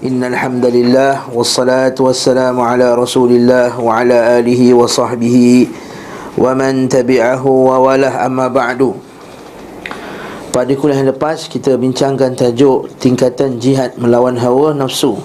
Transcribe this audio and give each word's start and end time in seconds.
Innal 0.00 0.32
hamdalillah 0.32 1.28
wassalatu 1.28 2.08
wassalamu 2.08 2.64
ala 2.64 2.96
Rasulillah 2.96 3.76
wa 3.76 3.92
على 4.00 4.08
رسول 4.08 4.16
الله 4.16 4.16
وعلى 4.16 4.16
آله 4.40 4.62
وصحبه 4.72 5.36
ومن 6.40 6.88
تبعه 6.88 7.44
وواله 7.44 8.08
amma 8.24 8.48
ba'du. 8.48 8.96
Pada 10.56 10.72
kuliah 10.72 11.04
yang 11.04 11.12
lepas 11.12 11.52
kita 11.52 11.76
bincangkan 11.76 12.32
tajuk 12.32 12.88
tingkatan 12.96 13.60
jihad 13.60 13.92
melawan 14.00 14.40
hawa 14.40 14.72
nafsu. 14.72 15.20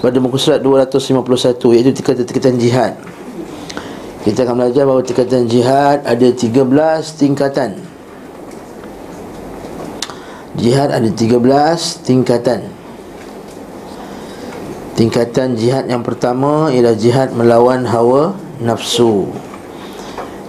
Pada 0.00 0.16
muka 0.16 0.40
surat 0.40 0.64
251 0.64 1.60
iaitu 1.76 1.92
tingkatan-tingkatan 1.92 2.56
jihad. 2.56 2.96
Kita 4.24 4.48
akan 4.48 4.64
belajar 4.64 4.88
bahawa 4.88 5.04
tingkatan 5.04 5.44
jihad 5.44 6.08
ada 6.08 6.28
13 6.32 6.56
tingkatan. 7.20 7.76
Jihad 10.56 10.88
ada 10.88 11.08
13 11.12 11.36
tingkatan. 12.08 12.77
Tingkatan 14.98 15.54
jihad 15.54 15.86
yang 15.86 16.02
pertama 16.02 16.74
ialah 16.74 16.98
jihad 16.98 17.30
melawan 17.30 17.86
hawa 17.86 18.34
nafsu 18.58 19.30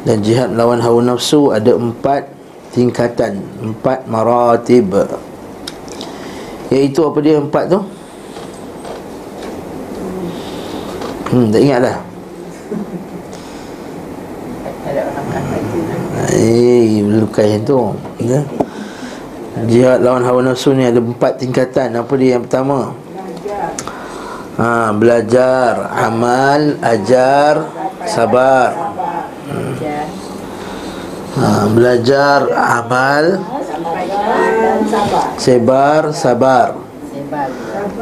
Dan 0.01 0.25
jihad 0.25 0.49
melawan 0.49 0.81
hawa 0.81 1.05
nafsu 1.05 1.53
ada 1.53 1.77
empat 1.77 2.33
tingkatan 2.73 3.45
Empat 3.61 4.09
maratib 4.09 4.89
Iaitu 6.73 6.97
apa 7.05 7.17
dia 7.21 7.37
empat 7.37 7.69
tu? 7.69 7.79
Hmm, 11.29 11.53
tak 11.53 11.61
ingat 11.61 11.79
dah 11.85 11.97
Eh, 16.33 17.05
lukai 17.05 17.61
tu 17.61 17.93
ya? 18.17 18.41
Jihad 19.69 20.01
lawan 20.01 20.25
hawa 20.25 20.41
nafsu 20.41 20.73
ni 20.73 20.89
ada 20.89 20.97
empat 20.97 21.37
tingkatan 21.37 21.93
Apa 21.93 22.17
dia 22.17 22.41
yang 22.41 22.49
pertama? 22.49 22.97
Ha, 24.59 24.91
belajar, 24.91 25.87
amal, 25.95 26.75
ajar, 26.83 27.63
sabar 28.03 28.75
ha, 31.39 31.63
Belajar, 31.71 32.43
amal, 32.51 33.39
sebar, 35.39 36.11
sabar 36.11 36.75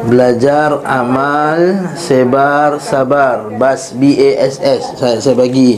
Belajar, 0.09 0.81
amal, 0.81 1.93
sebar, 1.93 2.81
sabar 2.81 3.53
Bas, 3.53 3.93
B-A-S-S 3.93 4.97
saya, 4.97 5.21
saya 5.21 5.37
bagi 5.37 5.77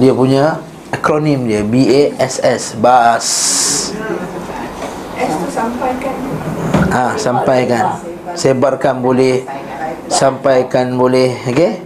dia 0.00 0.16
punya 0.16 0.56
akronim 0.88 1.44
dia 1.44 1.60
B-A-S-S 1.60 2.80
Bas 2.80 3.28
sampaikan. 5.54 6.14
Ah, 6.90 7.12
sampaikan. 7.14 7.84
Sebarkan 8.34 8.98
boleh. 8.98 9.46
Sampaikan 10.08 10.94
boleh. 10.94 11.34
Okey? 11.48 11.80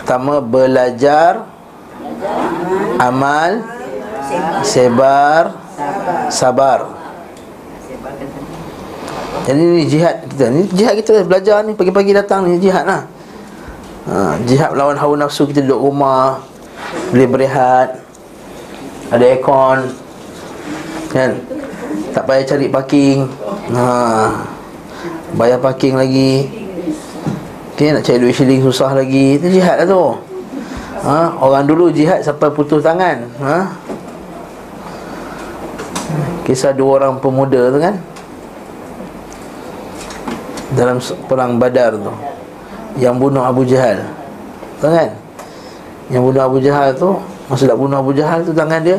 Pertama 0.00 0.40
belajar 0.44 1.46
amal 3.00 3.64
sebar 4.62 5.56
sabar. 6.28 7.00
Jadi 9.48 9.60
ni 9.60 9.82
jihad 9.88 10.28
kita 10.28 10.46
ni 10.52 10.68
jihad 10.70 10.94
kita 11.00 11.24
belajar 11.24 11.64
ni 11.64 11.72
pagi-pagi 11.72 12.12
datang 12.12 12.46
ni 12.46 12.60
jihad 12.60 12.84
lah. 12.84 13.02
Ha, 14.10 14.36
jihad 14.44 14.76
lawan 14.76 14.96
hawa 14.96 15.16
nafsu 15.16 15.48
kita 15.48 15.64
duduk 15.64 15.92
rumah 15.92 16.40
boleh 17.12 17.28
berehat 17.28 18.00
ada 19.10 19.24
aircon 19.26 19.92
kan 21.10 21.36
tak 22.14 22.22
payah 22.26 22.44
cari 22.46 22.66
parking 22.70 23.26
ha. 23.74 23.86
Bayar 25.30 25.62
parking 25.62 25.94
lagi 25.94 26.59
okay, 27.80 27.96
Nak 27.96 28.02
cari 28.04 28.18
duit 28.20 28.34
shilling 28.36 28.60
susah 28.60 28.92
lagi. 28.92 29.40
Itu 29.40 29.48
jihad 29.48 29.80
lah 29.80 29.86
tu. 29.88 30.04
Ha. 31.00 31.40
Orang 31.40 31.64
dulu 31.64 31.88
jihad 31.88 32.20
sampai 32.20 32.52
putus 32.52 32.84
tangan. 32.84 33.24
Ha. 33.40 33.56
Kisah 36.44 36.76
dua 36.76 37.00
orang 37.00 37.16
pemuda 37.16 37.72
tu 37.72 37.78
kan? 37.80 37.94
Dalam 40.76 41.00
perang 41.24 41.56
badar 41.56 41.96
tu. 41.96 42.12
Yang 43.00 43.14
bunuh 43.16 43.40
Abu 43.40 43.64
Jahal. 43.64 44.04
Tahu 44.84 44.92
kan? 44.92 45.10
Yang 46.12 46.22
bunuh 46.28 46.42
Abu 46.42 46.58
Jahal 46.58 46.90
tu 46.96 47.14
Masa 47.46 47.70
nak 47.70 47.78
bunuh 47.78 48.02
Abu 48.02 48.10
Jahal 48.10 48.42
tu 48.42 48.50
tangan 48.50 48.82
dia 48.82 48.98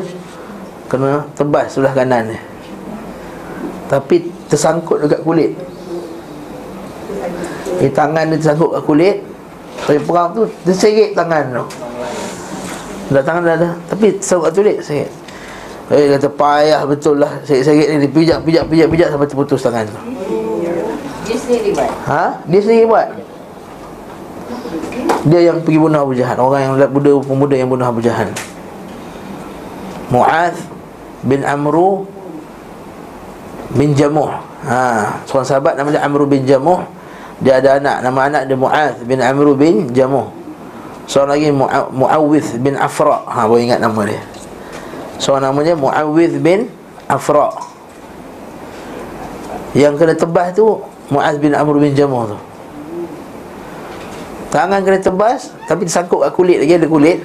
Kena 0.88 1.20
tebas 1.36 1.68
sebelah 1.68 1.92
kanan 1.92 2.32
dia 2.32 2.40
tapi 3.92 4.24
tersangkut 4.48 5.04
dekat 5.04 5.20
kulit 5.20 5.52
Eh 7.80 7.90
tangan 7.92 8.28
dia 8.28 8.36
tersangkut 8.36 8.74
kat 8.76 8.82
kulit. 8.84 9.16
Tapi 9.82 9.98
perang 10.04 10.30
tu 10.36 10.42
Terserit 10.68 11.16
tangan 11.16 11.44
tu. 11.48 11.64
Dah 13.14 13.22
tangan 13.24 13.42
dah 13.46 13.54
ada. 13.56 13.68
Tapi 13.88 14.18
tersangkut 14.20 14.50
kat 14.50 14.54
kulit 14.58 14.76
Serit 14.84 15.10
Eh 15.88 16.12
kata 16.16 16.28
payah 16.28 16.82
betul 16.84 17.22
lah. 17.22 17.40
Serit-serit 17.46 17.88
ni 17.96 18.08
Pijak, 18.10 18.44
pijak, 18.44 18.68
pijak, 18.68 18.88
pijak 18.90 19.08
Sampai 19.08 19.28
terputus 19.28 19.60
tangan 19.64 19.88
tu. 19.88 19.96
Dia 21.22 21.36
sendiri 21.38 21.70
buat? 21.72 21.90
Ha? 22.10 22.24
Dia 22.50 22.60
sendiri 22.60 22.84
buat? 22.84 23.08
Dia 25.22 25.40
yang 25.52 25.62
pergi 25.62 25.78
bunuh 25.78 26.00
Abu 26.02 26.14
Jahan 26.18 26.34
Orang 26.34 26.60
yang 26.60 26.74
budak 26.90 27.22
pemuda 27.22 27.54
yang 27.54 27.70
bunuh 27.70 27.86
Abu 27.86 28.02
Jahan 28.02 28.26
Mu'ad 30.12 30.52
bin 31.24 31.40
Amru 31.40 32.04
bin 33.72 33.96
Jamuh. 33.96 34.28
Ha, 34.68 35.08
Seorang 35.24 35.48
sahabat 35.48 35.72
nama 35.80 35.88
dia 35.88 36.04
Amru 36.04 36.28
bin 36.28 36.44
Jamuh 36.44 36.84
Dia 37.40 37.62
ada 37.62 37.80
anak 37.80 37.96
Nama 38.04 38.20
anak 38.28 38.42
dia 38.50 38.56
Mu'ad 38.58 38.94
bin 39.08 39.18
Amru 39.24 39.56
bin 39.56 39.88
Jamuh. 39.94 40.28
Seorang 41.08 41.38
lagi 41.38 41.48
Mu'awith 41.94 42.60
bin 42.60 42.76
Afra. 42.76 43.24
Ha, 43.26 43.48
Baru 43.48 43.58
ingat 43.58 43.80
nama 43.80 44.00
dia. 44.04 44.22
Seorang 45.16 45.50
namanya 45.50 45.74
Mu'awith 45.78 46.36
bin 46.42 46.68
Afra. 47.08 47.54
Yang 49.72 49.94
kena 50.04 50.14
tebas 50.18 50.52
tu 50.52 50.84
Mu'ad 51.08 51.40
bin 51.40 51.56
Amru 51.56 51.80
bin 51.80 51.96
Jamuh 51.96 52.36
tu. 52.36 52.38
Tangan 54.52 54.84
kena 54.84 55.00
tebas 55.00 55.48
Tapi 55.64 55.88
tersangkut 55.88 56.28
kat 56.28 56.32
kulit 56.36 56.60
lagi 56.60 56.76
ada 56.76 56.84
kulit. 56.84 57.24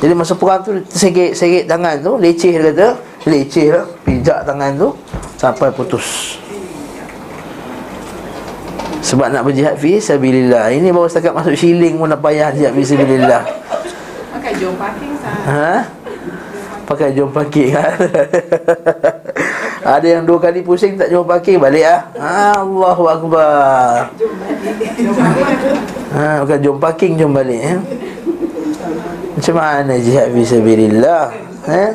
Jadi 0.00 0.12
masa 0.16 0.32
perang 0.32 0.64
tu 0.64 0.72
Tersegit-segit 0.88 1.68
tangan 1.68 2.00
tu 2.00 2.16
Leceh 2.16 2.56
dia 2.56 2.72
kata. 2.72 2.88
Leceh 3.28 3.68
lah 3.68 3.84
Pijak 4.08 4.48
tangan 4.48 4.72
tu 4.80 4.88
sampai 5.36 5.68
putus 5.72 6.39
sebab 9.10 9.26
nak 9.34 9.42
berjihad 9.42 9.74
fi 9.74 9.98
sabilillah. 9.98 10.70
Ini 10.70 10.94
baru 10.94 11.10
setakat 11.10 11.34
masuk 11.34 11.58
shilling 11.58 11.98
pun 11.98 12.06
nak 12.06 12.22
payah 12.22 12.54
jihad 12.54 12.70
fi 12.70 12.82
sabilillah. 12.86 13.42
Pakai 14.30 14.54
jom 14.62 14.74
parking 14.78 15.12
sah 15.18 15.36
ha? 15.50 15.72
Pakai 16.86 17.08
jom 17.10 17.30
parking 17.34 17.74
ha? 17.74 17.86
ada 19.98 20.06
yang 20.06 20.22
dua 20.22 20.38
kali 20.38 20.62
pusing 20.62 20.94
tak 20.94 21.10
jom 21.10 21.26
parking 21.26 21.58
balik 21.58 21.90
ah. 21.90 22.00
Ha? 22.22 22.62
Allahu 22.62 23.04
akbar. 23.10 24.14
Ha 26.14 26.46
bukan 26.46 26.58
jom 26.62 26.78
parking 26.78 27.18
jom 27.18 27.34
balik 27.34 27.60
eh? 27.66 27.78
macam 29.30 29.56
mana 29.56 29.94
jihad 29.96 30.30
fi 30.30 30.42
sabilillah 30.46 31.34
eh? 31.66 31.90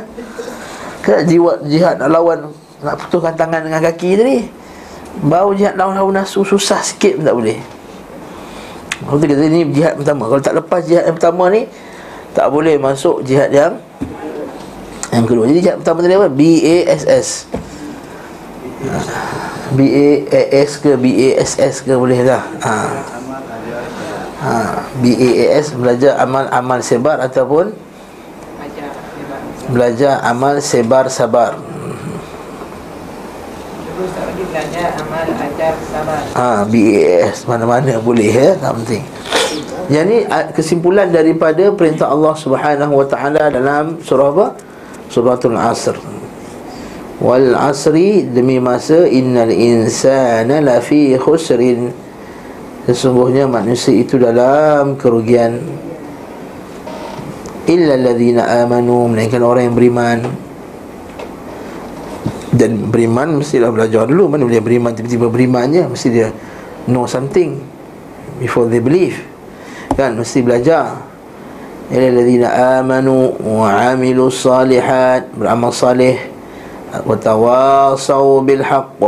Kan 0.99 1.23
jiwa 1.29 1.61
jihad 1.63 1.95
nak 2.01 2.09
lawan 2.11 2.51
nak 2.83 2.95
putuskan 3.05 3.37
tangan 3.39 3.63
dengan 3.63 3.79
kaki 3.79 4.19
tadi 4.19 4.64
Bau 5.23 5.55
jihad 5.55 5.79
lawan 5.79 5.95
hawa 5.95 6.11
nafsu 6.23 6.43
Susah 6.43 6.83
sikit 6.83 7.19
pun 7.19 7.23
tak 7.23 7.35
boleh. 7.37 7.57
Kalau 9.05 9.17
tu 9.21 9.25
kata 9.27 9.43
ni 9.47 9.61
jihad 9.71 9.93
pertama. 9.95 10.27
Kalau 10.27 10.41
tak 10.41 10.55
lepas 10.57 10.81
jihad 10.83 11.07
yang 11.07 11.15
pertama 11.15 11.47
ni 11.51 11.67
Tak 12.35 12.47
boleh 12.51 12.75
masuk 12.75 13.23
jihad 13.23 13.51
yang 13.53 13.79
Yang 15.13 15.25
kedua. 15.31 15.45
Jadi 15.47 15.59
jihad 15.63 15.77
pertama 15.79 15.99
tadi 16.03 16.15
apa? 16.19 16.27
B-A-S-S 16.27 17.27
B-A-S 19.75 20.69
ke 20.77 20.93
B-A-S-S 20.93 21.81
ke 21.83 21.93
boleh 21.97 22.21
lah. 22.21 22.43
Ha. 22.61 22.75
Ha. 24.45 24.53
B-A-S 25.01 25.73
belajar 25.73 26.21
amal-amal 26.21 26.79
sebar 26.85 27.17
ataupun 27.23 27.73
Belajar 29.65 30.21
amal 30.21 30.61
sebar 30.61 31.09
sabar 31.09 31.57
Ha, 36.35 36.67
BAS 36.67 37.47
mana-mana 37.47 37.95
boleh 38.03 38.27
ya, 38.27 38.51
tak 38.59 38.75
penting. 38.83 39.03
Jadi 39.85 40.27
kesimpulan 40.51 41.13
daripada 41.13 41.71
perintah 41.71 42.11
Allah 42.11 42.33
Subhanahu 42.35 42.99
wa 42.99 43.05
taala 43.07 43.47
dalam 43.53 44.01
surah 44.03 44.29
apa? 44.33 44.47
Suratul 45.07 45.55
Asr. 45.55 45.95
Wal 47.21 47.55
asri 47.55 48.27
demi 48.27 48.59
masa 48.59 49.07
innal 49.07 49.53
insana 49.53 50.59
lafi 50.59 51.15
khusrin. 51.15 51.93
Sesungguhnya 52.85 53.47
manusia 53.47 53.95
itu 53.95 54.19
dalam 54.19 54.99
kerugian 54.99 55.57
illa 57.65 57.97
alladhina 57.97 58.65
amanu 58.65 59.09
melainkan 59.09 59.41
orang 59.41 59.71
yang 59.71 59.75
beriman 59.77 60.17
dan 62.55 62.87
beriman 62.89 63.43
mestilah 63.43 63.69
belajar 63.69 64.07
dulu. 64.07 64.31
Mana 64.31 64.47
boleh 64.47 64.63
beriman? 64.63 64.95
Tiba-tiba 64.95 65.27
berimannya 65.27 65.91
mesti 65.91 66.07
dia 66.09 66.31
know 66.87 67.03
something 67.05 67.59
before 68.39 68.65
they 68.71 68.79
believe. 68.79 69.19
Kan? 69.93 70.15
Mesti 70.15 70.39
belajar. 70.41 70.95
Ila 71.85 72.05
alladzina 72.09 72.47
amanu 72.81 73.37
wa 73.45 73.93
amilu 73.93 74.33
salihat 74.33 75.29
beramal 75.37 75.69
salih 75.69 76.17
wa 77.05 77.13
tawasau 77.13 78.41
bil 78.41 78.65
haqq 78.65 79.03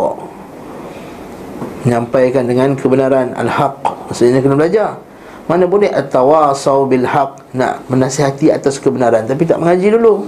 menyampaikan 1.87 2.43
dengan 2.45 2.75
kebenaran 2.75 3.31
al-haq 3.33 3.81
maksudnya 4.11 4.43
kena 4.45 4.59
belajar. 4.59 4.99
Mana 5.47 5.63
boleh 5.65 5.87
at-tawasau 5.87 6.85
bil 6.85 7.07
haq 7.07 7.39
nak 7.55 7.81
menasihati 7.87 8.51
atas 8.51 8.77
kebenaran 8.77 9.25
tapi 9.25 9.47
tak 9.47 9.57
mengaji 9.57 9.95
dulu? 9.95 10.27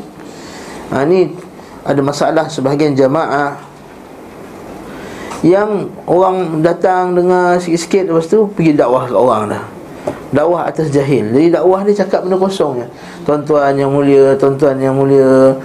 Ha, 0.89 1.05
ni 1.05 1.29
ada 1.83 2.01
masalah 2.03 2.45
sebahagian 2.51 2.95
jamaah 2.95 3.55
yang 5.39 5.87
orang 6.03 6.59
datang 6.59 7.15
dengar 7.15 7.55
sikit-sikit 7.63 8.11
lepas 8.11 8.27
tu 8.27 8.43
pergi 8.51 8.75
dakwah 8.75 9.07
ke 9.07 9.15
orang 9.15 9.43
dah. 9.55 9.63
Dakwah 10.35 10.67
atas 10.67 10.91
jahil. 10.91 11.31
Jadi 11.31 11.47
dakwah 11.55 11.81
ni 11.87 11.95
cakap 11.95 12.27
benda 12.27 12.35
kosong 12.35 12.83
je. 12.83 12.87
Tuan-tuan 13.23 13.73
yang 13.79 13.89
mulia 13.89 14.35
tuan-tuan 14.35 14.75
yang 14.77 14.99
mulia 14.99 15.55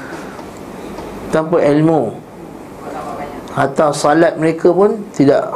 tanpa 1.34 1.58
ilmu 1.58 2.14
atau 3.54 3.90
salat 3.90 4.38
mereka 4.38 4.70
pun 4.70 4.94
tidak 5.10 5.50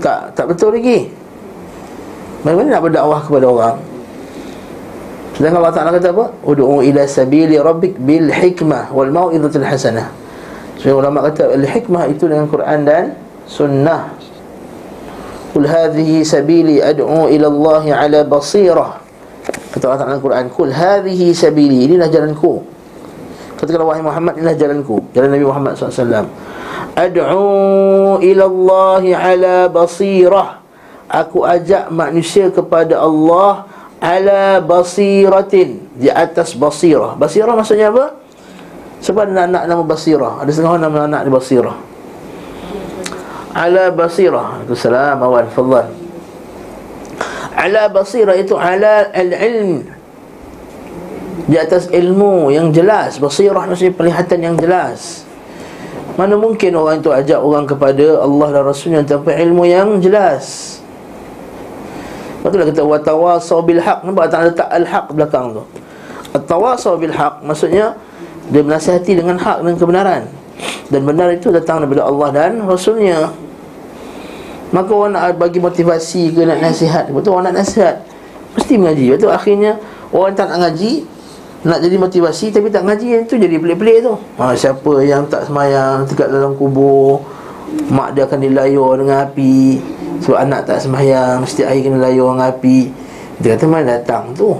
tak 0.00 0.32
tak 0.32 0.48
betul 0.48 0.72
lagi. 0.72 1.12
Bagaimana 2.40 2.80
nak 2.80 2.82
berdakwah 2.88 3.20
kepada 3.20 3.46
orang 3.52 3.76
Sedangkan 5.40 5.64
Allah 5.64 5.72
Ta'ala 5.72 5.90
kata 5.96 6.12
apa? 6.12 6.36
Udu'u 6.44 6.84
ila 6.84 7.08
sabili 7.08 7.56
rabbik 7.56 7.96
bil 7.96 8.28
hikmah 8.28 8.92
wal 8.92 9.08
mau'izatul 9.08 9.64
hasanah. 9.64 10.12
So 10.76 10.92
ulama 10.92 11.24
kata 11.32 11.56
al 11.56 11.64
hikmah 11.64 12.12
itu 12.12 12.28
dengan 12.28 12.44
Quran 12.44 12.84
dan 12.84 13.16
sunnah. 13.48 14.12
Kul 15.56 15.64
hadhihi 15.64 16.28
sabili 16.28 16.84
ad'u 16.84 17.32
ila 17.32 17.46
Allah 17.48 17.84
ala 18.04 18.20
basirah. 18.20 19.00
Kata 19.72 19.82
Allah 19.88 20.00
Ta'ala 20.04 20.14
Al-Quran 20.20 20.44
Kul 20.52 20.76
hadhihi 20.76 21.32
sabili 21.32 21.88
Inilah 21.88 22.12
jalanku. 22.12 22.60
Katakanlah 23.56 23.96
wahai 23.96 24.04
Muhammad 24.04 24.36
Inilah 24.36 24.60
jalanku. 24.60 25.00
Jalan 25.16 25.32
Nabi 25.32 25.46
Muhammad 25.48 25.72
SAW 25.80 26.28
Ad'u 27.00 28.20
ila 28.20 28.44
Allah 28.44 29.04
ala 29.16 29.56
basirah. 29.72 30.60
Aku 31.08 31.48
ajak 31.48 31.88
manusia 31.88 32.52
kepada 32.52 33.00
Allah 33.00 33.69
Ala 34.00 34.64
basiratin. 34.64 35.92
Di 35.94 36.08
atas 36.08 36.56
basirah. 36.56 37.14
Basirah 37.20 37.52
maksudnya 37.52 37.92
apa? 37.92 38.16
Sebab 39.04 39.28
anak-anak 39.28 39.62
nama 39.68 39.82
basirah. 39.84 40.34
Ada 40.40 40.50
setengah 40.52 40.80
nama 40.80 40.98
anak 41.04 41.20
di 41.28 41.30
basirah. 41.30 41.76
Ala 43.52 43.92
basirah. 43.92 44.64
Awan 45.20 45.46
fadhal 45.52 46.00
ala 47.60 47.92
basirah 47.92 48.36
itu 48.40 48.56
ala 48.56 49.12
al-ilm. 49.12 49.84
Di 51.44 51.56
atas 51.60 51.92
ilmu 51.92 52.48
yang 52.48 52.72
jelas. 52.72 53.20
Basirah 53.20 53.68
maksudnya 53.68 53.92
penglihatan 53.92 54.38
yang 54.40 54.56
jelas. 54.56 55.28
Mana 56.16 56.36
mungkin 56.36 56.76
orang 56.76 57.00
itu 57.00 57.10
ajak 57.12 57.40
orang 57.40 57.64
kepada 57.68 58.20
Allah 58.20 58.48
dan 58.52 58.62
Rasulnya 58.66 59.00
tanpa 59.06 59.32
ilmu 59.36 59.64
yang 59.64 60.04
jelas 60.04 60.76
Lepas 62.40 62.56
itulah 62.56 62.68
kita 62.72 62.82
Watawasau 62.88 63.60
bilhaq. 63.60 64.00
Nampak 64.08 64.32
tak 64.32 64.40
letak 64.48 64.68
al-haq 64.72 65.12
belakang 65.12 65.52
tu? 65.52 65.62
At-tawasau 66.32 66.96
bilhaq 66.96 67.44
Maksudnya 67.44 67.92
Dia 68.48 68.64
menasihati 68.64 69.12
dengan 69.12 69.36
hak 69.36 69.60
dan 69.60 69.76
kebenaran. 69.76 70.22
Dan 70.88 71.04
benar 71.04 71.28
itu 71.36 71.52
datang 71.52 71.84
daripada 71.84 72.08
Allah 72.08 72.28
dan 72.32 72.64
Rasulnya. 72.64 73.28
Maka 74.72 74.90
orang 74.90 75.12
nak 75.12 75.36
bagi 75.36 75.60
motivasi 75.60 76.32
ke 76.32 76.48
nak 76.48 76.64
nasihat 76.64 77.12
Betul 77.12 77.36
orang 77.36 77.52
nak 77.52 77.60
nasihat 77.60 78.00
Mesti 78.56 78.80
mengaji. 78.80 79.04
Betul 79.12 79.30
akhirnya 79.36 79.76
Orang 80.08 80.32
tak 80.32 80.48
nak 80.48 80.64
ngaji 80.64 81.04
Nak 81.66 81.78
jadi 81.82 81.96
motivasi 82.00 82.54
Tapi 82.54 82.70
tak 82.70 82.86
ngaji 82.86 83.26
Itu 83.26 83.34
jadi 83.36 83.58
pelik-pelik 83.58 84.06
tu. 84.06 84.14
Ha, 84.38 84.54
Siapa 84.54 84.92
yang 85.02 85.26
tak 85.26 85.50
semayang 85.50 86.06
Dekat 86.06 86.30
dalam 86.30 86.54
kubur 86.54 87.20
Mak 87.90 88.18
dia 88.18 88.26
akan 88.26 88.38
dilayur 88.42 88.98
dengan 88.98 89.26
api 89.26 89.78
Sebab 90.20 90.36
anak 90.36 90.68
tak 90.68 90.84
semayang 90.84 91.40
Mesti 91.42 91.64
air 91.64 91.80
kena 91.80 91.98
layur 92.00 92.36
dengan 92.36 92.52
api. 92.52 92.92
Dia 93.40 93.56
kata 93.56 93.64
mana 93.64 93.96
datang 93.96 94.36
tu. 94.36 94.52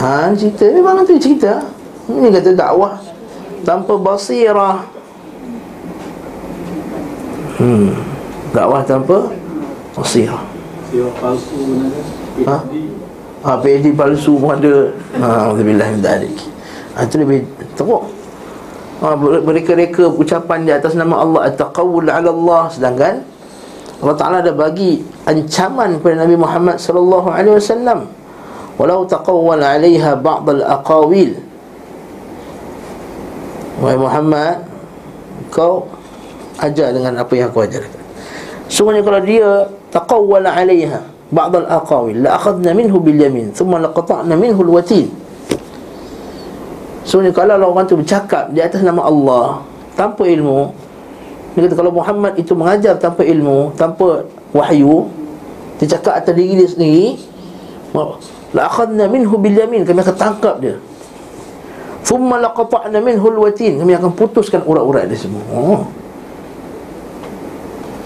Ha, 0.00 0.32
cerita. 0.32 0.64
Memang 0.72 1.04
tu 1.04 1.16
cerita. 1.20 1.60
Ini 2.08 2.32
kata 2.32 2.56
dakwah 2.56 2.96
tanpa 3.66 3.98
basirah. 4.00 4.86
Hmm. 7.60 7.92
Dakwah 8.54 8.80
tanpa 8.86 9.28
basirah. 9.92 10.44
Ha? 12.46 12.56
Ha 13.44 13.50
PhD 13.60 13.92
palsu 13.92 14.40
pun 14.40 14.56
ada. 14.56 14.90
Ha 15.20 15.52
alhamdulillah 15.52 15.88
ha 16.96 17.04
itu 17.04 17.16
lebih 17.20 17.44
teruk 17.76 18.15
ha 19.02 19.16
mereka-reka 19.18 20.08
ucapan 20.08 20.64
di 20.64 20.72
atas 20.72 20.96
nama 20.96 21.20
Allah 21.20 21.52
at-taqawul 21.52 22.08
'ala 22.08 22.30
Allah. 22.32 22.62
Sedangkan 22.72 23.14
Allah 24.00 24.16
Taala 24.16 24.36
ada 24.44 24.52
bagi 24.52 25.00
ancaman 25.24 26.00
kepada 26.00 26.24
Nabi 26.28 26.36
Muhammad 26.36 26.76
sallallahu 26.76 27.28
alaihi 27.32 27.56
wasallam. 27.56 28.08
Walau 28.76 29.08
taqawwal 29.08 29.60
'alaiha 29.60 30.20
ba'd 30.20 30.52
al-aqawil 30.52 31.32
Wahai 33.80 33.98
Muhammad 34.00 34.56
Kau 35.52 35.88
ajar 36.60 36.92
dengan 36.92 37.20
apa 37.20 37.32
yang 37.36 37.52
aku 37.52 37.64
ajarkan. 37.64 38.02
Sungguhnya 38.68 39.04
kalau 39.04 39.20
dia 39.20 39.48
Taqawwala 39.92 40.48
alaiha 40.52 41.00
Ba'dal 41.30 41.68
aqawil 41.68 42.24
La 42.24 42.40
akhadna 42.40 42.72
minhu 42.72 42.98
bil 42.98 43.18
yamin 43.20 43.52
Thumma 43.52 43.80
laqata'na 43.84 44.34
minhu 44.34 44.60
al-watin 44.64 45.06
Sungguhnya 47.06 47.30
kalau 47.30 47.70
orang 47.70 47.86
tu 47.86 47.94
bercakap 47.94 48.50
Di 48.50 48.58
atas 48.58 48.82
nama 48.82 49.06
Allah 49.06 49.62
Tanpa 49.94 50.26
ilmu 50.26 50.74
Dia 51.54 51.70
kata 51.70 51.74
kalau 51.78 51.94
Muhammad 51.94 52.34
itu 52.34 52.52
mengajar 52.58 52.98
tanpa 52.98 53.22
ilmu 53.22 53.72
Tanpa 53.78 54.26
wahyu 54.50 55.06
Dia 55.78 55.96
cakap 55.96 56.18
atas 56.18 56.34
diri 56.34 56.58
dia 56.58 56.68
sendiri 56.68 57.06
La 58.50 58.66
akhadna 58.66 59.06
minhu 59.06 59.38
bil 59.38 59.54
yamin 59.54 59.86
Kami 59.86 60.02
akan 60.02 60.16
tangkap 60.18 60.58
dia 60.58 60.76
Thumma 62.06 62.38
laqata'na 62.38 63.02
minhu 63.02 63.34
alwatin. 63.34 63.82
Kami 63.82 63.98
akan 63.98 64.14
putuskan 64.14 64.62
urat-urat 64.62 65.10
dia 65.10 65.18
semua. 65.18 65.42
Oh. 65.50 65.82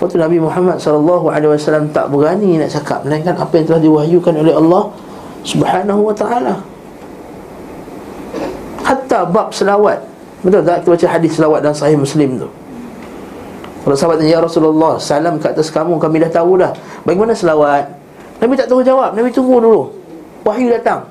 Waktu 0.01 0.17
Nabi 0.17 0.41
Muhammad 0.41 0.81
wasallam 0.81 1.93
tak 1.93 2.09
berani 2.09 2.57
nak 2.57 2.73
cakap 2.73 3.05
melainkan 3.05 3.37
apa 3.37 3.53
yang 3.61 3.69
telah 3.69 3.83
diwahyukan 3.85 4.33
oleh 4.41 4.57
Allah 4.57 4.89
Subhanahu 5.45 6.09
wa 6.09 6.15
taala. 6.17 6.65
Hatta 8.91 9.23
bab 9.23 9.55
selawat. 9.55 10.03
Betul 10.43 10.67
tak 10.67 10.83
kita 10.83 10.89
baca 10.91 11.07
hadis 11.15 11.31
selawat 11.39 11.61
dan 11.63 11.71
sahih 11.71 11.95
Muslim 11.95 12.43
tu? 12.43 12.49
Kalau 13.87 13.95
sahabat 13.97 14.19
tanya, 14.19 14.35
Ya 14.35 14.41
Rasulullah, 14.43 14.99
salam 14.99 15.39
ke 15.39 15.47
atas 15.47 15.71
kamu, 15.71 15.97
kami 15.97 16.21
dah 16.21 16.29
tahu 16.29 16.61
dah 16.61 16.69
Bagaimana 17.07 17.33
selawat? 17.33 17.89
Nabi 18.43 18.53
tak 18.53 18.69
tahu 18.69 18.85
jawab, 18.85 19.17
Nabi 19.17 19.33
tunggu 19.33 19.57
dulu 19.57 19.89
Wahyu 20.45 20.69
datang 20.69 21.09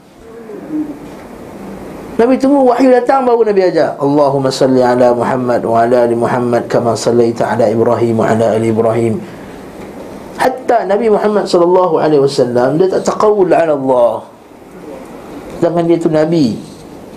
Nabi 2.19 2.36
tunggu 2.36 2.67
wahyu 2.67 2.91
datang 2.91 3.24
baru 3.24 3.48
Nabi 3.48 3.71
ajar. 3.71 3.95
Allahumma 3.95 4.51
salli 4.51 4.83
ala 4.83 5.15
Muhammad 5.15 5.63
wa 5.63 5.88
ala 5.88 6.03
ali 6.03 6.19
Muhammad 6.19 6.67
kama 6.67 6.91
sallaita 6.91 7.55
ala 7.55 7.71
Ibrahim 7.71 8.19
wa 8.19 8.27
ala 8.27 8.59
ali 8.59 8.75
Ibrahim. 8.75 9.24
Hatta 10.36 10.83
Nabi 10.83 11.07
Muhammad 11.07 11.48
sallallahu 11.48 11.95
alaihi 11.95 12.19
wasallam 12.19 12.75
dia 12.75 12.91
tak 12.91 13.07
taqawul 13.07 13.48
ala 13.48 13.71
Allah. 13.71 14.27
Jangan 15.63 15.88
dia 15.88 15.95
tu 15.95 16.12
nabi 16.12 16.59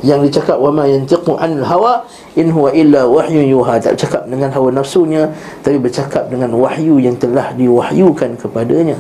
yang 0.03 0.19
dicakap 0.23 0.59
wa 0.59 0.75
ma 0.75 0.85
yantiqu 0.87 1.39
anil 1.39 1.63
hawa 1.63 2.03
in 2.35 2.51
huwa 2.51 2.75
illa 2.75 3.07
wahyu 3.07 3.39
yuha. 3.39 3.79
Tak 3.79 3.95
cakap 3.95 4.27
dengan 4.27 4.51
hawa 4.51 4.75
nafsunya 4.75 5.31
tapi 5.63 5.79
bercakap 5.79 6.27
dengan 6.27 6.51
wahyu 6.59 6.99
yang 6.99 7.15
telah 7.15 7.55
diwahyukan 7.55 8.35
kepadanya. 8.35 8.99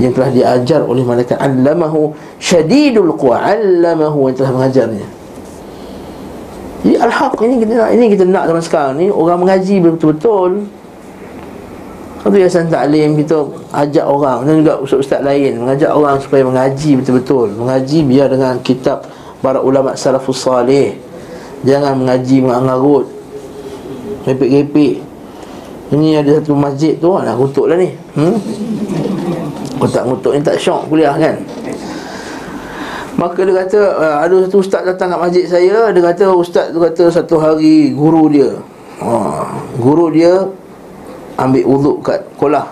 Yang 0.00 0.12
telah 0.18 0.30
diajar 0.32 0.80
oleh 0.82 1.04
malaikat 1.06 1.38
allamahu 1.38 2.16
syadidul 2.40 3.14
quwa 3.14 3.52
allamahu 3.52 4.32
yang 4.32 4.36
telah 4.40 4.52
mengajarnya. 4.56 5.06
Jadi 6.84 7.00
al-haq 7.00 7.36
ini 7.44 7.54
kita 7.64 7.72
nak 7.80 7.90
ini 7.96 8.04
kita 8.12 8.24
nak 8.28 8.44
zaman 8.44 8.62
sekarang 8.64 8.94
ni 9.00 9.06
orang 9.08 9.40
mengaji 9.40 9.80
betul-betul 9.80 10.68
yayasan 12.32 12.72
taklim 12.72 13.20
kita 13.20 13.44
ajak 13.76 14.06
orang. 14.08 14.48
Dan 14.48 14.64
juga 14.64 14.80
ustaz-ustaz 14.80 15.20
lain. 15.20 15.60
Mengajak 15.60 15.92
orang 15.92 16.16
supaya 16.24 16.40
mengaji 16.40 16.90
betul-betul. 16.96 17.52
Mengaji 17.52 17.98
biar 18.00 18.32
dengan 18.32 18.56
kitab 18.64 19.04
para 19.44 19.60
ulama 19.60 19.92
salafus 19.92 20.40
salih. 20.40 20.96
Jangan 21.68 22.00
mengaji 22.00 22.40
mengarut 22.40 23.04
repek-repek. 24.24 25.04
Ini 25.92 26.24
ada 26.24 26.40
satu 26.40 26.56
masjid 26.56 26.96
tu 26.96 27.12
nak 27.12 27.36
kutuk 27.36 27.68
lah 27.68 27.76
ni. 27.76 27.92
Hmm? 28.16 28.40
Otak 29.76 30.08
ngutuk 30.08 30.32
ni 30.32 30.40
tak 30.40 30.56
syok 30.56 30.88
kuliah 30.88 31.12
kan? 31.12 31.36
Maka 33.14 33.46
dia 33.46 33.54
kata 33.62 33.80
uh, 33.94 34.16
Ada 34.26 34.48
satu 34.48 34.58
ustaz 34.58 34.82
datang 34.82 35.12
kat 35.12 35.20
masjid 35.28 35.44
saya. 35.44 35.92
Dia 35.92 36.02
kata 36.02 36.32
ustaz 36.32 36.72
tu 36.72 36.80
kata 36.80 37.12
satu 37.12 37.36
hari 37.36 37.92
Guru 37.92 38.32
dia. 38.32 38.48
Ha, 39.04 39.44
Guru 39.76 40.08
dia 40.08 40.48
Ambil 41.34 41.64
uduk 41.66 41.96
kat 42.06 42.22
kolah. 42.38 42.66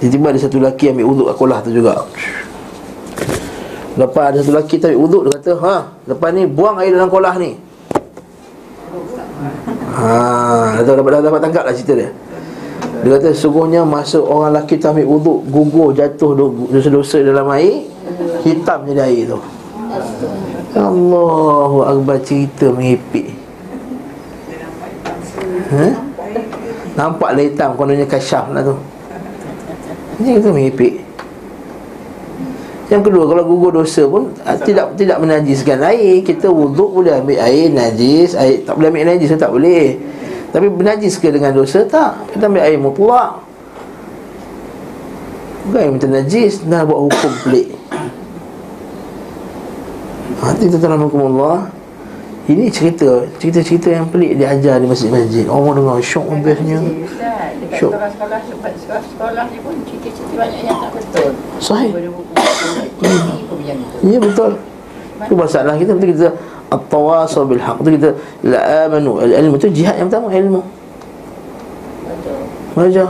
Tiba-tiba 0.00 0.32
ada 0.32 0.38
satu 0.40 0.56
lelaki 0.56 0.96
ambil 0.96 1.06
uduk 1.12 1.26
kat 1.28 1.36
kolah 1.36 1.58
tu 1.60 1.70
juga. 1.72 1.92
Lepas 4.00 4.24
ada 4.32 4.36
satu 4.40 4.52
lelaki 4.56 4.80
tu 4.80 4.86
ambil 4.88 5.00
uduk 5.04 5.22
Dia 5.26 5.32
kata 5.36 5.52
ha, 5.60 5.76
Lepas 6.08 6.28
ni 6.32 6.42
buang 6.48 6.80
air 6.80 6.96
dalam 6.96 7.12
kolah 7.12 7.34
ni. 7.36 7.58
Ha, 9.90 10.80
dah 10.80 10.94
dapat, 10.96 11.10
dah 11.18 11.22
dapat 11.28 11.40
tangkap 11.44 11.62
lah 11.68 11.74
cerita 11.76 11.92
dia. 11.98 12.10
Dia 13.04 13.10
kata 13.16 13.36
sungguhnya 13.36 13.84
masa 13.84 14.20
orang 14.20 14.56
lelaki 14.56 14.80
tu 14.80 14.88
ambil 14.88 15.08
uduk 15.08 15.38
Gugur 15.52 15.88
jatuh 15.92 16.36
dosa-dosa 16.68 17.20
dalam 17.20 17.48
air 17.52 17.84
Hitam 18.44 18.88
jadi 18.88 19.08
air 19.08 19.36
tu. 19.36 19.40
Allahu 20.76 21.82
Akbar 21.82 22.22
cerita 22.22 22.70
mengipik 22.70 23.40
ha? 25.70 26.09
Nampak 27.00 27.32
lah 27.32 27.40
hitam 27.40 27.72
Kononnya 27.80 28.04
kasyaf 28.04 28.52
lah 28.52 28.60
tu. 28.60 28.76
Ini 30.20 30.36
kita 30.36 30.52
mengipik 30.52 31.00
Yang 32.92 33.08
kedua 33.08 33.24
Kalau 33.24 33.48
gugur 33.48 33.72
dosa 33.72 34.04
pun 34.04 34.36
ah, 34.44 34.60
Tidak 34.60 35.00
tidak 35.00 35.16
menajiskan 35.16 35.80
air 35.80 36.20
Kita 36.20 36.52
wuduk 36.52 37.00
boleh 37.00 37.16
ambil 37.16 37.40
air 37.40 37.72
najis. 37.72 38.36
Air, 38.36 38.68
Tak 38.68 38.76
boleh 38.76 38.92
ambil 38.92 39.16
najis 39.16 39.32
Tak 39.40 39.48
boleh. 39.48 39.96
Tapi 40.52 40.68
menajis 40.68 41.16
ke 41.16 41.32
dengan 41.32 41.56
dosa? 41.56 41.88
Tak. 41.88 42.36
Kita 42.36 42.52
ambil 42.52 42.68
air 42.68 42.76
mutlak 42.76 43.40
Bukan 45.64 45.80
yang 45.80 45.92
minta 45.96 46.08
najis 46.12 46.60
Dah 46.68 46.84
buat 46.84 47.08
hukum 47.08 47.32
pelik. 47.48 47.72
Hati 50.44 50.68
tuan 50.68 51.00
Allah 51.00 51.79
Ini 52.50 52.66
cerita 52.74 53.22
Cerita-cerita 53.38 53.88
yang 53.94 54.10
pelik 54.10 54.34
Dia 54.34 54.58
ajar 54.58 54.82
di 54.82 54.86
masjid-masjid. 54.90 55.46
Orang 55.46 55.78
dengar 55.78 56.02
syok 56.02 56.26
habisnya 56.34 56.82
Syok. 57.70 57.94
Sekolah 57.94 58.10
sekolah 58.10 58.38
sekolah 58.42 58.72
sekolah 58.74 59.02
sekolah 59.14 59.44
ni 59.54 59.58
pun 59.62 59.74
cerita-cerita 59.86 60.34
banyak 60.34 60.60
yang 60.66 60.78
tak 60.82 60.90
betul. 60.98 61.30
Sahih. 61.62 61.90
Itu. 61.94 63.54
Ya 64.02 64.18
betul. 64.18 64.52
Itu 65.22 65.34
masalah 65.38 65.78
kita 65.78 65.94
Betul 65.94 66.10
kita. 66.18 66.28
At-tawasaw 66.70 67.46
bil-haq 67.46 67.76
Betul 67.78 67.94
kita. 68.02 68.10
La 68.42 68.90
amanu 68.90 69.22
Ilmu. 69.22 69.54
Tu 69.62 69.70
jihad 69.70 69.94
yang 70.02 70.10
pertama 70.10 70.34
Ilmu. 70.34 70.60
Belajar. 72.74 73.08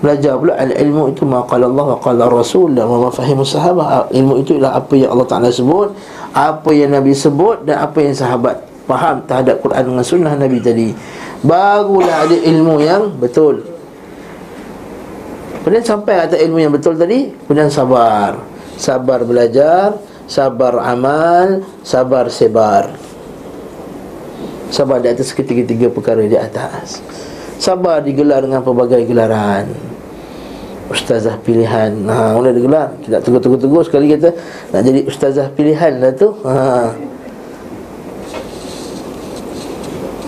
Belajar 0.00 0.32
pula 0.40 0.56
Al-ilmu 0.56 1.12
itu 1.12 1.28
Maqala 1.28 1.68
Allah 1.68 1.86
wa 1.92 1.98
qala 2.00 2.24
Rasul 2.28 2.72
Dan 2.72 2.88
ma 2.88 3.08
fahimu 3.08 3.44
sahabah. 3.44 4.12
Ilmu 4.12 4.44
itu 4.44 4.60
ialah 4.60 4.80
apa 4.80 4.92
yang 4.96 5.16
Allah 5.16 5.28
Ta'ala 5.28 5.48
sebut 5.48 5.92
Apa 6.30 6.70
yang 6.70 6.94
Nabi 6.94 7.10
sebut 7.10 7.66
Dan 7.66 7.82
apa 7.82 7.98
yang 7.98 8.14
sahabat 8.14 8.62
Faham 8.90 9.22
terhadap 9.22 9.62
Quran 9.62 9.82
dengan 9.86 10.02
sunnah 10.02 10.34
Nabi 10.34 10.58
tadi. 10.58 10.90
Barulah 11.46 12.26
ada 12.26 12.34
ilmu 12.34 12.82
yang 12.82 13.14
betul. 13.14 13.62
Kemudian 15.62 15.86
sampai 15.86 16.26
atas 16.26 16.42
ilmu 16.42 16.58
yang 16.58 16.74
betul 16.74 16.98
tadi 16.98 17.30
Kemudian 17.46 17.70
sabar. 17.70 18.34
Sabar 18.74 19.22
belajar 19.22 19.94
Sabar 20.26 20.82
amal 20.82 21.62
Sabar 21.86 22.26
sebar. 22.34 22.90
Sabar 24.74 24.98
di 25.02 25.10
atas 25.10 25.30
ketiga-tiga 25.34 25.90
perkara 25.90 26.26
di 26.26 26.38
atas. 26.38 26.98
Sabar 27.62 28.02
digelar 28.02 28.42
dengan 28.42 28.62
pelbagai 28.62 29.06
gelaran 29.06 29.89
Ustazah 30.90 31.38
pilihan. 31.46 31.94
Ha, 32.10 32.34
mana 32.34 32.50
dia 32.50 32.66
gelar 32.66 32.90
Tidak 33.06 33.22
tegur-tegur-tegur 33.22 33.86
Sekali 33.86 34.10
kata 34.10 34.34
Nak 34.74 34.82
jadi 34.82 35.00
ustazah 35.06 35.46
pilihan 35.54 36.02
lah 36.02 36.10
tu. 36.10 36.34
Ha. 36.42 36.54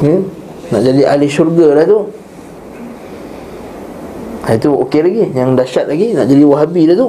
Hmm? 0.06 0.22
Nak 0.70 0.80
jadi 0.86 1.02
ahli 1.10 1.26
syurga 1.26 1.82
lah 1.82 1.84
tu. 1.84 1.98
Ha, 4.46 4.54
Itu 4.54 4.70
okey 4.86 5.02
lagi 5.02 5.22
Yang 5.34 5.50
dahsyat 5.58 5.86
lagi 5.90 6.14
Nak 6.14 6.30
jadi 6.30 6.42
wahabi 6.46 6.82
lah 6.86 6.94
tu. 6.94 7.08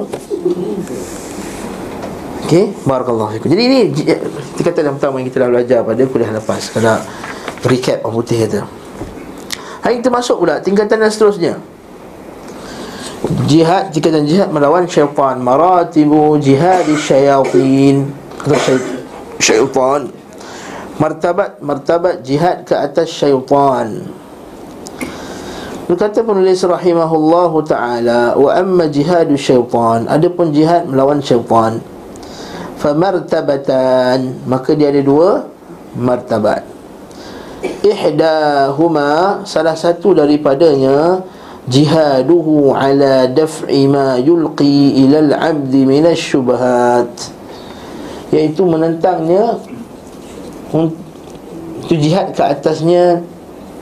Okey 2.50 2.74
Barakallahu 2.82 3.38
fikum. 3.38 3.54
Jadi 3.54 3.62
ini 3.70 3.80
Tingkatan 4.58 4.82
yang 4.82 4.96
pertama 4.98 5.22
yang 5.22 5.30
kita 5.30 5.46
dah 5.46 5.48
belajar 5.54 5.78
pada 5.86 6.02
kuliah 6.10 6.30
lepas 6.34 6.74
Kena 6.74 6.98
recap 7.62 8.02
orang 8.02 8.18
putih 8.18 8.38
kata. 8.50 8.60
Hari 9.86 10.02
kita 10.02 10.10
masuk 10.10 10.42
pula 10.42 10.58
Tingkatan 10.58 10.98
yang 10.98 11.14
seterusnya 11.14 11.54
Jihad 13.48 13.88
Tingkatan 13.88 14.28
jihad 14.28 14.52
melawan 14.52 14.84
syaitan. 14.84 15.40
Maratibu 15.40 16.36
jihad 16.36 16.84
syayatin 16.84 18.12
Atau 18.44 18.58
syai- 18.60 19.00
syaitan. 19.40 20.12
Martabat 21.00 21.56
Martabat 21.64 22.20
jihad 22.20 22.68
ke 22.68 22.76
atas 22.76 23.08
syaitan. 23.08 24.04
Berkata 25.88 26.20
penulis 26.24 26.64
rahimahullahu 26.64 27.64
ta'ala 27.64 28.36
Wa 28.36 28.60
amma 28.60 28.92
jihadu 28.92 29.40
syaitan. 29.40 30.04
Adapun 30.04 30.52
jihad 30.52 30.84
melawan 30.84 31.24
syaitan. 31.24 31.80
Famartabatan. 32.76 34.44
Maka 34.44 34.76
dia 34.76 34.92
ada 34.92 35.00
dua 35.00 35.48
Martabat. 35.96 36.60
Ihdahuma 37.80 39.40
Salah 39.48 39.72
satu 39.72 40.12
daripadanya 40.12 41.24
Jihaduhu 41.64 42.76
ala 42.76 43.24
daf'i 43.24 43.88
ma 43.88 44.20
yulqi 44.20 45.00
ilal 45.00 45.32
abdi 45.32 45.88
minas 45.88 46.20
syubhat. 46.20 47.08
Iaitu 48.28 48.68
menentangnya 48.68 49.56
un- 50.76 50.92
Itu 51.84 52.00
jihad 52.00 52.32
ke 52.32 52.40
atasnya 52.40 53.20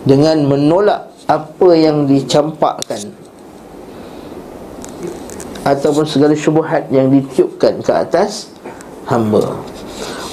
Dengan 0.03 0.47
menolak 0.47 1.11
apa 1.31 1.69
yang 1.79 2.07
dicampakkan. 2.11 3.15
Ataupun 5.63 6.03
segala 6.07 6.35
syubhat 6.35 6.91
yang 6.91 7.11
ditiupkan 7.11 7.79
ke 7.83 7.93
atas 7.95 8.51
hamba. 9.07 9.59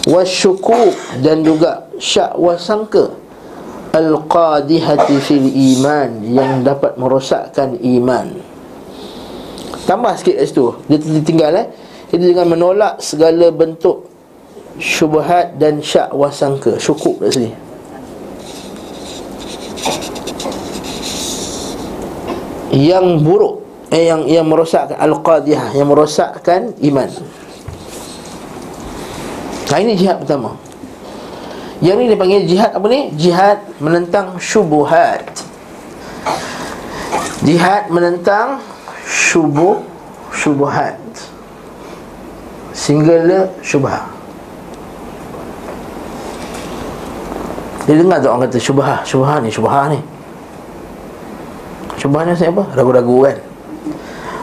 Wasyukuk 0.09 1.21
dan 1.21 1.45
juga 1.45 1.85
syak 2.01 2.33
wasangka 2.33 3.18
Al-qadihati 3.99 5.15
fil 5.19 5.49
iman 5.75 6.23
Yang 6.23 6.51
dapat 6.63 6.95
merosakkan 6.95 7.75
iman. 7.75 8.39
Tambah 9.83 10.13
sikit 10.15 10.39
kat 10.39 10.45
situ. 10.47 10.65
Dia 10.87 10.97
tertinggal 11.01 11.51
eh. 11.59 11.67
Itu 12.09 12.23
dengan 12.23 12.47
menolak 12.47 13.03
segala 13.03 13.51
bentuk 13.51 14.07
Syubhat 14.79 15.59
dan 15.59 15.83
syak 15.83 16.15
wasangka. 16.15 16.79
Syukuk 16.79 17.19
kat 17.19 17.35
sini. 17.35 17.51
Yang 22.69 23.05
buruk 23.25 23.55
Eh 23.89 24.05
yang 24.05 24.29
yang 24.29 24.45
merosakkan 24.45 24.93
Al-qadihah 25.01 25.73
Yang 25.73 25.87
merosakkan 25.89 26.61
iman. 26.85 27.09
Nah 29.73 29.77
ini 29.81 29.97
jihad 29.97 30.21
pertama 30.21 30.68
Yang 31.79 31.95
ni 31.95 32.05
dipanggil 32.11 32.41
jihad 32.43 32.71
apa 32.75 32.87
ni? 32.91 33.01
Jihad 33.15 33.57
menentang 33.79 34.35
syubuhat. 34.35 35.23
Jihad 37.39 37.87
menentang 37.87 38.59
syubuh 39.07 39.79
Syubuhat. 40.35 40.99
Single 42.75 43.47
syubhah 43.63 44.07
Dia 47.87 47.95
dengar 47.97 48.21
tu 48.21 48.29
orang 48.29 48.45
kata 48.45 48.59
syubhah 48.59 48.99
Syubhah 49.07 49.35
ni, 49.39 49.49
syubhah 49.49 49.83
ni. 49.87 49.99
Syubhah 51.95 52.21
ni 52.27 52.31
apa? 52.35 52.63
Ragu-ragu 52.75 53.17
kan? 53.23 53.37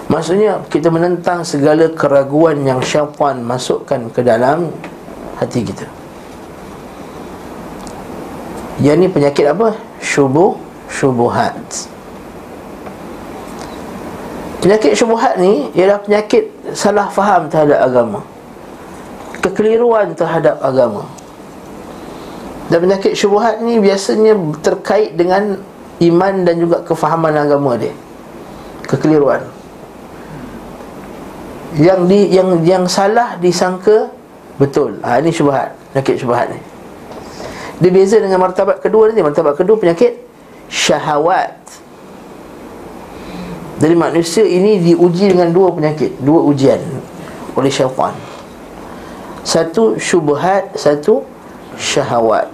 Maksudnya 0.08 0.64
kita 0.72 0.88
menentang 0.88 1.44
segala 1.44 1.92
keraguan 1.92 2.64
yang 2.64 2.80
syaitan 2.80 3.44
masukkan 3.44 4.08
ke 4.08 4.24
dalam 4.24 4.72
hati 5.36 5.60
kita 5.60 6.05
Yang 8.80 8.96
ni 9.00 9.06
penyakit 9.08 9.44
apa? 9.48 9.76
Syubuh 10.00 10.56
Syubuhat 10.86 11.56
Penyakit 14.60 14.92
syubuhat 14.94 15.40
ni 15.40 15.72
Ialah 15.74 16.02
penyakit 16.04 16.50
salah 16.76 17.08
faham 17.10 17.48
terhadap 17.48 17.80
agama 17.82 18.20
Kekeliruan 19.40 20.12
terhadap 20.12 20.60
agama 20.60 21.08
Dan 22.68 22.84
penyakit 22.84 23.12
syubuhat 23.16 23.64
ni 23.64 23.80
Biasanya 23.80 24.36
terkait 24.60 25.16
dengan 25.16 25.58
Iman 25.96 26.44
dan 26.44 26.60
juga 26.60 26.84
kefahaman 26.84 27.32
agama 27.32 27.80
dia 27.80 27.96
Kekeliruan 28.84 29.56
yang 31.76 32.08
di 32.08 32.32
yang 32.32 32.48
yang 32.64 32.84
salah 32.88 33.36
disangka 33.36 34.08
betul. 34.56 34.96
Ha 35.04 35.20
ini 35.20 35.28
syubhat, 35.28 35.76
penyakit 35.92 36.24
syubhat 36.24 36.48
ni. 36.48 36.60
Dia 37.76 37.90
beza 37.92 38.16
dengan 38.16 38.40
martabat 38.40 38.80
kedua 38.80 39.12
ni, 39.12 39.20
martabat 39.20 39.56
kedua 39.56 39.76
penyakit 39.76 40.16
syahwat. 40.72 41.60
Jadi 43.76 43.92
manusia 43.92 44.44
ini 44.48 44.80
diuji 44.80 45.36
dengan 45.36 45.52
dua 45.52 45.68
penyakit, 45.68 46.16
dua 46.24 46.40
ujian 46.48 46.80
oleh 47.52 47.68
syaitan. 47.68 48.16
Satu 49.44 50.00
syubhat, 50.00 50.72
satu 50.74 51.20
syahwat. 51.76 52.48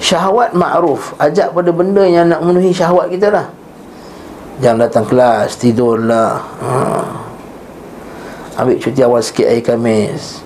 Syahwat 0.00 0.56
ma'ruf 0.56 1.12
Ajak 1.20 1.52
pada 1.52 1.70
benda 1.70 2.02
yang 2.08 2.32
nak 2.32 2.40
memenuhi 2.40 2.72
syahwat 2.72 3.12
kita 3.12 3.28
lah 3.28 3.46
Jangan 4.64 4.88
datang 4.88 5.04
kelas 5.04 5.60
Tidur 5.60 6.00
lah 6.00 6.40
ha. 6.40 7.04
Ambil 8.64 8.80
cuti 8.80 9.04
awal 9.04 9.20
sikit 9.20 9.44
hari 9.44 9.60
Khamis 9.60 10.40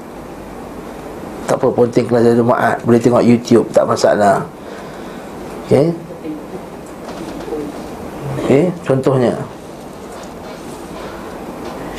Tak 1.45 1.61
apa 1.61 1.67
penting 1.69 2.09
kelas 2.09 2.25
ada 2.25 2.37
Jumaat. 2.41 2.77
Boleh 2.89 3.01
tengok 3.01 3.25
YouTube 3.25 3.69
Tak 3.73 3.85
masalah. 3.85 4.45
Okay 5.67 5.93
Okay 8.45 8.65
Contohnya. 8.85 9.37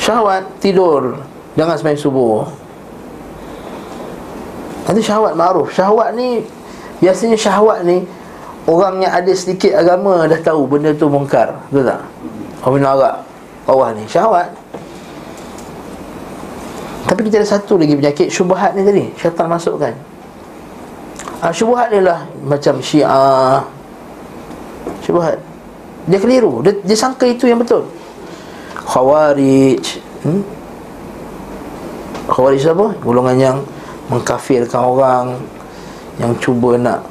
Syahwat 0.01 0.45
Tidur. 0.61 1.17
Jangan 1.57 1.75
semain 1.81 1.97
subuh. 1.97 2.45
Itu 4.85 5.01
syahwat 5.01 5.33
ma'ruf. 5.33 5.73
Syahwat 5.73 6.13
ni 6.13 6.45
Biasanya 7.01 7.37
syahwat 7.37 7.81
ni 7.85 8.05
Orang 8.65 8.97
yang 8.97 9.13
ada 9.13 9.29
sedikit 9.37 9.77
agama 9.77 10.25
dah 10.25 10.41
tahu 10.41 10.65
benda 10.65 10.89
tu 10.89 11.05
mungkar. 11.05 11.53
Betul 11.69 11.85
tak? 11.85 12.01
Orang 12.65 12.81
narak 12.81 13.21
bawah 13.69 13.93
ni. 13.93 14.09
Syahwat 14.09 14.49
Tapi 17.05 17.21
kita 17.29 17.41
ada 17.41 17.47
satu 17.47 17.77
lagi 17.77 17.93
penyakit 17.93 18.27
Syubahat 18.33 18.73
ni 18.73 18.81
tadi 18.81 19.05
Syaitan 19.13 19.45
masukkan. 19.45 19.93
Ha, 21.41 21.53
Syubahat 21.53 21.93
ni 21.93 22.01
lah 22.01 22.25
Macam 22.41 22.81
syiah. 22.81 23.61
Syubahat 25.05 25.37
Dia 26.09 26.17
keliru. 26.17 26.65
Dia, 26.65 26.73
dia 26.81 26.97
sangka 26.97 27.29
itu 27.29 27.45
yang 27.45 27.61
betul. 27.61 27.85
Khawarij. 28.73 29.85
Hmm? 30.25 30.41
Khawarij 32.25 32.65
apa? 32.73 32.87
Golongan 33.05 33.37
yang 33.37 33.57
Mengkafirkan 34.09 34.81
orang 34.81 35.37
Yang 36.17 36.33
cuba 36.41 36.77
nak 36.77 37.05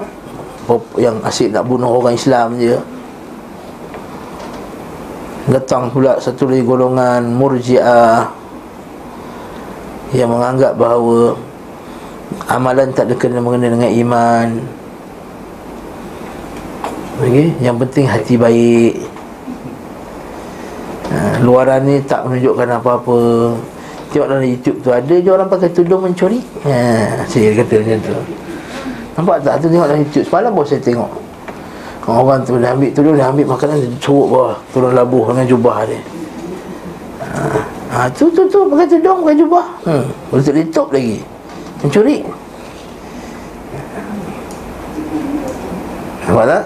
yang 0.97 1.21
asyik 1.21 1.53
nak 1.53 1.69
bunuh 1.69 2.01
orang 2.01 2.17
Islam 2.17 2.57
je. 2.57 2.77
Datang 5.45 5.93
pula 5.93 6.17
satu 6.17 6.49
lagi 6.49 6.65
golongan 6.65 7.37
Murji'ah 7.37 8.44
Yang 10.15 10.31
menganggap 10.31 10.73
bahawa 10.79 11.35
Amalan 12.45 12.93
tak 12.93 13.09
ada 13.09 13.15
kena 13.17 13.41
mengenai 13.41 13.73
dengan 13.73 13.91
iman. 14.05 14.49
Okay? 17.23 17.49
Yang 17.63 17.77
penting 17.87 18.05
hati 18.11 18.35
baik. 18.35 18.95
Ha, 21.15 21.41
Luaran 21.41 21.87
ni 21.87 22.03
tak 22.05 22.27
menunjukkan 22.27 22.69
apa-apa. 22.81 23.21
Tengok 24.11 24.29
dalam 24.31 24.47
YouTube 24.47 24.79
tu 24.83 24.91
ada 24.95 25.15
je 25.15 25.31
orang 25.31 25.49
pakai 25.49 25.71
tudung 25.71 26.03
mencuri. 26.05 26.43
Ha, 26.67 27.23
Saya 27.31 27.55
kata 27.55 27.75
macam 27.81 27.99
tu. 28.03 28.15
Nampak 29.15 29.37
tak? 29.47 29.55
Tu 29.63 29.67
tengok 29.71 29.89
dalam 29.89 30.01
YouTube. 30.03 30.27
Semalam 30.27 30.51
pun 30.53 30.65
saya 30.67 30.81
tengok. 30.83 31.11
Orang 32.05 32.45
tu 32.45 32.61
dia 32.61 32.77
ambil 32.77 32.93
tudung 32.93 33.17
Dia 33.17 33.33
ambil 33.33 33.49
makanan 33.49 33.81
Dia 33.81 33.89
curuk 33.97 34.29
bawah. 34.29 34.57
Turun 34.77 34.93
labuh 34.93 35.25
dengan 35.33 35.49
jubah 35.49 35.89
dia 35.89 36.14
ha, 37.95 38.11
tu 38.11 38.27
tu 38.35 38.43
tu 38.51 38.67
Pakai 38.67 38.87
tudung 38.91 39.23
Pakai 39.23 39.39
jubah. 39.39 39.67
Hmm. 39.87 40.05
Boleh 40.29 40.43
tutup 40.43 40.91
lagi. 40.91 41.23
Mencuri. 41.81 42.19
Nampak 46.27 46.45
tak? 46.51 46.63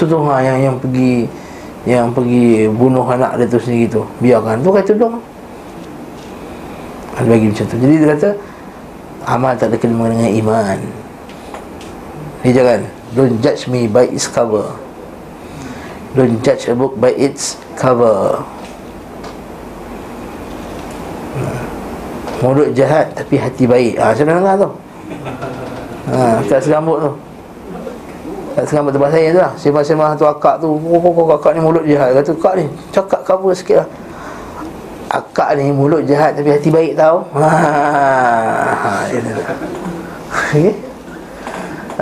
Tu 0.00 0.04
tu 0.08 0.18
ha, 0.24 0.34
yang, 0.40 0.58
yang 0.72 0.76
pergi 0.80 1.28
Yang 1.84 2.06
pergi 2.16 2.44
Bunuh 2.72 3.04
anak 3.04 3.36
dia 3.36 3.46
tu 3.46 3.60
sendiri 3.60 3.86
tu. 4.00 4.02
Biarkan. 4.24 4.64
Tu 4.64 4.68
pakai 4.72 4.88
tudung 4.88 5.20
Ada 7.20 7.26
bagi 7.28 7.46
macam 7.52 7.64
tu. 7.68 7.76
Jadi 7.76 7.94
dia 8.00 8.08
kata 8.16 8.30
Amal 9.24 9.56
tak 9.56 9.72
ada 9.72 9.76
kena 9.80 10.04
dengan 10.12 10.32
iman. 10.44 10.78
Ni 12.44 12.52
jangan 12.52 12.84
Don't 13.16 13.38
judge 13.40 13.70
me 13.70 13.86
by 13.86 14.10
its 14.10 14.26
cover. 14.26 14.74
Don't 16.18 16.42
judge 16.42 16.66
a 16.66 16.74
book 16.74 16.98
by 16.98 17.14
its 17.14 17.56
cover 17.78 18.42
Mulut 22.44 22.68
jahat 22.76 23.08
tapi 23.16 23.40
hati 23.40 23.64
baik 23.64 23.96
Ah, 23.96 24.12
Saya 24.12 24.36
dengar 24.36 24.60
tu 24.60 24.68
ha, 26.12 26.44
Kat 26.44 26.60
serambut 26.60 27.00
tu 27.00 27.12
Kat 28.52 28.64
serambut 28.68 28.92
tempat 28.92 29.10
saya 29.16 29.26
tu 29.32 29.40
lah 29.40 29.52
Sembah-sembah 29.56 30.10
tu 30.20 30.28
akak 30.28 30.60
tu 30.60 30.68
oh, 30.68 31.00
oh, 31.00 31.14
oh, 31.24 31.32
Akak 31.40 31.56
ni 31.56 31.64
mulut 31.64 31.88
jahat 31.88 32.12
Kata 32.20 32.36
kak 32.36 32.54
ni 32.60 32.68
Cakap 32.92 33.24
cover 33.24 33.56
sikit 33.56 33.80
lah 33.80 33.88
Akak 35.14 35.56
ni 35.56 35.70
mulut 35.70 36.02
jahat 36.10 36.34
tapi 36.34 36.50
hati 36.50 36.74
baik 36.74 36.98
tau. 36.98 37.22
Ha. 37.38 37.46
ha 37.46 39.06
okay. 40.34 40.74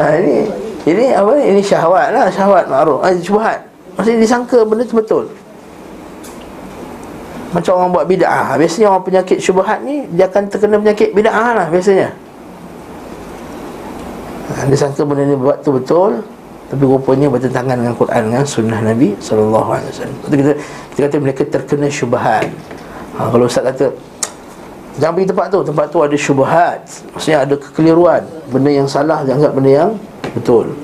ha, 0.01 0.03
ini 0.17 0.49
ini 0.89 1.05
apa 1.13 1.31
ni? 1.37 1.45
Ini 1.53 1.61
syahwat 1.61 2.09
lah, 2.09 2.27
syahwat 2.33 2.65
ma'ruf. 2.73 3.05
Ah 3.05 3.13
syubhat. 3.13 3.61
Maksudnya 4.01 4.19
disangka 4.25 4.65
benda 4.65 4.89
tu 4.89 4.97
betul. 4.97 5.29
Macam 7.53 7.73
orang 7.77 7.91
buat 7.93 8.07
bid'ah. 8.09 8.57
Biasanya 8.57 8.87
orang 8.89 9.05
penyakit 9.05 9.39
syubhat 9.39 9.85
ni 9.85 10.09
dia 10.17 10.25
akan 10.29 10.49
terkena 10.49 10.81
penyakit 10.81 11.13
bid'ah 11.13 11.49
lah 11.53 11.67
biasanya. 11.69 12.09
Ha, 14.53 14.69
dia 14.69 14.77
sangka 14.77 15.05
benda 15.05 15.25
ni 15.29 15.37
buat 15.37 15.61
tu 15.65 15.73
betul 15.73 16.25
tapi 16.73 16.89
rupanya 16.89 17.29
bertentangan 17.29 17.77
dengan 17.77 17.93
Quran 17.93 18.33
dengan 18.33 18.45
sunnah 18.49 18.81
Nabi 18.81 19.13
sallallahu 19.21 19.77
alaihi 19.77 19.93
wasallam. 19.93 20.19
Kita 20.25 20.53
kita 20.93 21.01
kata 21.05 21.17
mereka 21.21 21.43
terkena 21.45 21.89
syubhat 21.93 22.49
ha, 23.17 23.29
Kalau 23.29 23.45
Ustaz 23.49 23.65
kata 23.65 23.93
Jangan 25.01 25.13
pergi 25.17 25.29
tempat 25.33 25.47
tu 25.49 25.61
Tempat 25.65 25.87
tu 25.89 25.99
ada 26.05 26.17
syubhat 26.17 26.81
Maksudnya 27.17 27.39
ada 27.49 27.55
kekeliruan 27.57 28.23
Benda 28.53 28.71
yang 28.73 28.89
salah 28.89 29.25
dianggap 29.25 29.57
benda 29.57 29.71
yang 29.73 29.91
betul 30.37 30.77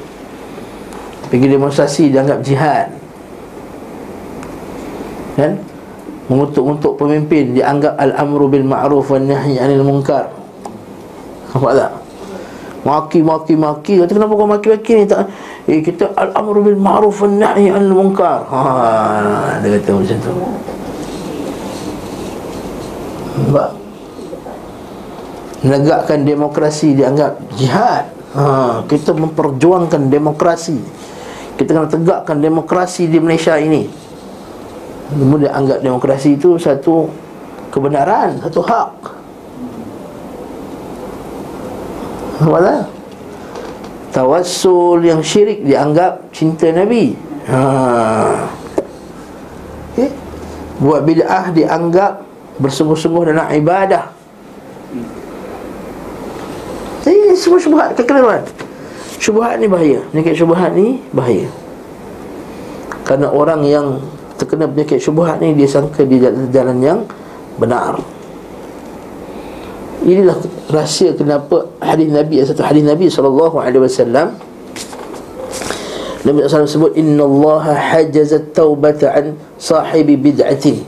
Pergi 1.29 1.47
demonstrasi 1.53 2.09
dianggap 2.09 2.41
jihad 2.41 2.89
Kan 5.37 5.61
Mengutuk-ngutuk 6.29 7.01
pemimpin 7.01 7.57
Dianggap 7.57 7.97
al-amru 7.97 8.53
bil 8.53 8.65
ma'ruf 8.65 9.09
Wa 9.09 9.19
nahi 9.21 9.57
anil 9.57 9.83
munkar. 9.83 10.29
Nampak 11.53 11.73
tak? 11.75 11.93
Maki, 12.85 13.21
maki, 13.25 13.55
maki. 13.59 13.95
Kata 14.05 14.13
kenapa 14.17 14.33
kau 14.37 14.49
maki-maki 14.49 14.93
ni? 15.03 15.05
Tak? 15.09 15.25
Eh 15.69 15.81
kita 15.81 16.13
al-amru 16.15 16.61
bil 16.61 16.79
ma'ruf 16.79 17.25
Wa 17.25 17.29
nahi 17.33 17.73
anil 17.73 17.97
munkar. 17.97 18.45
Haa 18.45 19.59
Dia 19.65 19.81
kata 19.81 19.91
macam 19.97 20.17
tu. 20.21 20.33
Sebab 23.49 23.71
Menegakkan 25.59 26.23
demokrasi 26.23 26.95
dianggap 26.95 27.35
jihad. 27.59 28.07
Ha, 28.37 28.85
Kita 28.87 29.11
memperjuangkan 29.11 30.07
demokrasi. 30.07 30.79
Kita 31.59 31.75
kena 31.75 31.91
tegakkan 31.91 32.39
demokrasi 32.39 33.11
di 33.11 33.19
Malaysia 33.19 33.59
ini 33.59 34.08
Kemudian 35.09 35.53
anggap 35.53 35.81
demokrasi 35.81 36.37
itu 36.37 36.61
satu 36.61 37.09
kebenaran, 37.73 38.37
satu 38.45 38.61
hak 38.61 38.93
Apa? 42.39 42.87
Tawassul 44.15 45.05
yang 45.05 45.21
syirik 45.25 45.65
dianggap 45.67 46.29
cinta 46.31 46.71
Nabi 46.71 47.17
ha. 47.49 48.47
okay? 49.93 50.13
Buat 50.79 51.03
bid'ah 51.03 51.51
dianggap 51.51 52.23
bersungguh-sungguh 52.63 53.35
dalam 53.35 53.49
ibadah. 53.51 54.15
Ini 57.09 57.35
semua 57.35 57.59
syubhat 57.59 57.97
kekeliruan. 57.97 58.45
Syubhat 59.19 59.59
ni 59.59 59.67
bahaya. 59.67 60.05
Penyakit 60.13 60.35
syubhat 60.39 60.71
ni 60.77 61.03
bahaya. 61.11 61.49
Karena 63.03 63.33
orang 63.33 63.65
yang 63.65 63.87
terkena 64.39 64.71
penyakit 64.71 65.03
syubhat 65.03 65.43
ni 65.43 65.53
dia 65.59 65.69
sangka 65.69 66.07
dia 66.07 66.31
jalan 66.55 66.79
yang 66.79 67.01
benar. 67.59 67.99
Inilah 70.07 70.39
rahsia 70.71 71.13
kenapa 71.13 71.67
hadis 71.83 72.09
Nabi 72.09 72.41
satu 72.41 72.63
hadis 72.63 72.87
Nabi 72.87 73.11
sallallahu 73.11 73.59
alaihi 73.59 73.83
wasallam 73.83 74.39
Nabi 76.23 76.45
SAW 76.45 76.67
sebut 76.67 76.93
Inna 76.99 77.27
Allah 77.27 77.79
hajazat 77.79 78.55
taubata 78.55 79.11
an 79.15 79.39
sahibi 79.59 80.19
bid'atin 80.19 80.83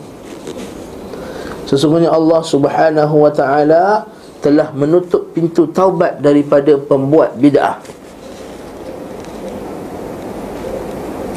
Sesungguhnya 1.71 2.11
Allah 2.11 2.43
Subhanahu 2.43 3.15
wa 3.23 3.31
taala 3.31 4.11
telah 4.43 4.75
menutup 4.75 5.31
pintu 5.31 5.71
taubat 5.71 6.19
daripada 6.19 6.75
pembuat 6.75 7.39
bid'ah. 7.39 7.79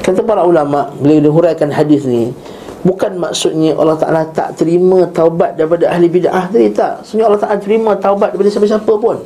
Kata 0.03 0.19
para 0.19 0.43
ulama 0.43 0.91
bila 0.99 1.23
dihuraikan 1.23 1.71
hadis 1.71 2.03
ni, 2.03 2.35
bukan 2.83 3.15
maksudnya 3.15 3.71
Allah 3.79 3.95
Taala 3.95 4.27
tak 4.35 4.59
terima 4.59 5.07
taubat 5.07 5.55
daripada 5.55 5.87
ahli 5.87 6.11
bid'ah 6.11 6.51
tadi 6.51 6.67
tak. 6.75 7.07
Sebenarnya 7.07 7.27
Allah 7.31 7.41
Taala 7.41 7.57
terima 7.63 7.91
taubat 7.95 8.35
daripada 8.35 8.51
siapa-siapa 8.51 8.93
pun. 8.99 9.17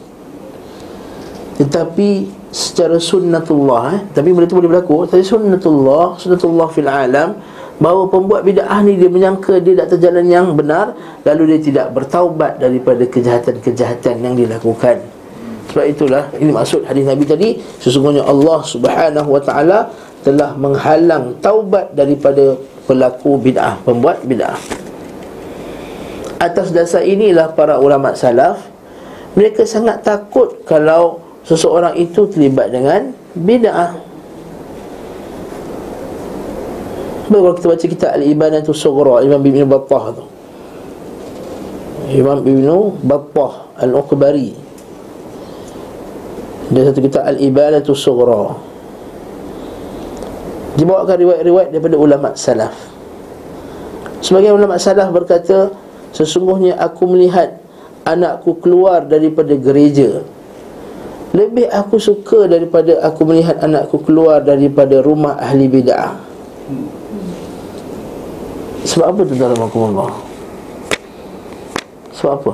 Tetapi 1.58 2.10
secara 2.54 3.02
sunnatullah 3.02 3.84
eh, 3.98 4.02
tapi 4.14 4.30
benda 4.30 4.46
tu 4.46 4.62
boleh 4.62 4.70
berlaku, 4.70 5.10
tapi 5.10 5.26
sunnatullah, 5.26 6.22
sunnatullah 6.22 6.68
fil 6.70 6.86
alam 6.86 7.34
bahawa 7.82 8.06
pembuat 8.10 8.46
bid'ah 8.46 8.82
ni 8.86 8.98
dia 8.98 9.10
menyangka 9.10 9.58
dia 9.62 9.74
tak 9.82 9.98
terjalan 9.98 10.26
yang 10.30 10.54
benar 10.58 10.94
lalu 11.26 11.58
dia 11.58 11.60
tidak 11.62 11.88
bertaubat 11.94 12.58
daripada 12.58 13.06
kejahatan-kejahatan 13.06 14.18
yang 14.22 14.34
dilakukan 14.34 14.98
Sebab 15.74 15.86
itulah 15.86 16.24
Ini 16.34 16.50
maksud 16.50 16.90
hadis 16.90 17.06
Nabi 17.06 17.24
tadi 17.28 17.50
Sesungguhnya 17.78 18.26
Allah 18.26 18.66
subhanahu 18.66 19.30
wa 19.30 19.42
ta'ala 19.44 19.94
Telah 20.26 20.58
menghalang 20.58 21.38
taubat 21.44 21.94
daripada 21.94 22.58
Pelaku 22.88 23.38
bid'ah 23.38 23.82
Pembuat 23.84 24.24
bid'ah. 24.24 24.58
Atas 26.38 26.70
dasar 26.70 27.02
inilah 27.02 27.54
para 27.58 27.82
ulama 27.82 28.14
salaf 28.14 28.62
Mereka 29.34 29.66
sangat 29.66 30.06
takut 30.06 30.62
Kalau 30.66 31.28
seseorang 31.48 31.96
itu 31.96 32.28
terlibat 32.28 32.76
dengan 32.76 33.16
Bid'ah. 33.32 33.96
Sebab 37.28 37.40
kalau 37.40 37.56
kita 37.56 37.68
baca 37.72 37.86
kitab 37.88 38.10
Al-Ibadah 38.20 38.60
tu 38.64 38.76
Sughra 38.76 39.24
Imam 39.24 39.40
Ibn 39.40 39.64
Battah 39.68 40.04
tu. 40.16 40.24
Imam 42.12 42.40
Ibn 42.44 42.68
Battah 43.04 43.72
Al-Uqbari. 43.80 44.52
Dia 46.72 46.92
satu 46.92 47.00
kitab 47.00 47.24
Al-Ibadah 47.24 47.80
tu 47.80 47.96
Sughra 47.96 48.56
Dia 50.78 50.86
bawakan 50.86 51.18
riwayat-riwayat 51.26 51.70
daripada 51.74 51.96
ulama 51.98 52.30
salaf 52.38 52.76
Sebagai 54.22 54.54
ulama 54.54 54.78
salaf 54.78 55.10
berkata 55.10 55.74
Sesungguhnya 56.14 56.78
aku 56.78 57.10
melihat 57.10 57.58
Anakku 58.06 58.62
keluar 58.62 59.04
daripada 59.04 59.58
gereja 59.58 60.22
Lebih 61.34 61.68
aku 61.74 61.98
suka 62.00 62.48
daripada 62.48 63.04
aku 63.04 63.28
melihat 63.28 63.60
anakku 63.60 64.00
keluar 64.06 64.40
daripada 64.40 65.04
rumah 65.04 65.36
ahli 65.42 65.68
bid'ah 65.68 66.28
sebab 68.88 69.06
apa 69.12 69.22
tu 69.28 69.36
dalam 69.36 69.60
Allah? 69.60 70.12
Sebab 72.16 72.32
apa? 72.40 72.54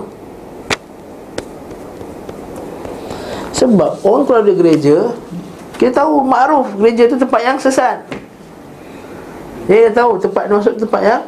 Sebab 3.53 3.91
orang 4.01 4.23
keluar 4.25 4.41
dari 4.41 4.57
gereja 4.57 5.13
Kita 5.83 5.99
tahu 5.99 6.23
makruf 6.23 6.71
gereja 6.79 7.11
tu 7.11 7.19
tempat 7.19 7.43
yang 7.43 7.59
sesat. 7.59 7.99
Dia 9.67 9.91
tahu 9.91 10.15
tempat 10.15 10.47
masuk 10.47 10.79
tempat 10.79 11.01
yang 11.03 11.21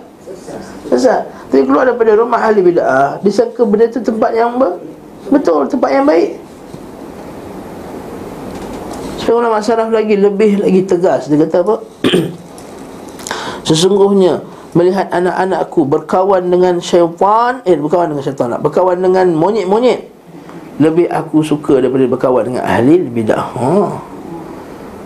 Sesat. 0.88 1.28
Tapi 1.52 1.68
keluar 1.68 1.84
daripada 1.84 2.15
rumah 2.15 2.39
ahli 2.39 2.63
bid'ah 2.63 3.20
Disangka 3.20 3.68
benda 3.68 3.91
tu 3.91 4.00
tempat 4.00 4.32
yang 4.32 4.56
ber, 4.56 4.80
Betul, 5.28 5.68
tempat 5.68 5.91
yang 5.91 6.08
baik. 6.08 6.39
Sebab 9.20 9.44
ulama 9.44 9.60
saraf 9.60 9.91
lagi 9.91 10.15
Lebih 10.15 10.63
lagi 10.63 10.88
tegas 10.88 11.28
Dia 11.28 11.36
kata 11.36 11.68
apa? 11.68 11.76
Sesungguhnya 13.68 14.39
melihat 14.72 15.12
anak-anakku 15.12 15.84
berkawan 15.84 16.48
dengan 16.48 16.80
syaitan 16.80 17.60
eh 17.68 17.76
berkawan 17.76 18.12
dengan 18.12 18.24
syaitan 18.24 18.52
tak 18.52 18.60
berkawan 18.60 19.00
dengan 19.00 19.32
monyet-monyet 19.32 20.12
lebih 20.84 21.08
aku 21.08 21.39
suka 21.39 21.80
daripada 21.80 22.04
berkawan 22.12 22.44
dengan 22.44 22.68
ahli 22.68 23.00
bidah. 23.08 23.39
Ha 23.56 24.14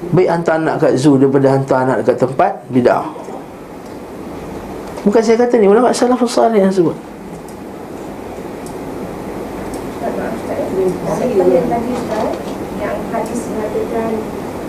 baik 0.10 0.30
hantar 0.30 0.58
anak 0.58 0.76
kat 0.82 0.98
zoo 0.98 1.18
daripada 1.22 1.54
hantar 1.54 1.78
anak 1.86 1.98
dekat 2.02 2.18
tempat 2.26 2.52
bidah. 2.74 3.06
Bukan 5.06 5.22
saya 5.24 5.38
kata 5.40 5.56
ni 5.62 5.70
ulama 5.70 5.94
salafus 5.94 6.34
salih 6.36 6.60
yang 6.60 6.74
sebut. 6.74 6.98
Hadis 13.10 13.42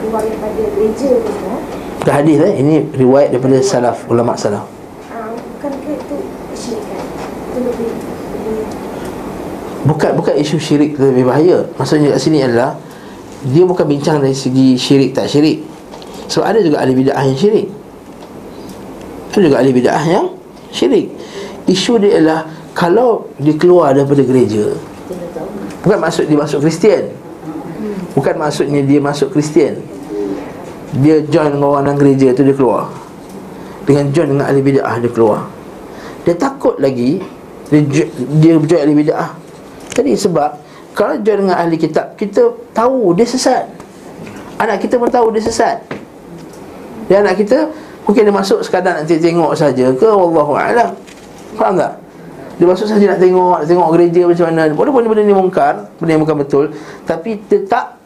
keluar 0.01 0.23
daripada 0.25 0.63
gereja 0.75 1.11
tu 1.23 1.29
Ustaz. 1.29 2.11
Hadis 2.11 2.39
eh. 2.41 2.53
Ini 2.59 2.75
riwayat 2.97 3.29
daripada 3.37 3.61
salaf 3.61 4.09
ulama 4.09 4.35
salaf. 4.35 4.65
Lebih 7.51 7.91
Bukan 9.81 10.11
bukan 10.13 10.35
isu 10.37 10.57
syirik 10.61 10.97
lebih 11.01 11.25
bahaya. 11.25 11.65
Maksudnya 11.81 12.17
kat 12.17 12.21
sini 12.21 12.45
adalah 12.45 12.77
dia 13.47 13.65
bukan 13.65 13.87
bincang 13.89 14.21
dari 14.21 14.37
segi 14.37 14.77
syirik 14.77 15.17
tak 15.17 15.31
syirik. 15.31 15.65
Sebab 16.31 16.45
ada 16.47 16.59
juga 16.63 16.85
ahli 16.85 16.95
bid'ah 16.95 17.25
yang 17.27 17.39
syirik. 17.39 17.69
Ada 19.33 19.43
juga 19.47 19.57
ahli 19.59 19.73
bid'ah 19.73 20.05
yang 20.07 20.27
syirik. 20.71 21.07
Isu 21.67 21.99
dia 22.03 22.21
adalah 22.21 22.47
kalau 22.77 23.31
dia 23.41 23.55
keluar 23.57 23.97
daripada 23.97 24.23
gereja 24.23 24.75
bukan 25.81 25.99
maksud 25.99 26.29
dia 26.29 26.39
masuk 26.39 26.61
Kristian. 26.63 27.05
Bukan 28.15 28.35
maksudnya 28.37 28.83
dia 28.85 28.99
masuk 28.99 29.33
Kristian. 29.33 29.81
Dia 31.01 31.23
join 31.23 31.55
dengan 31.55 31.71
orang 31.71 31.85
dalam 31.87 31.99
gereja 31.99 32.35
tu 32.35 32.43
dia 32.43 32.55
keluar 32.55 32.91
dengan 33.91 34.13
join 34.15 34.29
dengan 34.31 34.47
ahli 34.47 34.61
bid'ah 34.63 34.97
dia 35.03 35.11
keluar 35.11 35.51
dia 36.23 36.35
takut 36.39 36.79
lagi 36.79 37.19
dia, 37.73 38.07
dia 38.39 38.53
join 38.63 38.81
ahli 38.87 38.95
bid'ah 39.03 39.35
jadi 39.97 40.15
sebab 40.15 40.60
kalau 40.95 41.15
join 41.23 41.47
dengan 41.47 41.57
ahli 41.57 41.77
kitab 41.79 42.19
kita 42.19 42.51
tahu 42.75 43.15
dia 43.15 43.27
sesat. 43.27 43.67
Anak 44.61 44.83
kita 44.83 45.01
pun 45.01 45.09
tahu 45.09 45.33
dia 45.33 45.43
sesat. 45.43 45.81
Dan 47.09 47.27
anak 47.27 47.41
kita 47.41 47.71
mungkin 48.05 48.23
dia 48.29 48.35
masuk 48.35 48.61
sekadar 48.63 49.01
nak 49.01 49.07
tengok 49.07 49.53
saja 49.57 49.91
ke 49.95 50.09
wallahu 50.09 50.55
a'lam. 50.55 50.95
Faham 51.57 51.75
tak? 51.79 51.99
Dia 52.61 52.67
masuk 52.69 52.87
saja 52.87 53.17
nak 53.17 53.21
tengok 53.23 53.65
nak 53.65 53.67
tengok 53.67 53.89
gereja 53.97 54.23
macam 54.29 54.45
mana. 54.53 54.63
Walaupun 54.77 55.01
benda 55.09 55.23
ni 55.25 55.35
mungkar 55.35 55.75
benda 55.97 56.11
yang 56.13 56.23
bukan 56.23 56.37
betul 56.45 56.65
tapi 57.09 57.41
dia 57.49 57.65
tak 57.65 57.97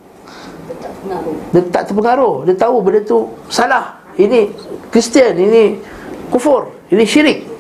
dia 1.53 1.61
tak 1.68 1.90
terpengaruh. 1.90 2.47
Dia 2.49 2.55
tahu 2.57 2.81
benda 2.81 3.01
tu 3.03 3.29
salah. 3.51 4.01
Ini 4.14 4.47
Kristian, 4.94 5.35
ini 5.35 5.83
kufur, 6.31 6.70
ini 6.94 7.03
syirik. 7.03 7.51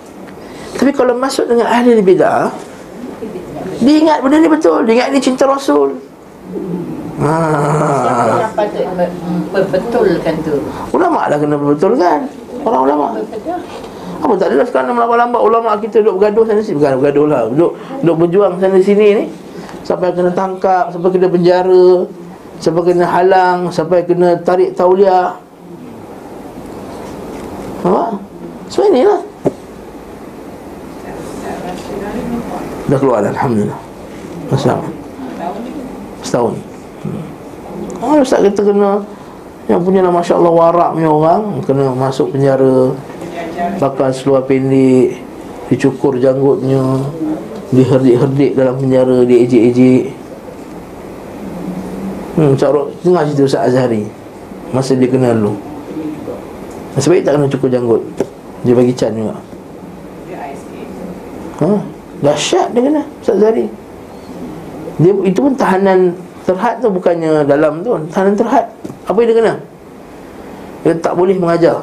Tapi 0.78 0.94
kalau 0.94 1.18
masuk 1.18 1.50
dengan 1.50 1.66
ahli 1.66 1.98
bidah, 1.98 2.54
dia 3.80 3.94
ingat 3.98 4.18
benda 4.22 4.36
ni 4.38 4.50
betul, 4.50 4.84
dia 4.86 4.94
ingat 5.00 5.08
ni 5.10 5.18
cinta 5.18 5.44
Rasul. 5.48 5.96
Ha. 7.14 7.34
Berbetulkan 9.54 10.34
tu? 10.42 10.56
Ulama 10.90 11.30
lah 11.30 11.38
kena 11.38 11.54
berbetulkan. 11.54 12.26
Orang 12.66 12.82
ulama. 12.90 13.06
Apa 14.24 14.32
tak 14.40 14.46
adalah 14.50 14.66
sekarang 14.66 14.96
lambat-lambat 14.96 15.40
ulama 15.42 15.70
kita 15.78 16.00
duduk 16.00 16.22
bergaduh 16.22 16.44
sana 16.48 16.60
sini. 16.64 16.80
Bukan 16.80 16.92
bergaduh 16.98 17.26
lah. 17.28 17.40
Duduk, 17.52 17.72
duduk 18.02 18.16
berjuang 18.24 18.52
sana 18.58 18.78
sini 18.80 19.06
ni. 19.14 19.24
Sampai 19.84 20.16
kena 20.16 20.32
tangkap, 20.32 20.88
sampai 20.90 21.12
kena 21.12 21.28
penjara, 21.28 22.08
sampai 22.56 22.82
kena 22.88 23.04
halang, 23.04 23.68
sampai 23.68 24.00
kena 24.08 24.40
tarik 24.40 24.72
tauliah. 24.72 25.36
Nampak? 27.84 28.16
Sebab 28.72 28.86
inilah 28.90 29.20
Dah 32.84 32.98
keluar 33.00 33.24
dah, 33.24 33.32
Alhamdulillah. 33.32 33.80
Masa 34.52 34.76
Setahun. 36.24 36.54
Hmm. 37.04 37.22
Oh, 38.00 38.20
Ustaz 38.20 38.40
kita 38.44 38.64
kena 38.64 39.00
Yang 39.64 39.80
punya 39.80 40.00
nama 40.04 40.20
Masya 40.20 40.36
Allah 40.36 40.52
warak 40.52 40.90
punya 40.92 41.08
orang. 41.08 41.42
Kena 41.64 41.84
masuk 41.96 42.36
penjara. 42.36 42.92
Bakar 43.80 44.12
seluar 44.12 44.44
pendek. 44.44 45.20
Dicukur 45.72 46.20
janggutnya. 46.20 47.00
Diherdik-herdik 47.72 48.52
dalam 48.56 48.76
penjara. 48.76 49.24
Diejek-ejek. 49.24 50.12
Hmm, 52.34 52.52
Carok 52.58 52.92
Tengah 53.00 53.24
cerita 53.24 53.42
Ustaz 53.48 53.72
Azhari. 53.72 54.04
Masa 54.74 54.92
dia 54.92 55.08
kenal 55.08 55.38
lu. 55.38 55.52
Baik 56.94 57.24
tak 57.24 57.32
kena 57.40 57.46
cukur 57.48 57.68
janggut. 57.72 58.02
Dia 58.64 58.74
bagi 58.76 58.94
can 58.96 59.12
juga. 59.16 59.36
Ha? 61.62 61.93
Dahsyat 62.22 62.70
dia 62.76 62.82
kena 62.84 63.02
Ustaz 63.22 63.36
Zari. 63.40 63.66
Dia, 65.00 65.12
Itu 65.26 65.38
pun 65.42 65.52
tahanan 65.58 66.14
terhad 66.46 66.78
tu 66.78 66.88
Bukannya 66.92 67.42
dalam 67.48 67.82
tu. 67.82 67.96
Tahanan 68.12 68.34
terhad. 68.38 68.66
Apa 69.08 69.16
yang 69.22 69.28
dia 69.32 69.36
kena? 69.40 69.54
Dia 70.84 70.94
tak 71.00 71.14
boleh 71.16 71.34
mengajar. 71.34 71.82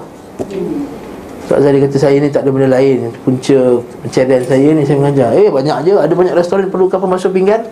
Ustaz 1.44 1.60
Zari 1.66 1.84
kata 1.84 1.98
saya 2.00 2.18
ni 2.22 2.30
tak 2.32 2.48
ada 2.48 2.50
benda 2.54 2.70
lain. 2.72 3.12
Punca 3.26 3.60
pencarian 4.06 4.44
saya 4.48 4.68
ni 4.72 4.82
saya 4.88 4.98
mengajar. 5.02 5.30
Eh 5.36 5.50
banyak 5.52 5.78
je. 5.84 5.94
Ada 5.98 6.14
banyak 6.14 6.36
restoran 6.38 6.72
perlu 6.72 6.88
kapal 6.88 7.12
masuk 7.12 7.36
pinggan. 7.36 7.66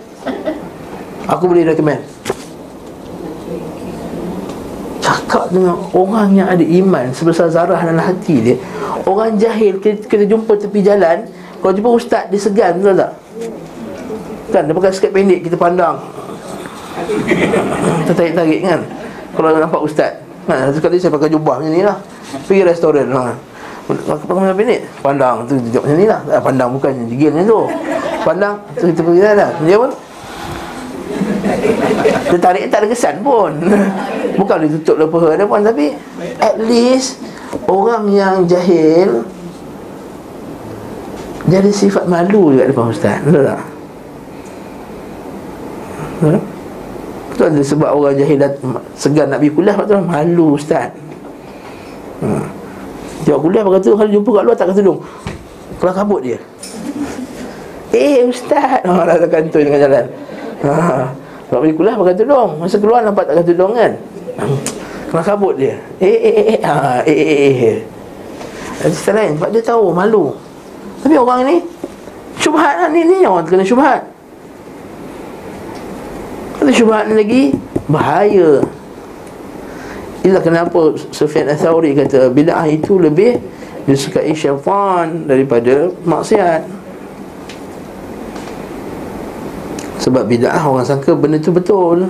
Aku 1.30 1.45
boleh 1.45 1.63
recommend. 1.63 2.02
Cakap 5.00 5.54
dengan 5.54 5.78
orang 5.93 6.30
yang 6.34 6.48
ada 6.50 6.62
iman 6.62 7.10
sebesar 7.13 7.50
zarah 7.50 7.82
dalam 7.82 8.02
hati 8.02 8.36
dia 8.41 8.58
orang 9.10 9.38
jahil 9.41 9.82
kita, 9.82 10.06
kita 10.06 10.24
jumpa 10.30 10.54
tepi 10.58 10.80
jalan 10.86 11.26
kalau 11.60 11.74
jumpa 11.76 11.89
ustaz 11.91 12.24
dia 12.32 12.39
segan 12.39 12.80
betul 12.80 12.95
tak? 12.95 13.12
Kan 14.50 14.63
dia 14.65 14.74
pakai 14.74 14.91
skirt 14.95 15.12
pendek 15.13 15.39
kita 15.45 15.56
pandang. 15.60 16.00
Tertarik-tarik 18.10 18.60
kan? 18.65 18.80
Kalau 19.36 19.50
nampak 19.56 19.82
ustaz. 19.84 20.17
Kan 20.48 20.72
satu 20.72 20.80
kali 20.82 20.98
saya 20.98 21.13
pakai 21.13 21.30
jubah 21.30 21.62
macam 21.62 21.72
ni 21.72 21.84
lah. 21.86 21.98
Pergi 22.50 22.65
restoran 22.65 23.08
ha. 23.13 23.36
pakai 23.88 24.34
macam 24.34 24.58
pendek. 24.58 24.82
Pandang 25.06 25.36
tu 25.45 25.54
macam 25.60 25.95
ni 25.95 26.06
lah. 26.10 26.19
Pandang 26.41 26.69
bukan 26.74 26.91
jigil 27.12 27.32
macam 27.36 27.45
tu. 27.45 27.62
Pandang 28.26 28.54
tu 28.76 28.86
kita 28.89 29.02
pergi 29.06 29.22
jalan 29.22 29.54
dia 29.63 29.78
pun 29.80 29.91
dia 32.30 32.38
tarik 32.38 32.69
tak 32.69 32.86
ada 32.86 32.88
kesan 32.93 33.15
pun. 33.26 33.52
Bukan 34.39 34.56
dia 34.62 34.69
tutup 34.78 35.02
lepas 35.02 35.34
dia 35.34 35.50
pun. 35.50 35.65
Tapi 35.65 35.86
at 36.38 36.56
least 36.62 37.17
Orang 37.65 38.13
yang 38.13 38.45
jahil 38.45 39.26
Dia 41.49 41.65
ada 41.65 41.71
sifat 41.73 42.05
malu 42.05 42.53
juga 42.53 42.69
depan 42.69 42.93
ustaz 42.93 43.17
Betul 43.25 43.43
tak? 43.49 43.62
Ha? 46.19 46.31
Tu 47.33 47.43
ada 47.47 47.62
sebab 47.63 47.89
orang 47.95 48.13
jahil 48.19 48.38
segan 48.93 49.33
nak 49.33 49.41
pergi 49.41 49.53
kuliah 49.57 49.73
Sebab 49.73 49.85
tu 49.89 49.93
malu 50.05 50.47
ustaz 50.53 50.93
ha. 52.21 52.29
Tengok 53.25 53.39
kuliah 53.49 53.62
pakai 53.65 53.81
tudung 53.81 53.97
Kalau 53.97 54.12
jumpa 54.13 54.29
kat 54.29 54.43
luar 54.45 54.55
tak 54.55 54.65
pakai 54.69 54.79
tudung 54.85 54.99
Keluar 55.81 55.93
kabut 55.97 56.21
dia 56.21 56.38
Eh 57.97 58.29
ustaz 58.29 58.85
ha, 58.85 58.93
Dah 59.09 59.15
tak 59.17 59.29
kantoi 59.33 59.65
dengan 59.65 59.79
jalan 59.89 60.05
ha. 60.69 60.73
Kalau 61.49 61.59
pergi 61.65 61.75
kuliah 61.81 61.95
pakai 61.97 62.13
tudung 62.13 62.49
Masa 62.62 62.77
keluar 62.77 63.01
nampak 63.01 63.25
tak 63.25 63.41
pakai 63.41 63.47
tudung 63.49 63.73
kan. 63.73 63.91
Keluar 65.09 65.25
kabut 65.25 65.53
dia 65.57 65.81
Eh 65.97 66.13
eh 66.13 66.33
eh 66.35 66.45
eh 66.53 66.59
ha. 66.62 67.01
Eh 67.09 67.15
eh 67.17 67.39
eh, 67.41 67.55
eh. 67.73 67.79
Ada 68.85 69.12
lain 69.17 69.31
Sebab 69.41 69.49
dia 69.49 69.63
tahu 69.65 69.89
malu 69.89 70.48
Tapi 71.03 71.15
orang 71.15 71.41
ni 71.47 71.57
Syubhat 72.39 72.73
lah. 72.79 72.89
Ni 72.91 73.03
ni 73.03 73.27
Orang 73.27 73.45
kena 73.45 73.63
syubhat. 73.63 74.07
Ada 76.59 76.71
syubhat 76.71 77.12
ni 77.12 77.13
lagi 77.19 77.43
Bahaya. 77.89 78.63
Itulah 80.19 80.43
kenapa 80.43 80.93
Sufyan 81.15 81.47
Al-Thawri 81.47 81.95
kata 81.95 82.31
Bida'ah 82.31 82.67
itu 82.67 82.99
lebih 82.99 83.39
Disukai 83.88 84.35
syaitan 84.35 85.25
Daripada 85.25 85.89
maksiat. 86.05 86.62
Sebab 89.99 90.31
bida'ah 90.31 90.63
orang 90.63 90.88
sangka 90.88 91.12
benda 91.12 91.35
tu 91.43 91.51
betul. 91.51 92.07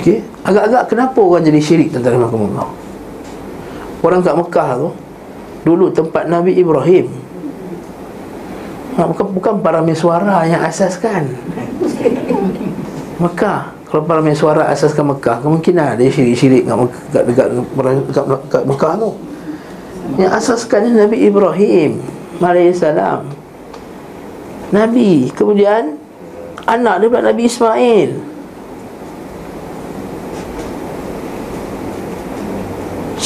Okey, 0.00 0.24
Agak-agak 0.40 0.88
kenapa 0.88 1.20
orang 1.20 1.44
jadi 1.44 1.60
syirik 1.60 1.92
tentang 1.92 2.16
Allah 2.16 2.72
Orang 4.00 4.24
kat 4.24 4.32
Mekah 4.32 4.70
tu 4.80 4.88
Dulu 5.62 5.92
tempat 5.92 6.26
Nabi 6.26 6.56
Ibrahim. 6.56 7.06
Ha, 8.96 9.06
bukan, 9.06 9.62
para 9.62 9.80
mesuara 9.84 10.44
yang 10.48 10.60
asaskan. 10.64 11.30
Mekah. 13.20 13.80
Kalau 13.90 14.06
para 14.06 14.22
suara 14.38 14.70
asaskan 14.70 15.18
Mekah 15.18 15.42
Kemungkinan 15.42 15.98
ada 15.98 16.04
syirik-syirik 16.06 16.62
kat, 17.10 17.26
dekat, 17.26 17.50
dekat, 17.50 18.06
dekat, 18.06 18.24
dekat 18.46 18.62
Mekah 18.62 18.92
tu. 19.02 19.10
Yang 20.14 20.32
asaskan 20.38 20.94
Nabi 20.94 21.26
Ibrahim 21.26 21.98
Alaihissalam 22.38 23.26
Nabi 24.70 25.34
Kemudian 25.34 25.98
Anak 26.70 27.02
dia 27.02 27.10
pula 27.10 27.34
Nabi 27.34 27.50
Ismail 27.50 28.10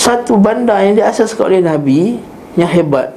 Satu 0.05 0.37
bandar 0.37 0.85
yang 0.85 1.01
diasaskan 1.01 1.49
oleh 1.49 1.63
Nabi 1.65 2.01
Yang 2.61 2.71
hebat. 2.77 3.17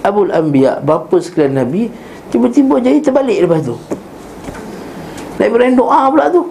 Abul 0.00 0.32
Anbiya 0.32 0.80
Bapa 0.80 1.20
sekalian 1.20 1.60
Nabi 1.60 1.92
Tiba-tiba 2.28 2.80
jadi 2.80 3.00
terbalik 3.00 3.44
lepas 3.44 3.64
tu. 3.64 3.76
Nabi 5.40 5.48
Ibrahim 5.48 5.74
doa 5.80 6.12
pula 6.12 6.28
tu. 6.28 6.42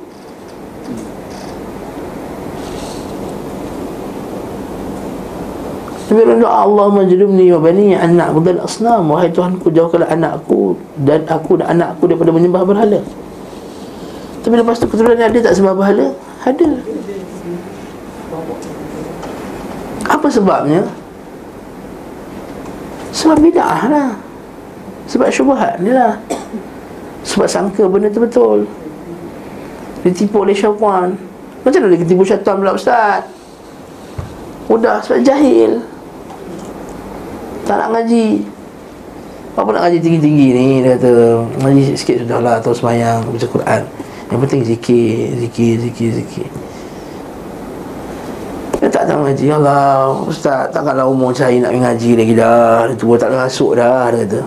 Nabi 6.07 6.23
berdoa 6.23 6.55
Allah 6.65 6.87
majlumni 6.89 7.51
wa 7.53 7.59
bani 7.61 7.93
an 7.93 8.17
na'budal 8.17 8.63
asnam. 8.65 9.05
Wahai 9.11 9.29
Tuhanku 9.29 9.69
jauhkanlah 9.69 10.09
anakku 10.09 10.79
Dan 10.97 11.29
aku 11.29 11.61
dan 11.61 11.77
anakku 11.77 12.09
daripada 12.09 12.33
menyembah 12.33 12.65
berhala. 12.65 13.05
Tapi 14.41 14.53
lepas 14.57 14.81
tu 14.81 14.89
keturunan 14.89 15.19
ada 15.19 15.37
tak 15.37 15.53
sembah 15.53 15.75
berhala? 15.77 16.15
Ada 16.41 16.65
Apa 20.17 20.33
sebabnya? 20.33 20.81
Sebab 23.13 23.37
bid'ah 23.37 23.85
lah. 23.85 24.09
Sebab 25.05 25.29
syubhat 25.29 25.77
ni 25.77 25.93
lah. 25.93 26.17
Sebab 27.21 27.45
sangka 27.45 27.85
benda 27.85 28.09
tu 28.09 28.25
betul. 28.25 28.65
Ditipu 30.01 30.41
oleh 30.41 30.57
syaitan. 30.57 31.13
Macam 31.61 31.79
mana 31.85 31.93
dia 31.93 32.07
tipu 32.07 32.25
syaitan 32.25 32.57
pula 32.57 32.73
Ustaz? 32.73 33.29
Mudah 34.65 35.05
sebab 35.05 35.21
jahil. 35.21 35.85
Tak 37.69 37.77
nak 37.77 37.89
ngaji. 37.93 38.41
Apa 39.53 39.69
nak 39.73 39.81
ngaji 39.89 39.97
tinggi-tinggi 40.01 40.47
ni 40.53 40.67
Dia 40.85 40.97
kata. 40.97 41.13
Ngaji 41.65 41.97
sikit 41.97 42.21
sudah 42.21 42.39
lah 42.45 42.61
Atau 42.61 42.77
semayang 42.77 43.25
Baca 43.25 43.47
Quran. 43.49 43.81
Yang 44.29 44.39
penting 44.45 44.61
zikir 44.61 45.33
Zikir 45.33 45.73
Zikir 45.81 46.09
Zikir 46.13 46.47
Dia 48.77 48.89
tak 48.93 49.09
tahu 49.09 49.25
ngaji 49.25 49.45
Allah 49.57 50.13
Ustaz 50.29 50.69
Takkanlah 50.69 51.09
umur 51.09 51.33
cari 51.33 51.57
nak 51.57 51.73
ngaji 51.73 52.11
lagi 52.13 52.33
dah 52.37 52.85
Dia 52.85 52.95
tua 52.97 53.17
tak 53.17 53.33
rasuk 53.33 53.73
dah 53.73 54.13
Dia 54.13 54.21
kata 54.25 54.41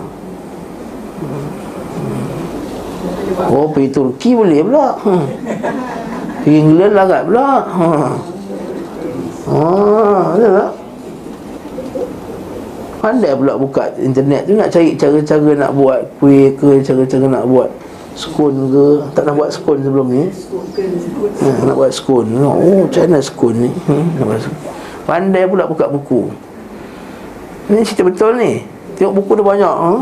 Oh 3.51 3.67
pergi 3.75 3.91
Turki 3.91 4.39
boleh 4.39 4.63
pula 4.63 4.95
hmm. 5.03 5.25
Pergi 6.47 6.59
England 6.63 6.95
lagat 6.95 7.23
pula 7.27 7.49
ha. 7.67 7.89
Ah, 9.51 10.23
ada 10.39 10.49
tak? 10.55 10.71
Pandai 13.01 13.33
pula 13.35 13.59
buka 13.59 13.91
internet 13.99 14.47
tu 14.47 14.55
nak 14.55 14.71
cari 14.71 14.95
cara-cara 14.95 15.51
nak 15.57 15.73
buat 15.75 16.01
kuih 16.23 16.55
ke 16.55 16.79
Cara-cara 16.85 17.27
nak 17.27 17.45
buat 17.51 17.71
skon 18.19 18.55
ke? 18.71 18.87
Tak 19.15 19.23
nak 19.27 19.35
buat 19.39 19.51
skon 19.53 19.79
sebelum 19.83 20.07
ni? 20.11 20.25
Ha, 20.27 21.67
Nak 21.67 21.77
buat 21.77 21.93
skon 21.93 22.27
Oh 22.43 22.87
macam 22.87 23.03
mana 23.07 23.19
skon 23.23 23.55
ni? 23.57 23.71
Hmm, 23.87 24.07
Pandai 25.07 25.43
pula 25.49 25.67
buka 25.67 25.91
buku. 25.91 26.31
Ini 27.71 27.83
cerita 27.83 28.07
betul 28.07 28.39
ni. 28.39 28.63
Tengok 28.99 29.23
buku 29.23 29.31
dia 29.39 29.45
banyak 29.47 29.75
ha? 29.75 29.93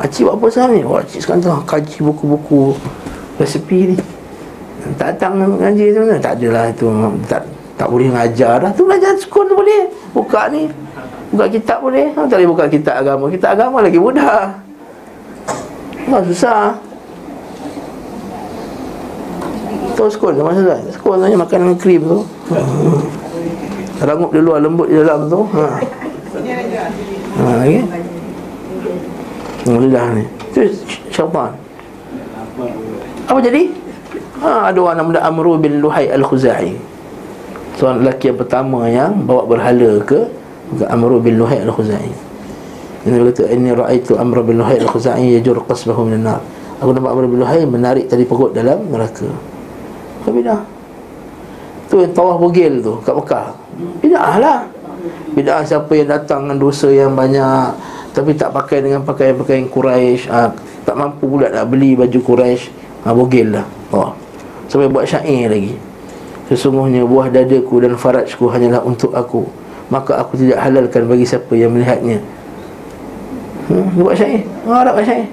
Acik 0.00 0.28
buat 0.28 0.34
apa 0.38 0.46
sekarang 0.52 0.72
ni? 0.78 0.82
Oh, 0.86 1.00
Acik 1.00 1.20
sekarang 1.20 1.40
tu 1.42 1.50
kaji 1.66 1.96
buku-buku 2.00 2.62
Resepi 3.40 3.94
ni. 3.94 3.96
Tak 5.00 5.16
datang 5.16 5.40
ngaji 5.40 5.96
tu 5.96 6.00
Tak 6.20 6.32
adalah 6.36 6.68
itu 6.68 6.86
Tak 7.26 7.42
tak 7.74 7.90
boleh 7.90 8.06
ngajar 8.06 8.62
dah. 8.62 8.70
Tu 8.70 8.86
belajar 8.86 9.18
skon 9.18 9.50
tu 9.50 9.58
boleh. 9.58 9.90
Buka 10.14 10.46
ni. 10.46 10.70
Buka 11.34 11.50
kitab 11.50 11.82
boleh. 11.82 12.14
Ha, 12.14 12.22
Tak 12.30 12.38
boleh 12.38 12.48
buka 12.54 12.64
kitab 12.70 12.94
agama. 13.02 13.26
Kitab 13.26 13.58
agama 13.58 13.82
lagi 13.82 13.98
mudah. 13.98 14.54
Tak 16.04 16.22
susah 16.30 16.78
Tu 19.94 20.02
skon 20.10 20.34
sama 20.34 20.50
saja 20.54 20.74
Skon 20.90 21.22
tu 21.22 21.38
makan 21.38 21.58
dengan 21.62 21.78
krim 21.78 22.02
tu. 22.02 22.18
Rangup 24.04 24.30
di 24.34 24.40
luar 24.42 24.58
lembut 24.58 24.90
di 24.90 24.98
dalam 24.98 25.30
tu 25.30 25.46
Ha 25.54 25.66
Ha 27.38 27.50
lagi 27.62 27.78
Alhamdulillah 29.64 30.04
ni 30.18 30.24
Itu 30.50 30.60
syaitan 31.08 31.54
Apa 33.30 33.38
jadi? 33.38 33.70
Ha, 34.42 34.74
ada 34.74 34.78
orang 34.82 34.98
nama 34.98 35.24
Amru 35.24 35.56
bin 35.56 35.78
Luhai 35.78 36.10
Al-Khuzai 36.10 36.74
Seorang 37.78 38.02
lelaki 38.02 38.30
yang 38.30 38.38
pertama 38.38 38.86
yang 38.86 39.24
bawa 39.24 39.46
berhala 39.46 39.98
ke 40.02 40.26
ke 40.78 40.84
Amr 40.88 41.20
bin 41.20 41.36
Luhai 41.36 41.60
al-Khuzai. 41.62 42.08
Ini 43.04 43.20
kata 43.30 43.52
ini 43.52 43.70
raaitu 43.74 44.16
Amr 44.16 44.40
bin 44.40 44.56
Luhai 44.56 44.80
al-Khuzai 44.80 45.36
yajur 45.36 45.60
qasbahu 45.66 46.08
min 46.08 46.24
nar. 46.24 46.40
Aku 46.80 46.90
nampak 46.96 47.12
Amr 47.12 47.26
bin 47.28 47.38
Luhai 47.42 47.62
menarik 47.68 48.08
tali 48.08 48.24
perut 48.24 48.56
dalam 48.56 48.88
neraka. 48.88 49.28
Apa 50.24 50.38
dah? 50.40 50.60
Tu 51.92 51.94
yang 52.00 52.12
tawaf 52.16 52.40
bugil 52.40 52.80
tu 52.80 52.96
kat 53.04 53.14
Mekah. 53.14 53.46
Bidah 54.00 54.34
lah. 54.40 54.60
Bidah 55.36 55.60
siapa 55.62 55.92
yang 55.92 56.08
datang 56.08 56.48
dengan 56.48 56.58
dosa 56.58 56.88
yang 56.88 57.12
banyak 57.12 57.76
tapi 58.14 58.30
tak 58.38 58.54
pakai 58.54 58.78
dengan 58.78 59.02
pakaian-pakaian 59.02 59.66
Quraisy, 59.66 60.30
ha, 60.30 60.46
tak 60.86 60.94
mampu 60.94 61.26
pula 61.26 61.50
nak 61.50 61.66
beli 61.66 61.98
baju 61.98 62.14
Quraisy, 62.14 62.70
ha, 63.02 63.10
bugil 63.10 63.58
lah. 63.58 63.66
Oh. 63.90 64.14
Sampai 64.70 64.86
buat 64.86 65.02
syair 65.02 65.50
lagi. 65.50 65.74
Sesungguhnya 66.46 67.02
buah 67.02 67.26
dadaku 67.26 67.82
dan 67.82 67.98
farajku 67.98 68.46
hanyalah 68.46 68.86
untuk 68.86 69.10
aku 69.10 69.64
maka 69.92 70.16
aku 70.20 70.40
tidak 70.40 70.58
halalkan 70.60 71.04
bagi 71.04 71.26
siapa 71.28 71.52
yang 71.52 71.72
melihatnya 71.76 72.18
hmm, 73.68 73.86
dia 73.92 74.02
buat 74.02 74.16
syair 74.16 74.40
oh, 74.64 74.72
Arab 74.72 74.92
buat 74.96 75.04
syair 75.04 75.26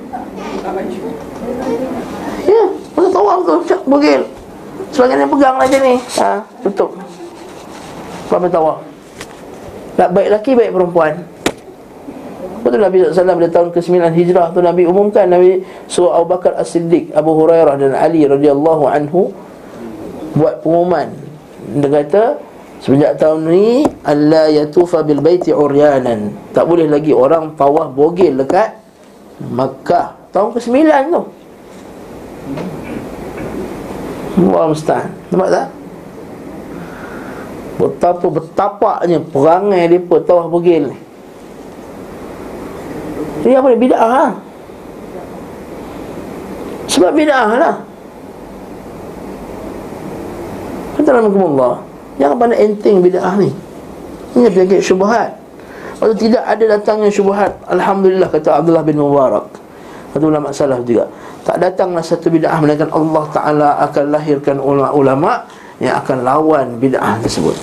ya 2.44 2.64
masa 2.98 3.10
tawaf 3.16 3.40
tu 3.48 3.56
cak 3.72 3.82
bugil 3.88 4.22
sebagian 5.02 5.26
yang 5.26 5.34
pegang 5.34 5.56
lah 5.58 5.66
macam 5.66 5.82
ni. 5.82 5.96
Ha, 6.22 6.30
tutup. 6.62 6.94
Apa 8.30 8.46
tawaf 8.46 8.78
tak 9.98 10.10
baik 10.14 10.28
lelaki 10.30 10.52
baik 10.54 10.72
perempuan. 10.74 11.14
Betul 12.62 12.80
Nabi 12.86 13.02
SAW 13.02 13.38
pada 13.42 13.50
tahun 13.50 13.70
ke-9 13.74 13.94
Hijrah 14.14 14.48
tu 14.54 14.62
Nabi 14.62 14.86
umumkan 14.86 15.26
Nabi 15.26 15.66
suruh 15.90 16.14
Abu 16.14 16.38
Bakar 16.38 16.54
As-Siddiq 16.62 17.10
Abu 17.18 17.34
Hurairah 17.34 17.74
dan 17.82 17.98
Ali 17.98 18.22
radhiyallahu 18.30 18.86
anhu 18.86 19.34
buat 20.38 20.62
pengumuman. 20.62 21.10
Dia 21.82 21.90
kata 21.90 22.24
Semenjak 22.82 23.22
tahun 23.22 23.46
ni 23.46 23.86
Allah 24.02 24.50
yatufa 24.50 25.06
bil 25.06 25.22
baiti 25.22 25.54
uryanan. 25.54 26.34
Tak 26.50 26.66
boleh 26.66 26.90
lagi 26.90 27.14
orang 27.14 27.54
tawaf 27.54 27.94
bogil 27.94 28.42
dekat 28.42 28.74
Makkah. 29.38 30.18
Tahun 30.34 30.50
ke-9 30.54 30.90
tu 31.14 31.22
Allah 34.40 34.72
mustahil 34.72 35.12
Nampak 35.32 35.50
tak? 35.52 35.68
Betapa 37.82 38.26
betapaknya 38.30 39.18
perangai 39.26 39.90
mereka 39.90 40.22
tawah 40.22 40.46
bergil 40.46 40.94
ni. 40.94 40.98
Ini 43.42 43.58
apa 43.58 43.68
ni? 43.74 43.78
Bida'ah 43.82 44.06
ha? 44.06 44.26
lah 44.30 44.32
Sebab 46.86 47.12
bida'ah 47.18 47.52
lah. 47.58 47.76
Kata 51.00 51.10
Nabi 51.18 51.42
Allah 51.42 51.76
Jangan 52.22 52.36
pandang 52.38 52.62
enteng 52.62 53.02
bida'ah 53.02 53.34
ni. 53.42 53.50
Ini 54.38 54.48
penyakit 54.54 54.86
syubahat 54.86 55.34
Kalau 55.98 56.14
tidak 56.14 56.46
ada 56.46 56.64
datangnya 56.78 57.10
syubahat 57.10 57.58
Alhamdulillah 57.66 58.30
kata 58.30 58.62
Abdullah 58.62 58.86
bin 58.86 59.02
Mubarak. 59.02 59.50
Kata 60.14 60.24
ulama 60.28 60.54
salaf 60.54 60.86
juga. 60.86 61.10
Tak 61.42 61.58
datanglah 61.58 62.06
satu 62.06 62.30
bid'ah 62.30 62.58
Melainkan 62.62 62.90
Allah 62.94 63.26
Ta'ala 63.34 63.70
akan 63.90 64.06
lahirkan 64.14 64.58
ulama-ulama 64.62 65.46
Yang 65.82 65.96
akan 66.06 66.18
lawan 66.22 66.66
bid'ah 66.78 67.18
tersebut 67.22 67.58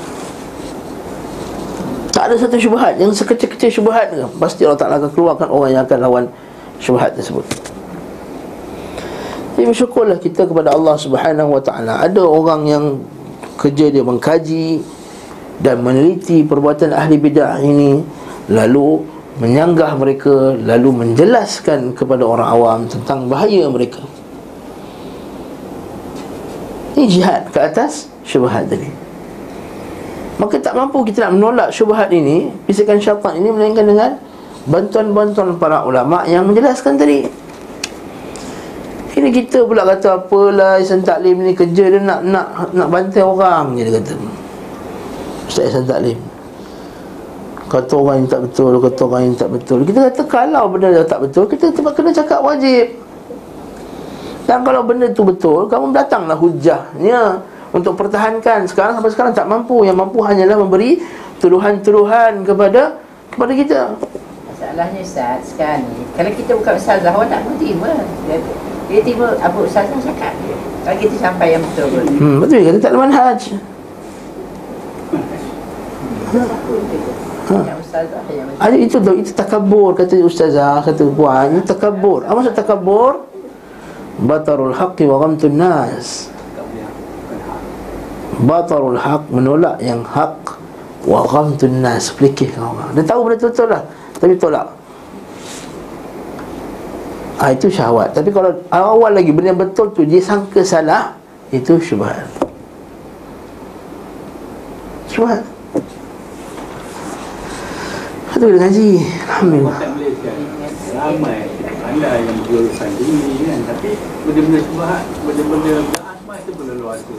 Tak 2.11 2.33
ada 2.33 2.35
satu 2.35 2.59
syubhat 2.59 2.99
Yang 2.99 3.23
sekecil-kecil 3.23 3.71
syubhat 3.83 4.11
Pasti 4.38 4.67
Allah 4.67 4.81
Ta'ala 4.81 4.95
akan 4.99 5.11
keluarkan 5.14 5.49
orang 5.51 5.71
yang 5.75 5.83
akan 5.87 5.99
lawan 6.03 6.25
syubhat 6.83 7.14
tersebut 7.14 7.47
jadi 9.59 9.75
bersyukurlah 9.75 10.23
kita 10.23 10.47
kepada 10.47 10.71
Allah 10.71 10.95
Subhanahu 10.95 11.59
Wa 11.59 11.62
Taala. 11.67 11.99
Ada 12.07 12.23
orang 12.23 12.62
yang 12.71 12.85
kerja 13.59 13.91
dia 13.91 14.07
mengkaji 14.07 14.79
dan 15.59 15.83
meneliti 15.83 16.47
perbuatan 16.47 16.95
ahli 16.95 17.19
bidah 17.19 17.59
ini 17.59 17.99
lalu 18.47 19.03
menyanggah 19.38 19.94
mereka 19.94 20.59
lalu 20.59 21.07
menjelaskan 21.07 21.94
kepada 21.94 22.27
orang 22.27 22.48
awam 22.51 22.81
tentang 22.90 23.31
bahaya 23.31 23.70
mereka. 23.70 24.03
Ini 26.98 27.07
jihad 27.07 27.46
ke 27.55 27.59
atas 27.62 28.11
syubhat 28.27 28.66
tadi. 28.66 28.90
Maka 30.38 30.59
tak 30.59 30.74
mampu 30.74 31.07
kita 31.07 31.31
nak 31.31 31.38
menolak 31.38 31.68
syubhat 31.70 32.11
ini, 32.11 32.51
bisikan 32.66 32.98
syaitan 32.98 33.38
ini 33.38 33.51
melainkan 33.51 33.87
dengan 33.87 34.11
bantuan-bantuan 34.66 35.55
para 35.59 35.87
ulama 35.87 36.27
yang 36.27 36.46
menjelaskan 36.46 36.98
tadi. 36.98 37.27
Ini 39.18 39.35
kita 39.35 39.66
pula 39.66 39.83
kata 39.83 40.22
apalah 40.22 40.79
Ihsan 40.79 41.03
Taklim 41.03 41.42
ni 41.42 41.51
kerja 41.51 41.90
dia 41.90 41.98
nak 41.98 42.22
nak 42.22 42.70
nak 42.70 42.87
bantai 42.87 43.18
orang 43.18 43.74
je 43.74 43.83
dia 43.83 43.98
kata. 43.98 44.14
Ustaz 45.51 45.74
Ihsan 45.74 45.90
Taklim. 45.90 46.38
Kata 47.68 47.92
orang 48.00 48.24
yang 48.24 48.28
tak 48.33 48.40
betul, 48.48 48.72
kata 48.81 49.00
orang 49.04 49.22
yang 49.28 49.37
tak 49.37 49.50
betul. 49.52 49.78
Kita 49.85 49.98
kata 50.09 50.22
kalau 50.24 50.64
benda 50.72 50.88
dah 50.88 51.04
tak 51.04 51.20
betul, 51.28 51.44
kita 51.44 51.68
tetap 51.68 51.92
kena 51.92 52.11
cakap 52.16 52.40
wajib. 52.40 52.96
Dan 54.48 54.64
kalau 54.64 54.81
benda 54.81 55.07
tu 55.12 55.20
betul, 55.28 55.68
kamu 55.68 55.92
datanglah 55.92 56.40
hujahnya 56.40 57.44
untuk 57.76 57.92
pertahankan. 58.00 58.64
Sekarang 58.64 58.96
sampai 58.96 59.12
sekarang 59.12 59.33
tak 59.37 59.44
mampu. 59.44 59.85
Yang 59.85 60.00
mampu 60.00 60.24
hanyalah 60.24 60.57
memberi 60.57 61.04
tuduhan-tuduhan 61.44 62.48
kepada 62.48 62.96
kepada 63.37 63.52
kita. 63.52 63.81
Masalahnya 64.48 65.00
Ustaz 65.07 65.54
sekarang 65.54 65.87
ni 65.87 66.02
Kalau 66.18 66.31
kita 66.35 66.50
bukan 66.59 66.74
Ustazah 66.74 67.14
Awak 67.14 67.31
tak 67.31 67.46
mau 67.46 67.54
terima 67.62 67.94
Dia, 68.26 68.42
dia 68.90 69.00
tiba 69.07 69.38
apa 69.38 69.54
Ustazah 69.62 70.02
cakap 70.02 70.35
Kalau 70.83 70.98
kita 70.98 71.14
sampai 71.14 71.54
yang 71.54 71.62
betul 71.62 71.87
pun 71.94 72.02
Hmm, 72.18 72.37
betul 72.42 72.66
kata 72.66 72.78
tak 72.83 72.90
ada 72.90 72.98
manhaj. 72.98 73.40
Ha. 77.51 77.59
Ada 78.59 78.77
itu 78.77 78.97
tu, 79.01 79.13
itu 79.17 79.33
takabur 79.33 79.97
kata 79.97 80.19
ustazah, 80.21 80.85
kata 80.85 81.03
puan, 81.13 81.57
itu 81.57 81.65
takabur. 81.67 82.25
Apa 82.29 82.43
maksud 82.43 82.57
takabur? 82.57 83.27
Batarul 84.19 84.75
haqqi 84.75 85.07
wa 85.07 85.23
ghamtun 85.23 85.55
nas. 85.55 86.29
Batarul 88.39 88.99
haq 88.99 89.31
menolak 89.35 89.83
yang 89.83 90.07
hak 90.07 90.59
wa 91.07 91.27
ghamtun 91.27 91.83
nas 91.83 92.15
pelikihkan 92.15 92.63
orang. 92.63 92.91
Dia 92.95 93.03
tahu 93.07 93.27
benda 93.27 93.37
tu 93.39 93.49
betul 93.51 93.67
lah, 93.71 93.83
tapi 94.19 94.35
tolak. 94.39 94.69
Ah 97.39 97.55
itu 97.55 97.71
syahwat. 97.71 98.15
Tapi 98.15 98.35
kalau 98.35 98.51
awal 98.75 99.15
lagi 99.15 99.31
benda 99.31 99.55
yang 99.55 99.63
betul 99.63 99.95
tu 99.95 100.03
dia 100.03 100.19
sangka 100.19 100.67
salah, 100.67 101.15
itu 101.55 101.79
syubhat. 101.79 102.27
Syubhat. 105.07 105.58
Itu 108.38 108.46
bila 108.46 108.59
ngaji. 108.70 108.88
Alhamdulillah. 109.03 109.77
Ramai. 110.94 111.38
Pandai 111.83 112.22
yang 112.22 112.38
berurusan 112.46 112.90
ini 113.03 113.35
kan? 113.51 113.59
Tapi 113.66 113.90
benda-benda 114.22 114.59
syubhat 114.62 115.03
benda-benda 115.27 115.74
semua 115.90 116.35
itu 116.38 116.51
benda 116.55 116.74
luar 116.79 116.96
tu 117.03 117.14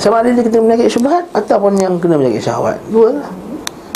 Sama 0.00 0.24
ada 0.24 0.32
dia 0.32 0.46
kena 0.46 0.64
penyakit 0.64 0.88
syubhat 0.88 1.24
Ataupun 1.36 1.76
yang 1.76 2.00
kena 2.00 2.16
penyakit 2.16 2.40
syahwat. 2.40 2.80
Dua 2.88 3.20
lah 3.20 3.28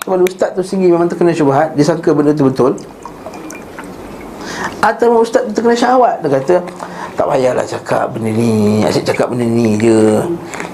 Sama 0.05 0.21
ada 0.21 0.25
ustaz 0.29 0.51
tu 0.53 0.61
sendiri 0.61 0.93
memang 0.93 1.09
terkena 1.09 1.33
syubhat 1.33 1.73
Dia 1.79 1.85
sangka 1.89 2.13
benda 2.13 2.37
tu 2.37 2.45
betul. 2.45 2.77
Atau 4.85 5.25
ustaz 5.25 5.49
tu 5.49 5.53
terkena 5.57 5.77
syahwat 5.79 6.21
Dia 6.21 6.29
kata 6.37 6.57
Tak 7.17 7.25
payahlah 7.25 7.65
cakap 7.65 8.13
benda 8.13 8.29
ni 8.37 8.85
Asyik 8.85 9.09
cakap 9.09 9.33
benda 9.33 9.49
ni 9.49 9.81
je. 9.81 10.21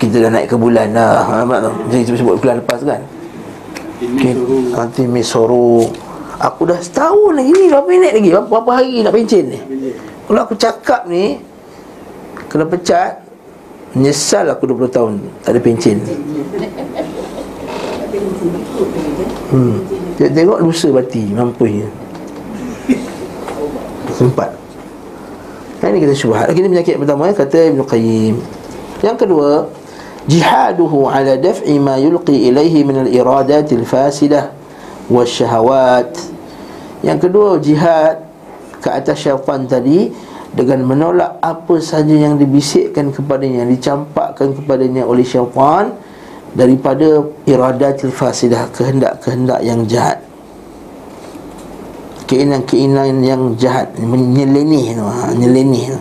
Kita 0.02 0.18
dah 0.18 0.30
naik 0.34 0.50
ke 0.50 0.56
bulan 0.58 0.90
dah. 0.90 1.22
Ha, 1.22 1.46
Nampak 1.46 1.62
tu 1.62 1.70
Jadi 1.94 2.18
sebut 2.18 2.42
bulan 2.42 2.58
lepas 2.58 2.82
kan 2.82 2.98
Nanti 4.74 5.02
misoro 5.07 5.90
Aku 6.42 6.66
dah 6.66 6.78
setahun 6.83 7.33
lagi 7.35 7.52
ni 7.54 7.66
Berapa 7.70 7.87
minit 7.87 8.12
lagi? 8.16 8.28
Berapa, 8.35 8.48
berapa 8.50 8.70
hari 8.74 9.07
nak 9.07 9.14
pencin 9.14 9.44
ni? 9.54 9.61
Kalau 10.26 10.40
aku 10.42 10.54
cakap 10.59 11.07
ni 11.07 11.38
Kena 12.50 12.66
pecat 12.66 13.22
Menyesal 13.94 14.50
aku 14.50 14.66
20 14.66 14.90
tahun 14.90 15.12
Tak 15.46 15.54
ada 15.54 15.61
pencin. 15.62 16.02
Hmm. 19.54 19.76
Tengok, 20.18 20.33
tengok 20.35 20.59
lusa 20.66 20.88
bati 20.90 21.22
Mampu 21.30 21.70
je 21.70 21.87
Sempat. 24.14 24.46
Ini 25.85 25.98
kita 26.00 26.14
syubhat. 26.16 26.48
Ini 26.54 26.70
penyakit 26.70 26.96
pertama 26.96 27.28
Kata 27.35 27.59
Ibn 27.74 27.83
Qayyim. 27.85 28.35
Yang 29.04 29.16
kedua 29.26 29.68
Jihaduhu 30.24 31.04
ala 31.04 31.37
daf'i 31.37 31.76
ma 31.76 32.00
yulqi 32.00 32.48
ilaihi 32.48 32.80
min 32.80 33.04
al-iradatil 33.04 33.84
fasidah 33.84 34.48
Wasyahawat 35.12 36.16
Yang 37.04 37.18
kedua 37.28 37.60
jihad 37.60 38.24
Ke 38.80 38.88
atas 38.88 39.20
syaitan 39.20 39.68
tadi 39.68 40.08
Dengan 40.56 40.80
menolak 40.88 41.44
apa 41.44 41.76
saja 41.84 42.16
yang 42.16 42.40
dibisikkan 42.40 43.12
kepadanya 43.12 43.68
Yang 43.68 43.84
dicampakkan 43.84 44.56
kepadanya 44.56 45.04
oleh 45.04 45.28
syaitan 45.28 45.92
Daripada 46.56 47.28
iradatil 47.44 48.14
fasidah 48.14 48.72
Kehendak-kehendak 48.72 49.60
yang 49.60 49.84
jahat. 49.84 50.24
Keinginan-keinginan 52.24 53.20
yang 53.20 53.42
jahat 53.60 53.92
Menyelenih 54.00 54.96
ha, 55.04 55.37
Menyelenih 55.37 55.92
tu. 55.92 56.00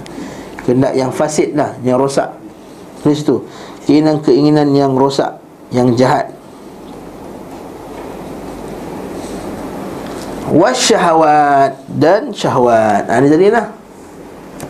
Kehendak 0.63 0.95
yang 0.95 1.11
fasid 1.11 1.59
lah 1.59 1.75
Yang 1.83 1.97
rosak. 2.07 2.29
Tulis 3.03 3.19
tu 3.27 3.43
Keinginan-keinginan 3.83 4.71
yang 4.71 4.95
rosak 4.95 5.35
Yang 5.73 5.87
jahat. 5.99 6.25
Wasyahawat 10.53 11.71
Dan 11.91 12.31
syahwat. 12.31 13.09
Ha, 13.09 13.19
Ini 13.19 13.27
tadi 13.27 13.47
lah. 13.51 13.65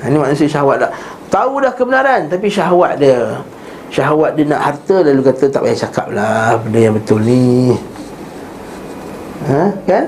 Ha, 0.02 0.04
Ini 0.10 0.16
maksudnya 0.18 0.50
syahwat 0.50 0.78
tak? 0.88 0.92
Tahu 1.30 1.54
dah 1.62 1.74
kebenaran 1.76 2.22
Tapi 2.30 2.48
syahwat 2.50 2.98
dia. 2.98 3.42
Syahwat 3.94 4.34
dia 4.34 4.50
nak 4.50 4.62
harta 4.64 5.06
Lalu 5.06 5.22
kata 5.30 5.44
tak 5.54 5.62
payah 5.62 5.78
cakap 5.78 6.08
lah 6.10 6.58
Benda 6.58 6.80
yang 6.82 6.96
betul 6.98 7.22
ni. 7.22 7.78
Ha, 9.46 9.76
Kan? 9.86 10.06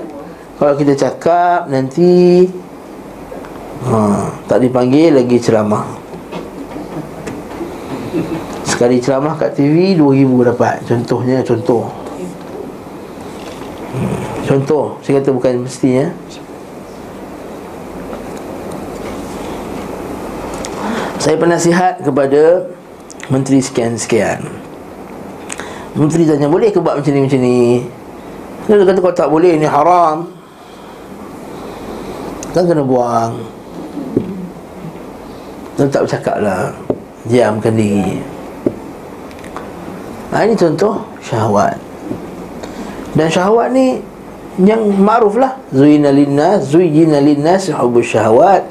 Kalau 0.58 0.74
kita 0.80 0.94
cakap 0.98 1.70
Nanti 1.70 2.48
ha, 3.86 4.32
Tak 4.48 4.64
dipanggil 4.64 5.14
lagi 5.14 5.38
ceramah 5.38 6.05
Sekali 8.76 9.00
ceramah 9.00 9.40
kat 9.40 9.56
TV 9.56 9.96
2000 9.96 10.52
dapat. 10.52 10.84
Contohnya 10.84 11.40
Contoh. 11.48 12.06
Contoh 14.46 15.02
Saya 15.02 15.20
kata 15.20 15.30
bukan 15.34 15.66
mesti 15.66 15.90
ya 15.90 16.08
Saya 21.18 21.36
penasihat 21.42 22.06
kepada 22.06 22.70
Menteri 23.34 23.58
sekian-sekian 23.58 24.46
Menteri 25.98 26.30
tanya 26.30 26.46
Boleh 26.46 26.70
ke 26.70 26.78
buat 26.78 27.02
macam 27.02 27.10
ni 27.10 27.26
macam 27.26 27.42
ni? 27.42 27.82
Dia 28.70 28.82
kata 28.86 29.02
kalau 29.02 29.18
tak 29.18 29.30
boleh 29.30 29.58
Ini 29.58 29.66
haram. 29.70 30.26
Kan 32.56 32.66
kena 32.72 32.88
buang. 32.88 33.36
Dan 35.76 35.92
tak 35.92 36.08
bercakap 36.08 36.40
lah. 36.40 36.72
Diamkan 37.28 37.76
diri 37.76 38.35
ha, 40.36 40.44
Ini 40.44 40.56
contoh 40.60 41.00
Syahwat. 41.24 41.80
Dan 43.16 43.32
syahwat 43.32 43.72
ni 43.72 44.04
yang 44.60 44.84
ma'ruf 45.00 45.40
lah. 45.40 45.56
Zuyina 45.72 46.12
linnas 46.12 46.68
Zuyina 46.68 47.24
linnas 47.24 47.72
Hubus 47.72 48.12
syahwat. 48.12 48.68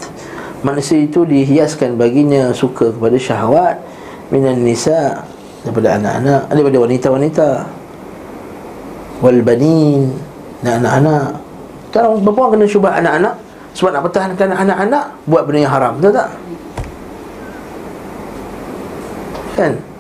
Manusia 0.60 1.00
itu 1.00 1.24
dihiaskan 1.24 1.96
baginya 1.96 2.52
Suka 2.52 2.92
kepada 2.92 3.16
syahwat. 3.16 3.80
Minan 4.28 4.60
nisa 4.60 5.24
Daripada 5.64 5.96
anak-anak 5.96 6.52
Daripada 6.52 6.76
wanita-wanita. 6.84 7.48
Wal 9.24 9.40
banin 9.40 10.12
Dan 10.60 10.84
anak-anak. 10.84 11.40
Kalau 11.94 12.20
perempuan 12.20 12.48
kena 12.52 12.66
syubhat 12.68 12.94
anak-anak 13.00 13.34
Sebab 13.72 13.90
nak 13.94 14.02
pertahankan 14.04 14.50
anak-anak 14.50 15.04
Buat 15.24 15.42
benda 15.48 15.64
yang 15.64 15.72
haram 15.72 15.92
Betul 15.96 16.12
tak? 16.12 16.28
Kan? 19.54 19.93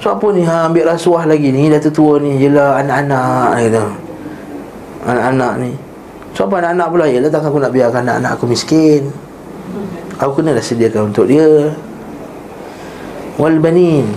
So 0.00 0.12
apa 0.12 0.26
ni? 0.36 0.44
Ha, 0.44 0.68
ambil 0.68 0.92
rasuah 0.92 1.24
lagi 1.24 1.48
ni. 1.48 1.72
Dah 1.72 1.80
tua 1.80 2.20
ni. 2.20 2.36
Yelah 2.36 2.80
anak-anak 2.84 3.48
gitu. 3.64 3.84
Anak-anak 5.08 5.52
ni. 5.64 5.70
So 6.36 6.44
apa 6.44 6.60
anak-anak 6.60 6.86
pula? 6.92 7.04
Yelah 7.08 7.30
takkan 7.32 7.48
aku 7.48 7.60
nak 7.64 7.72
biarkan 7.72 8.04
anak-anak 8.04 8.30
aku 8.36 8.44
miskin. 8.44 9.08
Aku 10.20 10.32
kena 10.40 10.56
dah 10.56 10.64
sediakan 10.64 11.12
untuk 11.12 11.28
dia. 11.28 11.72
Wal 13.40 13.56
banin. 13.60 14.08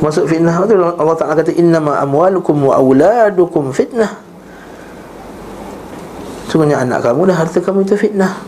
Masuk 0.00 0.28
fitnah. 0.30 0.64
Tu? 0.64 0.76
Allah 0.76 1.16
Ta'ala 1.16 1.34
kata 1.36 1.52
Innama 1.56 2.00
amwalukum 2.00 2.70
wa 2.70 2.80
awladukum 2.80 3.72
fitnah. 3.72 4.20
Sungguhnya 6.48 6.80
anak 6.80 7.04
kamu 7.04 7.28
dan 7.28 7.36
harta 7.44 7.60
kamu 7.60 7.84
itu 7.84 7.96
fitnah. 8.00 8.40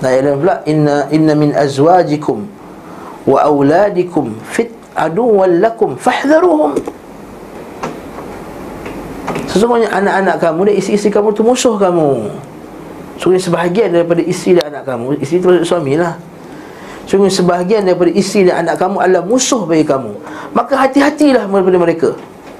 Nah, 0.00 0.10
yang 0.14 0.38
pula 0.38 0.62
inna 0.64 1.10
inna 1.10 1.34
min 1.34 1.50
azwajikum 1.52 2.59
wa 3.28 3.38
auladikum 3.44 4.32
fit 4.48 4.72
aduwwan 4.96 5.60
lakum 5.60 5.96
fahdharuhum. 5.96 6.76
Sesungguhnya 9.50 9.90
anak-anak 9.90 10.36
kamu 10.38 10.60
dan 10.70 10.74
isteri-isteri 10.78 11.10
kamu 11.10 11.28
itu 11.34 11.42
musuh 11.42 11.74
kamu. 11.74 12.30
Sungguhnya 13.18 13.42
sebahagian 13.42 13.88
daripada 13.90 14.22
isteri 14.22 14.62
dan 14.62 14.70
anak 14.70 14.84
kamu. 14.86 15.18
Isteri 15.18 15.36
itu 15.42 15.46
maksud 15.50 15.66
suami 15.66 15.94
lah. 15.98 16.14
Sungguhnya 17.10 17.34
sebahagian 17.34 17.82
daripada 17.82 18.10
isteri 18.14 18.46
dan 18.46 18.62
anak 18.62 18.78
kamu 18.78 18.96
adalah 19.02 19.24
musuh 19.26 19.66
bagi 19.66 19.82
kamu. 19.82 20.12
Maka 20.54 20.86
hati-hatilah 20.86 21.50
daripada 21.50 21.78
mereka. 21.82 22.10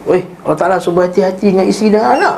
Weh, 0.09 0.27
Allah 0.43 0.59
Ta'ala 0.59 0.77
suruh 0.83 1.07
hati-hati 1.07 1.55
dengan 1.55 1.67
isteri 1.71 1.95
dan 1.95 2.19
anak. 2.19 2.37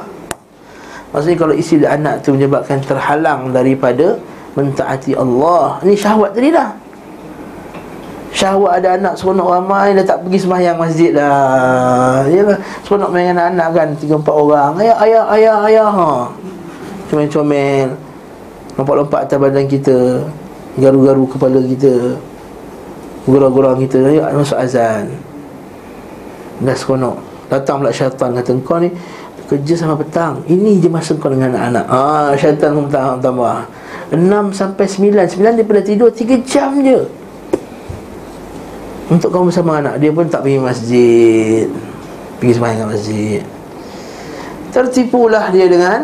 Maksudnya 1.16 1.36
kalau 1.40 1.54
isteri 1.56 1.78
dan 1.80 1.90
anak 2.04 2.14
itu 2.20 2.28
menyebabkan 2.36 2.78
terhalang 2.84 3.52
daripada 3.52 4.16
Mentaati 4.52 5.16
Allah 5.16 5.80
Ini 5.80 5.96
syahwat 5.96 6.36
tadi 6.36 6.52
dah 6.52 6.81
Syahwat 8.42 8.82
ada 8.82 8.98
anak 8.98 9.14
seronok 9.14 9.54
ramai 9.54 9.94
Dah 9.94 10.02
tak 10.02 10.26
pergi 10.26 10.42
sembahyang 10.42 10.74
masjid 10.74 11.14
dah. 11.14 12.26
Yalah 12.26 12.58
Seronok 12.82 13.14
main 13.14 13.30
anak-anak 13.30 13.68
kan 13.70 13.88
Tiga 14.02 14.18
empat 14.18 14.34
orang. 14.34 14.74
Ayah, 14.82 14.98
ayah, 14.98 15.24
ayah, 15.30 15.56
ayah. 15.70 15.86
Ha. 15.94 16.10
Comel-comel. 17.06 17.94
Lompat-lompat 18.74 19.30
atas 19.30 19.38
badan 19.38 19.70
kita. 19.70 20.26
Garu-garu 20.74 21.30
kepala 21.30 21.62
kita. 21.62 22.18
Gurau-gurau 23.30 23.78
kita. 23.78 24.10
Ayah 24.10 24.34
masuk 24.34 24.58
azan. 24.58 25.06
Dah 26.66 26.74
seronok. 26.74 27.22
Datang 27.46 27.78
pula 27.78 27.94
syaitan 27.94 28.34
kata 28.34 28.58
Kau 28.66 28.82
ni 28.82 28.90
kerja 29.46 29.86
sampai 29.86 30.02
petang. 30.02 30.42
Ini 30.50 30.82
je 30.82 30.90
masa 30.90 31.14
kau 31.14 31.30
dengan 31.30 31.54
anak-anak. 31.54 31.86
Ah, 31.86 32.34
Syaitan 32.34 32.74
pun 32.74 32.90
tambah, 32.90 33.22
tambah. 33.22 33.56
6 34.10 34.50
sampai 34.50 34.84
9 34.90 35.30
9 35.30 35.62
daripada 35.62 35.80
tidur 35.84 36.10
3 36.10 36.42
jam 36.42 36.74
je 36.82 37.21
untuk 39.10 39.34
kamu 39.34 39.50
bersama 39.50 39.82
anak 39.82 39.98
Dia 39.98 40.10
pun 40.14 40.26
tak 40.30 40.46
pergi 40.46 40.60
masjid. 40.62 41.66
Pergi 42.38 42.52
sembahyang 42.54 42.78
kat 42.78 42.88
masjid. 42.94 43.40
Tertipulah 44.70 45.44
dia 45.50 45.66
dengan 45.66 46.00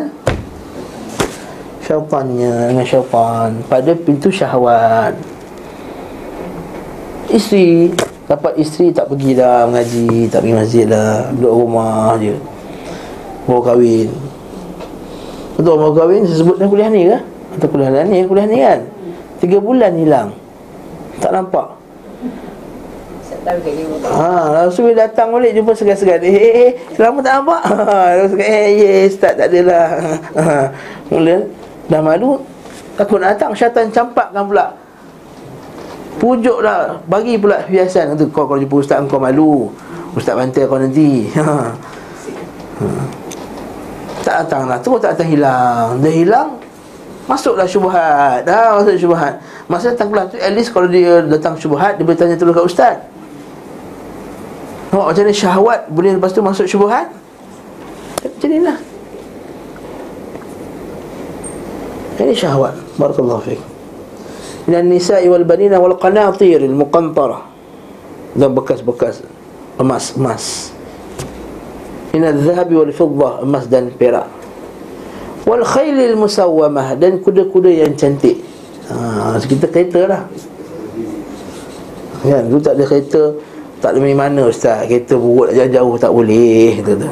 Syaitannya 1.85 2.75
Dengan 2.75 2.85
syaitan. 2.85 3.49
Pada 3.71 3.91
pintu 3.95 4.27
syahwat. 4.27 5.15
Isteri 7.31 7.95
Dapat 8.29 8.61
isteri 8.61 8.93
tak 8.93 9.09
pergi 9.09 9.33
dah 9.33 9.65
mengaji 9.65 10.27
Tak 10.27 10.43
pergi 10.43 10.55
masjid 10.59 10.83
dah. 10.83 11.31
Duduk 11.39 11.53
rumah 11.55 12.19
je. 12.19 12.35
Bawa 13.47 13.61
kahwin. 13.63 14.09
Untuk 15.55 15.73
bawa 15.79 15.91
kahwin 15.95 16.27
Saya 16.27 16.37
sebut 16.43 16.55
dah 16.59 16.67
kuliah 16.67 16.91
ni 16.91 17.07
ke? 17.07 17.17
Atau 17.57 17.67
kuliah 17.71 18.03
ni? 18.05 18.27
Kuliah 18.27 18.45
ni 18.45 18.57
kan? 18.59 18.79
Tiga 19.39 19.57
bulan 19.63 19.95
hilang. 19.95 20.35
Tak 21.23 21.31
nampak 21.31 21.78
Ha, 23.47 24.67
tu 24.67 24.83
bila 24.83 25.07
datang 25.07 25.31
balik 25.31 25.55
jumpa 25.55 25.71
segan-segan. 25.71 26.19
Eh, 26.19 26.35
eh, 26.35 26.51
eh, 26.51 26.71
selama 26.93 27.23
tak 27.23 27.33
nampak. 27.39 27.61
Ha, 27.89 28.27
tu 28.27 28.35
eh, 28.37 28.67
yes, 28.75 29.15
tak, 29.15 29.39
tak 29.39 29.47
adalah. 29.47 29.87
Ha, 30.35 30.43
mula 31.09 31.37
dah 31.89 32.01
malu, 32.03 32.37
takut 32.99 33.17
nak 33.17 33.39
datang, 33.39 33.55
syaitan 33.55 33.87
campakkan 33.89 34.43
pula. 34.43 34.75
Pujuk 36.19 36.59
dah, 36.59 36.99
bagi 37.07 37.39
pula 37.39 37.63
hiasan. 37.65 38.13
Kata, 38.13 38.27
kau 38.27 38.45
kalau 38.45 38.59
jumpa 38.59 38.75
ustaz 38.83 38.99
kau 39.07 39.21
malu. 39.23 39.71
Ustaz 40.13 40.35
bantai 40.35 40.67
kau 40.67 40.79
nanti. 40.79 41.31
Ha. 41.39 41.45
Ha. 42.79 42.87
Tak 44.23 44.35
datang 44.47 44.71
lah, 44.71 44.79
terus 44.79 45.03
tak 45.03 45.19
datang 45.19 45.35
hilang. 45.35 45.99
Dah 45.99 46.13
hilang, 46.15 46.55
Masuklah 47.29 47.69
syubhat 47.69 48.41
Dah 48.41 48.81
masuk 48.81 48.97
syubhat 48.97 49.37
Masa 49.69 49.93
datang 49.93 50.09
kelas 50.09 50.33
tu 50.33 50.37
At 50.41 50.49
least 50.57 50.73
kalau 50.73 50.89
dia 50.89 51.21
datang 51.21 51.53
syubhat 51.61 52.01
Dia 52.01 52.01
boleh 52.01 52.17
tanya 52.17 52.33
terus 52.33 52.57
kat 52.57 52.65
ustaz 52.65 52.95
Nampak 54.89 55.05
macam 55.13 55.23
ni 55.29 55.33
syahwat 55.33 55.79
Boleh 55.93 56.17
lepas 56.17 56.33
tu 56.33 56.41
masuk 56.41 56.65
syubuhat 56.65 57.13
Macam 58.25 58.49
ni 58.49 58.59
lah. 58.61 58.77
Ini 62.19 62.33
syahwat. 62.35 62.73
Barakallahu 62.97 63.41
fiqh 63.45 63.63
Dan 64.65 64.89
nisa'i 64.89 65.29
wal 65.29 65.45
banina 65.45 65.77
wal 65.77 65.95
qanatir 65.95 66.65
Al 66.65 66.73
muqantara. 66.73 67.45
Dan 68.33 68.57
bekas-bekas 68.57 69.21
Emas-emas 69.77 70.73
Ina 72.17 72.33
zahabi 72.33 72.73
wal 72.73 72.93
fiddah 72.93 73.45
Emas 73.45 73.69
dan 73.69 73.93
perak. 73.93 74.25
Wal 75.45 75.61
khailil 75.61 76.17
musawwamah 76.17 76.97
Dan 76.97 77.21
kuda-kuda 77.21 77.69
yang 77.69 77.93
cantik. 77.93 78.41
Ha, 78.89 79.37
Kita 79.37 79.69
kereta 79.69 80.01
lah. 80.09 80.23
Kan, 82.19 82.51
tu 82.51 82.59
tak 82.59 82.75
ada 82.75 82.83
kereta 82.83 83.31
tak 83.79 83.95
ada 83.95 83.99
mana 84.03 84.51
ustaz. 84.51 84.83
Kereta 84.85 85.15
buruk 85.15 85.55
jauh-jauh 85.55 85.95
tak 85.95 86.11
boleh 86.11 86.83
kata. 86.83 87.09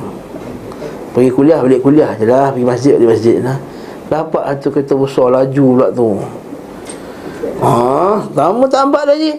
Pergi 1.16 1.32
kuliah 1.34 1.60
balik 1.64 1.82
kuliah 1.82 2.12
je 2.20 2.28
lah. 2.28 2.52
Pergi 2.52 2.68
masjid 2.68 2.92
balik 3.00 3.10
masjid 3.16 3.36
lah. 3.40 3.58
Dapat 4.08 4.44
tu 4.64 4.70
kereta 4.72 4.94
besar 4.96 5.28
laju 5.32 5.66
pula 5.74 5.88
tu. 5.92 6.10
Ha, 7.58 7.74
lama 8.38 8.64
tak 8.70 8.86
nampak 8.86 9.04
lagi 9.10 9.32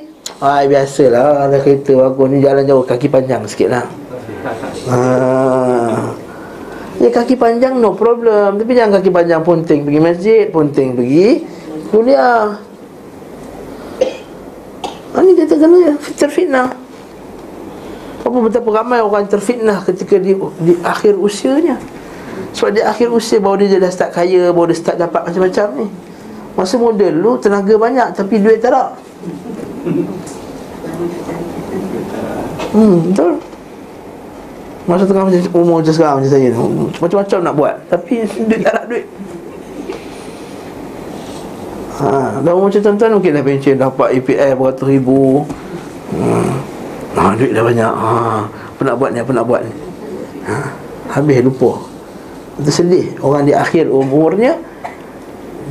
Hai 0.43 0.66
biasalah. 0.66 1.47
Ada 1.47 1.57
kereta 1.62 1.93
bagus 1.95 2.26
ni 2.33 2.37
jalan 2.43 2.64
jauh 2.64 2.85
kaki 2.85 3.09
panjang 3.12 3.45
sikit 3.45 3.68
lah. 3.70 3.85
Ha. 4.89 4.99
Ya 6.99 7.09
kaki 7.12 7.37
panjang 7.37 7.76
no 7.79 7.93
problem. 7.95 8.57
Tapi 8.57 8.72
jangan 8.72 8.99
kaki 8.99 9.11
panjang 9.12 9.41
punting 9.45 9.87
pergi 9.87 10.01
masjid 10.01 10.45
Punting 10.51 10.97
pergi 10.97 11.47
kuliah. 11.93 12.57
Ha, 15.14 15.16
ni 15.22 15.33
dia 15.37 15.47
terkena 15.47 15.95
terfitnah 16.16 16.88
apa 18.29 18.39
betapa 18.45 18.68
ramai 18.70 19.01
orang 19.01 19.24
terfitnah 19.24 19.81
ketika 19.83 20.20
di, 20.20 20.37
di 20.62 20.72
akhir 20.85 21.16
usianya? 21.16 21.81
Sebab 22.53 22.70
di 22.74 22.81
akhir 22.81 23.09
usia 23.12 23.39
baru 23.43 23.66
dia 23.66 23.79
dah 23.79 23.93
start 23.93 24.14
kaya 24.14 24.51
Baru 24.51 24.72
dia 24.72 24.79
start 24.79 24.97
dapat 24.97 25.29
macam-macam 25.29 25.66
ni. 25.79 25.87
Masa 26.59 26.74
muda 26.74 27.07
dulu 27.07 27.39
tenaga 27.39 27.74
banyak 27.79 28.09
tapi 28.18 28.35
duit 28.43 28.59
tak 28.59 28.74
ada. 28.74 28.85
Hmm, 32.74 32.97
betul. 33.11 33.33
Masa 34.89 35.05
tengah 35.05 35.29
macam 35.29 35.41
umur 35.53 35.76
macam 35.85 35.95
sekarang 35.95 36.16
macam 36.18 36.31
saya 36.33 36.49
Macam-macam 36.97 37.39
nak 37.45 37.55
buat 37.55 37.74
Tapi 37.93 38.14
duit 38.26 38.61
tak 38.64 38.72
ada 38.74 38.83
duit. 38.89 39.07
Ha, 41.99 42.39
dah 42.47 42.55
macam 42.55 42.79
tuan-tuan 42.79 43.11
mungkin 43.18 43.35
dah 43.35 43.43
pencen 43.43 43.74
dapat 43.74 44.09
EPF 44.22 44.55
beratus 44.55 44.87
ribu. 44.87 45.43
Hmm. 46.14 46.78
Ha, 47.18 47.34
duit 47.34 47.50
dah 47.50 47.66
banyak. 47.66 47.90
Ha, 47.90 48.10
Apa 48.46 48.80
nak 48.86 48.94
buat 48.94 49.10
ni, 49.10 49.18
apa 49.18 49.32
nak 49.34 49.44
buat 49.50 49.60
ni? 49.66 49.72
Ha, 50.46 50.54
Habis 51.18 51.42
lupa. 51.42 51.82
Sedih. 52.62 53.18
Orang 53.18 53.42
di 53.42 53.54
akhir 53.54 53.90
umurnya 53.90 54.54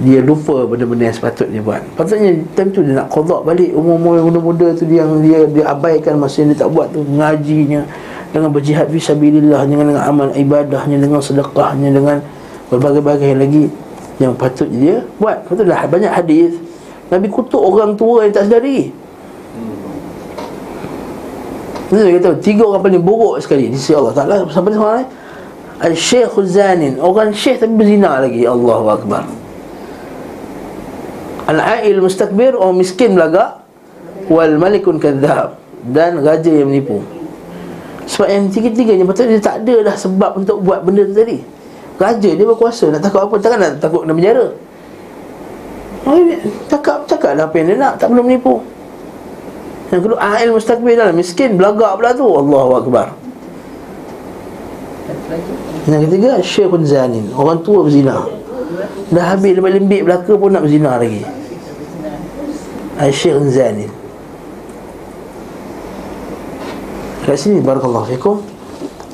Dia 0.03 0.19
lupa 0.19 0.67
benda-benda 0.67 1.07
yang 1.07 1.15
sepatutnya 1.15 1.63
buat. 1.63 1.79
Patutnya 1.95 2.35
time 2.51 2.69
tu 2.75 2.83
dia 2.83 2.99
nak 2.99 3.07
kodok 3.07 3.47
balik 3.47 3.71
Umur-umur 3.71 4.19
muda-muda 4.27 4.75
tu 4.75 4.83
yang 4.91 5.23
dia, 5.23 5.47
dia 5.47 5.71
abaikan 5.71 6.19
Masa 6.19 6.43
yang 6.43 6.51
dia 6.51 6.67
tak 6.67 6.71
buat 6.71 6.91
tu. 6.91 7.03
Mengajinya 7.07 7.87
Dengan 8.35 8.51
berjihad 8.51 8.91
fisabilillah 8.91 9.63
Dengan, 9.67 9.95
dengan 9.95 10.03
amal 10.03 10.27
ibadahnya 10.35 10.99
Dengan 10.99 11.23
sedekahnya 11.23 11.95
Dengan 11.95 12.19
berbagai-bagai 12.67 13.39
lagi 13.39 13.71
Yang 14.19 14.33
patut 14.35 14.67
dia 14.67 15.03
buat. 15.15 15.47
Patutlah 15.47 15.87
banyak 15.87 16.11
hadis. 16.11 16.59
Nabi 17.07 17.31
kutuk 17.31 17.63
orang 17.63 17.95
tua 17.95 18.27
yang 18.27 18.35
tak 18.35 18.51
sedari 18.51 19.06
ini 21.87 21.99
dia 22.03 22.19
kata 22.19 22.29
tiga 22.43 22.67
orang 22.67 22.83
paling 22.83 22.99
buruk 22.99 23.39
sekali 23.39 23.71
di 23.71 23.79
sisi 23.79 23.95
Allah 23.95 24.11
Taala. 24.11 24.43
Sampai 24.51 24.75
ni 24.75 24.79
orang 24.79 25.07
Al-Syekh 25.79 26.35
Zanin. 26.43 26.99
Orang 26.99 27.31
syekh 27.31 27.63
tapi 27.63 27.73
berzina 27.79 28.19
lagi. 28.19 28.43
Allahu 28.43 28.85
Akbar. 28.91 29.23
Al-Ail 31.47 32.03
Mustakbir 32.03 32.59
Orang 32.59 32.83
miskin 32.83 33.15
belagak. 33.15 33.63
Wal 34.27 34.59
Malikun 34.59 34.99
Kadhab 34.99 35.55
Dan 35.87 36.19
Raja 36.19 36.51
yang 36.51 36.67
menipu. 36.67 36.99
Sebab 38.03 38.27
yang 38.27 38.51
tiga-tiganya 38.51 39.07
Betul 39.07 39.31
dia 39.31 39.39
tak 39.39 39.63
ada 39.63 39.87
dah 39.87 39.95
sebab 39.95 40.43
untuk 40.43 40.59
buat 40.59 40.83
benda 40.83 41.07
tu 41.07 41.15
tadi. 41.15 41.39
Raja 41.95 42.29
dia 42.35 42.43
berkuasa. 42.43 42.91
Nak 42.91 42.99
takut 42.99 43.23
apa? 43.23 43.35
Takkan 43.39 43.59
nak 43.63 43.71
takut 43.79 44.03
nak 44.03 44.15
penjara 44.19 44.47
Cakap, 46.67 47.03
cakap 47.07 47.31
lah 47.35 47.47
apa 47.47 47.55
yang 47.63 47.67
dia 47.71 47.77
nak. 47.79 47.93
Tak 47.95 48.11
perlu 48.11 48.27
menipu 48.27 48.59
Yang 49.87 50.01
kedua 50.03 50.19
Ail 50.19 50.51
mustakbir 50.51 50.99
dah 50.99 51.15
Miskin 51.15 51.55
belagak 51.55 51.95
pula 51.95 52.11
tu. 52.11 52.27
Allahu 52.27 52.71
Akbar. 52.83 53.07
Yang 55.87 56.01
ketiga 56.11 56.31
Syekhun 56.43 56.83
Zanin. 56.83 57.31
Orang 57.31 57.63
tua 57.63 57.87
berzina. 57.87 58.27
Dah 59.07 59.25
habis 59.31 59.55
lepas 59.55 59.71
lembik 59.71 60.03
belaka 60.03 60.33
pun 60.35 60.51
nak 60.51 60.67
berzina 60.67 60.99
lagi. 60.99 61.23
Syekhun 62.99 63.47
Zanin. 63.47 63.91
Kat 67.23 67.39
sini 67.39 67.63
Barakallahu 67.63 68.07
fikum. 68.11 68.43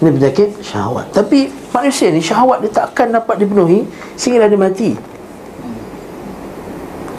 Ini 0.02 0.10
penyakit 0.10 0.50
syahwat. 0.66 1.14
Tapi 1.14 1.54
manusia 1.70 2.10
ni 2.10 2.20
syahwat 2.20 2.66
dia 2.66 2.74
takkan 2.74 3.08
dapat 3.14 3.40
dipenuhi 3.40 3.88
Sehingga 4.18 4.50
dia 4.50 4.60
mati. 4.60 4.98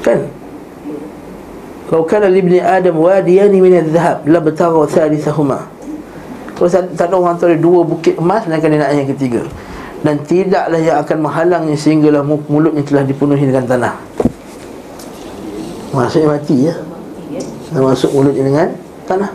Kan 0.05 0.27
Kalau 1.85 2.03
kana 2.09 2.33
libni 2.33 2.65
Adam 2.65 2.97
wadiyani 2.97 3.61
min 3.61 3.75
al-dhahab 3.77 4.25
la 4.25 4.41
batagha 4.41 4.83
thalithahuma. 4.89 5.69
Kalau 6.57 6.69
tak 6.71 7.07
ada 7.11 7.15
orang 7.19 7.37
antara 7.37 7.55
dua 7.59 7.85
bukit 7.85 8.17
emas 8.17 8.49
dan 8.49 8.63
dia 8.63 8.81
nak 8.81 8.91
yang 8.95 9.11
ketiga. 9.11 9.43
Dan 10.05 10.21
tidaklah 10.25 10.81
yang 10.81 11.01
akan 11.01 11.17
menghalangnya 11.25 11.77
sehinggalah 11.77 12.23
mu- 12.25 12.45
mulutnya 12.49 12.85
telah 12.85 13.05
dipenuhi 13.05 13.45
dengan 13.45 13.65
tanah. 13.69 13.95
Maksudnya 15.93 16.29
mati 16.35 16.57
ya. 16.69 16.75
Dan 17.73 17.81
masuk 17.85 18.11
mulutnya 18.13 18.45
dengan 18.45 18.69
tanah. 19.05 19.31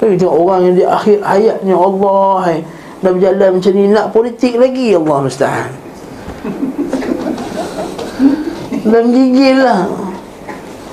Tapi 0.00 0.16
tengok 0.16 0.32
orang 0.32 0.60
yang 0.64 0.74
di 0.80 0.84
akhir 0.88 1.20
hayatnya 1.20 1.76
Allah 1.76 2.64
Dah 3.04 3.10
berjalan 3.12 3.60
macam 3.60 3.72
ni 3.76 3.84
Nak 3.92 4.06
politik 4.16 4.56
lagi 4.56 4.96
Allah 4.96 5.18
musta'an 5.28 5.70
Dah 8.80 9.00
menggigil 9.04 9.60
lah. 9.60 9.84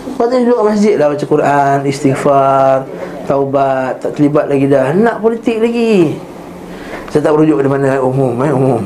Lepas 0.07 0.27
duduk 0.33 0.59
masjid 0.65 0.95
lah 0.97 1.13
Baca 1.13 1.25
Quran, 1.29 1.77
istighfar 1.85 2.89
Taubat, 3.27 3.99
tak 3.99 4.15
terlibat 4.15 4.47
lagi 4.47 4.71
dah. 4.71 4.95
Nak 4.95 5.19
politik 5.19 5.59
lagi. 5.59 6.15
Saya 7.11 7.27
tak 7.27 7.31
merujuk 7.35 7.59
pada 7.59 7.69
mana 7.71 7.99
umum 7.99 8.33
eh, 8.39 8.51
Umum. 8.51 8.83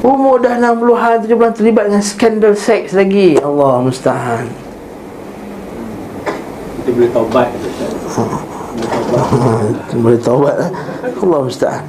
Umur 0.00 0.40
dah 0.40 0.56
60-an, 0.56 1.20
70-an 1.28 1.52
terlibat 1.52 1.84
dengan 1.92 2.00
skandal 2.00 2.56
seks 2.56 2.96
lagi. 2.96 3.36
Allah 3.40 3.84
musta'an. 3.84 4.48
Kita 6.80 6.88
boleh 6.96 7.10
taubat. 7.12 7.48
Ustaz. 7.52 7.92
Boleh 8.80 8.96
taubat. 9.12 9.96
Boleh 10.00 10.20
taubat 10.20 10.54
lah 10.56 10.70
Allah 11.20 11.40
musta'an 11.44 11.84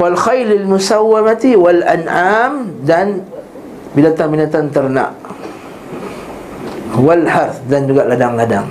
Wal 0.00 0.16
khailil 0.16 0.64
musawwamati 0.66 1.54
wal 1.54 1.80
an'am 1.84 2.72
Dan 2.82 3.22
binatang-binatang 3.92 4.72
ternak. 4.74 5.12
Wal 6.98 7.26
harth 7.26 7.62
dan 7.68 7.86
juga 7.90 8.06
ladang-ladang. 8.06 8.66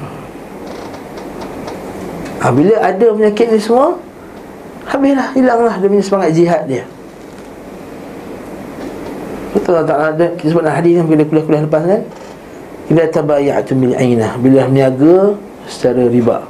Ha, 2.44 2.52
Bila 2.52 2.76
ada 2.84 3.08
penyakit 3.16 3.56
ni 3.56 3.60
semua 3.60 3.96
Habislah, 4.84 5.32
hilanglah 5.32 5.80
dia 5.80 5.88
punya 5.88 6.04
semangat 6.04 6.30
jihad 6.36 6.68
dia. 6.68 6.84
Betul 9.56 9.80
Ta'ala 9.88 10.12
ada 10.12 10.26
Kita 10.36 10.52
sebut 10.52 10.64
dalam 10.66 10.76
hadis 10.76 10.94
kan 11.00 11.06
Bila 11.08 11.24
kuliah-kuliah 11.24 11.64
lepas 11.64 11.84
kan? 11.88 12.02
Bila 12.92 13.04
tabaya'atum 13.08 13.76
bil 13.80 13.96
ainah 13.96 14.32
Bila 14.44 14.68
meniaga 14.68 15.40
secara 15.70 16.04
riba 16.12 16.44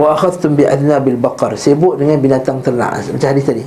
Wa 0.00 0.16
akhadtum 0.16 0.56
bi 0.56 0.64
adnabil 0.64 1.20
baqar. 1.20 1.52
Sibuk 1.60 2.00
dengan 2.00 2.16
binatang 2.24 2.64
ternak. 2.64 3.04
Macam 3.12 3.28
hadis 3.28 3.44
tadi. 3.44 3.64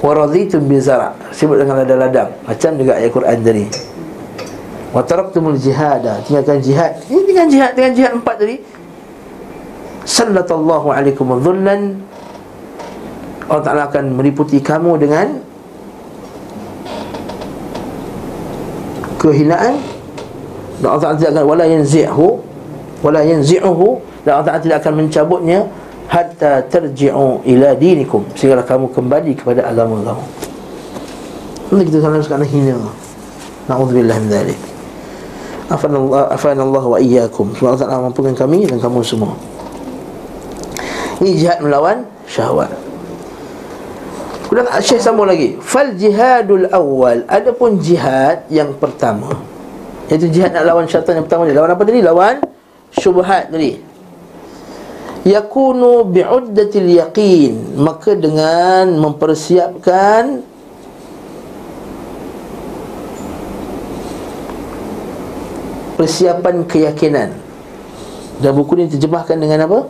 Wa 0.00 0.16
raditum 0.16 0.64
bi 0.64 0.80
zara' 0.80 1.12
Sibuk 1.36 1.60
dengan 1.60 1.84
ladang-ladang. 1.84 2.32
Macam 2.48 2.70
juga 2.80 2.96
ayat 2.96 3.12
Quran 3.12 3.38
tadi. 3.44 3.64
Wa 4.96 5.04
taraktumul 5.04 5.60
jihada. 5.60 6.24
Tinggalkan 6.24 6.64
jihad. 6.64 6.96
Ini 7.12 7.22
dengan 7.28 7.46
jihad. 7.52 7.72
Dengan 7.76 7.92
jihad 7.92 8.12
empat 8.16 8.40
tadi. 8.40 8.56
Sallatallahu 10.08 10.96
alaikum 10.96 11.36
dhullan. 11.36 12.00
Allah 13.52 13.64
Ta'ala 13.68 13.82
akan 13.92 14.16
meliputi 14.16 14.64
kamu 14.64 14.96
dengan 14.96 15.44
Kehinaan. 19.20 19.76
Dan 20.80 20.88
Allah 20.88 21.20
Ta'ala 21.20 21.36
akan 21.36 21.44
Wala 21.44 21.64
yanzi'hu 21.68 22.45
Wala 23.04 23.20
yanzi'uhu 23.24 23.86
Dan 24.24 24.40
Allah 24.40 24.46
Ta'ala 24.46 24.60
tidak 24.62 24.76
akan 24.84 24.94
mencabutnya 25.04 25.68
Hatta 26.06 26.62
terji'u 26.70 27.42
ila 27.42 27.74
dinikum. 27.74 28.22
Sehingga 28.38 28.62
kamu 28.62 28.94
kembali 28.94 29.32
kepada 29.34 29.66
agama 29.66 29.98
kamu. 30.06 30.24
Nanti 31.66 31.84
kita 31.90 31.98
salam 31.98 32.22
sekarang 32.22 32.46
hina. 32.46 32.78
Na'udzubillah 33.66 34.16
min 34.22 34.30
dhalik. 34.30 34.60
Afan 35.66 35.90
Allah, 35.98 36.30
afan 36.30 36.58
Allah 36.62 36.84
wa 36.86 36.98
iyyakum. 37.02 37.50
Semoga 37.58 37.74
Allah 37.74 37.82
Ta'ala 37.90 38.06
mampukan 38.06 38.34
kami 38.38 38.70
dan 38.70 38.78
kamu 38.78 39.02
semua. 39.02 39.34
Ini 41.18 41.30
jihad 41.34 41.58
melawan 41.58 42.06
syahwat. 42.30 42.70
Kemudian 44.46 44.70
Syekh 44.78 45.02
sambung 45.02 45.26
lagi. 45.26 45.58
Fal 45.58 45.90
jihadul 45.98 46.70
awal 46.70 47.26
Adapun 47.26 47.82
jihad 47.82 48.46
yang 48.46 48.70
pertama. 48.78 49.34
Iaitu 50.06 50.30
jihad 50.30 50.54
nak 50.54 50.70
lawan 50.70 50.86
syaitan 50.86 51.18
yang 51.18 51.26
pertama 51.26 51.50
ni 51.50 51.52
Lawan 51.56 51.74
apa 51.74 51.82
tadi? 51.82 51.98
Lawan 51.98 52.46
syubhat 52.96 53.52
tadi. 53.52 53.78
Yakunu 55.26 56.06
bi'uddatil 56.06 56.90
yaqin. 56.96 57.76
Maka 57.76 58.14
dengan 58.14 58.94
mempersiapkan 58.98 60.54
Persiapan 65.96 66.68
keyakinan. 66.68 67.32
Dan 68.44 68.52
buku 68.52 68.76
ini 68.76 68.92
terjemahkan 68.92 69.40
dengan 69.40 69.64
apa? 69.64 69.88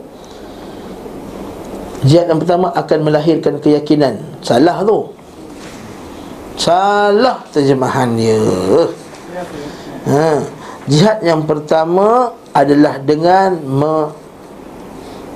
Jihad 2.07 2.30
yang 2.30 2.38
pertama 2.38 2.70
akan 2.70 2.98
melahirkan 3.02 3.59
keyakinan. 3.59 4.22
Salah 4.38 4.86
tu. 4.86 5.11
Salah 6.54 7.42
terjemahan 7.50 8.14
dia. 8.14 8.38
Ha. 10.07 10.46
Jihad 10.87 11.18
yang 11.22 11.43
pertama 11.45 12.30
adalah 12.55 13.03
dengan 13.03 13.59
me, 13.62 14.14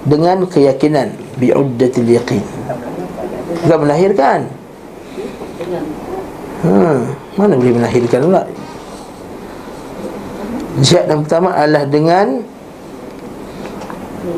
Dengan 0.06 0.46
keyakinan 0.46 1.18
Bi'uddatil 1.36 2.06
yaqin 2.06 2.42
Bukan 3.66 3.78
melahirkan 3.82 4.46
ha. 6.62 7.02
Mana 7.34 7.54
boleh 7.58 7.74
melahirkan 7.74 8.20
pula 8.30 8.42
Jihad 10.80 11.10
yang 11.10 11.26
pertama 11.26 11.50
adalah 11.52 11.84
dengan 11.84 12.46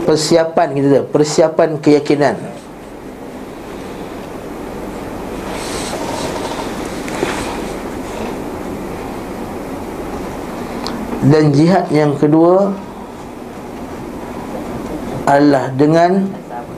persiapan 0.06 0.68
kita 0.74 1.00
persiapan 1.10 1.68
keyakinan. 1.78 2.36
Dan 11.22 11.54
jihad 11.54 11.86
yang 11.94 12.18
kedua 12.18 12.74
adalah 15.22 15.70
dengan 15.78 16.26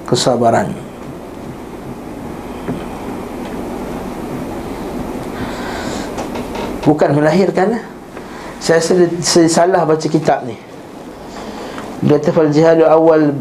kesabaran. 0.04 0.68
Bukan 6.84 7.16
melahirkan 7.16 7.80
Saya 8.60 8.80
rasa 8.80 9.08
saya 9.24 9.48
salah 9.48 9.88
baca 9.88 10.04
kitab 10.08 10.44
ni. 10.44 10.56
Dia 12.04 12.20
kata 12.20 12.32
fal 12.32 12.52
jihadu 12.52 12.84
awal 12.84 13.32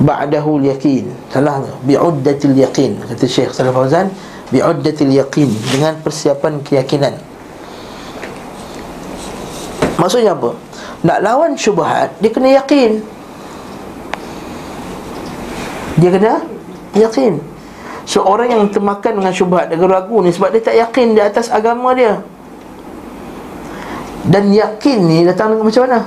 ba'dahu 0.00 0.60
yakin 0.68 1.08
salah 1.32 1.64
tu 1.64 1.72
bi'uddatil 1.88 2.56
yaqin 2.56 3.00
kata 3.00 3.24
Syekh 3.24 3.52
Salih 3.56 3.72
Fauzan. 3.72 4.12
Bi'uddatil 4.52 5.12
yaqin 5.12 5.48
dengan 5.72 5.96
persiapan 6.00 6.60
keyakinan 6.64 7.16
maksudnya 9.98 10.32
apa 10.32 10.54
nak 11.04 11.18
lawan 11.20 11.52
syubhat 11.58 12.14
dia 12.22 12.30
kena 12.30 12.48
yakin 12.62 13.02
dia 15.98 16.10
kena 16.14 16.34
yakin 16.94 17.42
so 18.08 18.22
orang 18.24 18.48
yang 18.54 18.62
termakan 18.70 19.20
dengan 19.20 19.34
syubhat 19.34 19.68
dia 19.68 19.76
ragu 19.76 20.22
ni 20.22 20.30
sebab 20.30 20.54
dia 20.54 20.62
tak 20.62 20.76
yakin 20.78 21.18
di 21.18 21.20
atas 21.20 21.50
agama 21.50 21.92
dia 21.92 22.22
dan 24.28 24.54
yakin 24.54 24.98
ni 25.04 25.18
datang 25.26 25.52
dengan 25.52 25.66
macam 25.66 25.82
mana 25.84 26.00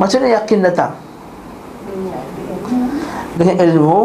macam 0.00 0.16
mana 0.24 0.28
yakin 0.40 0.58
datang? 0.64 0.92
Dengan 3.36 3.56
ilmu 3.68 4.00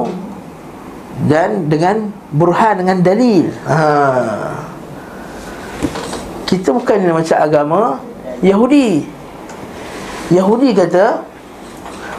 dan 1.31 1.71
dengan 1.71 2.11
burhan 2.35 2.83
dengan 2.83 2.99
dalil. 2.99 3.47
Ha. 3.63 3.79
Kita 6.45 6.69
bukan 6.69 7.09
macam 7.09 7.37
agama 7.41 7.81
Yahudi. 8.45 9.05
Yahudi 10.29 10.73
kata 10.73 11.21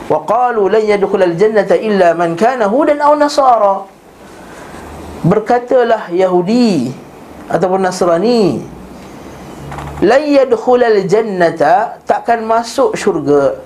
wa 0.06 0.22
qalu 0.22 0.70
lan 0.70 0.82
yadkhulal 0.82 1.34
jannata 1.34 1.74
illa 1.74 2.14
man 2.14 2.38
kana 2.38 2.70
hudan 2.70 3.02
aw 3.02 3.14
nasara. 3.18 3.96
Berkatalah 5.26 6.12
Yahudi 6.14 6.94
Ataupun 7.50 7.82
Nasrani 7.82 8.62
Lan 10.06 10.22
yadkhulal 10.22 11.02
jannata 11.10 11.98
Takkan 12.06 12.46
masuk 12.46 12.94
syurga 12.94 13.58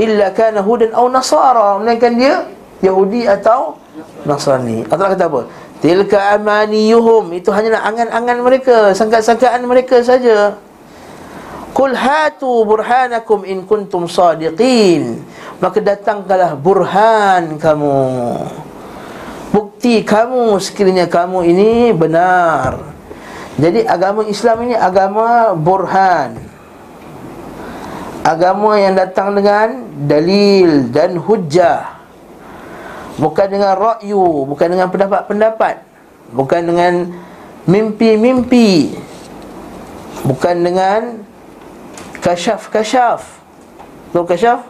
Illa 0.00 0.32
kana 0.32 0.64
hudan 0.64 0.96
au 0.96 1.12
nasara 1.12 1.76
Melainkan 1.76 2.16
dia 2.16 2.48
Yahudi 2.80 3.28
atau 3.28 3.76
Nasrani 4.24 4.88
Allah 4.88 5.12
kata 5.12 5.28
apa? 5.28 5.40
Tilka 5.80 6.36
amaniyuhum. 6.36 7.32
Itu 7.32 7.48
hanyalah 7.50 7.88
angan-angan 7.88 8.38
mereka 8.44 8.76
Sangkaan-sangkaan 8.92 9.64
mereka 9.64 10.04
saja. 10.04 10.60
Qul 11.72 11.96
hatu 11.96 12.68
burhanakum 12.68 13.48
in 13.48 13.64
kuntum 13.64 14.04
sadiqin. 14.04 15.24
Maka 15.60 15.80
datangkanlah 15.80 16.52
burhan 16.56 17.56
kamu. 17.56 17.96
Bukti 19.50 20.04
kamu 20.04 20.60
sekiranya 20.60 21.08
kamu 21.08 21.48
ini 21.48 21.70
benar. 21.96 22.80
Jadi 23.56 23.84
agama 23.84 24.24
Islam 24.28 24.68
ini 24.68 24.74
agama 24.76 25.56
burhan. 25.56 26.36
Agama 28.20 28.76
yang 28.76 28.92
datang 28.96 29.32
dengan 29.32 29.80
dalil 30.04 30.92
dan 30.92 31.16
hujah 31.16 31.99
Bukan 33.20 33.46
dengan 33.52 33.76
ra'yu 33.76 34.48
Bukan 34.48 34.66
dengan 34.72 34.88
pendapat-pendapat. 34.88 35.84
Bukan 36.32 36.60
dengan 36.64 36.92
mimpi-mimpi. 37.68 38.96
Bukan 40.24 40.64
dengan 40.64 41.20
kasyaf-kasyaf. 42.24 43.20
Tahu 44.16 44.24
kasyaf? 44.24 44.60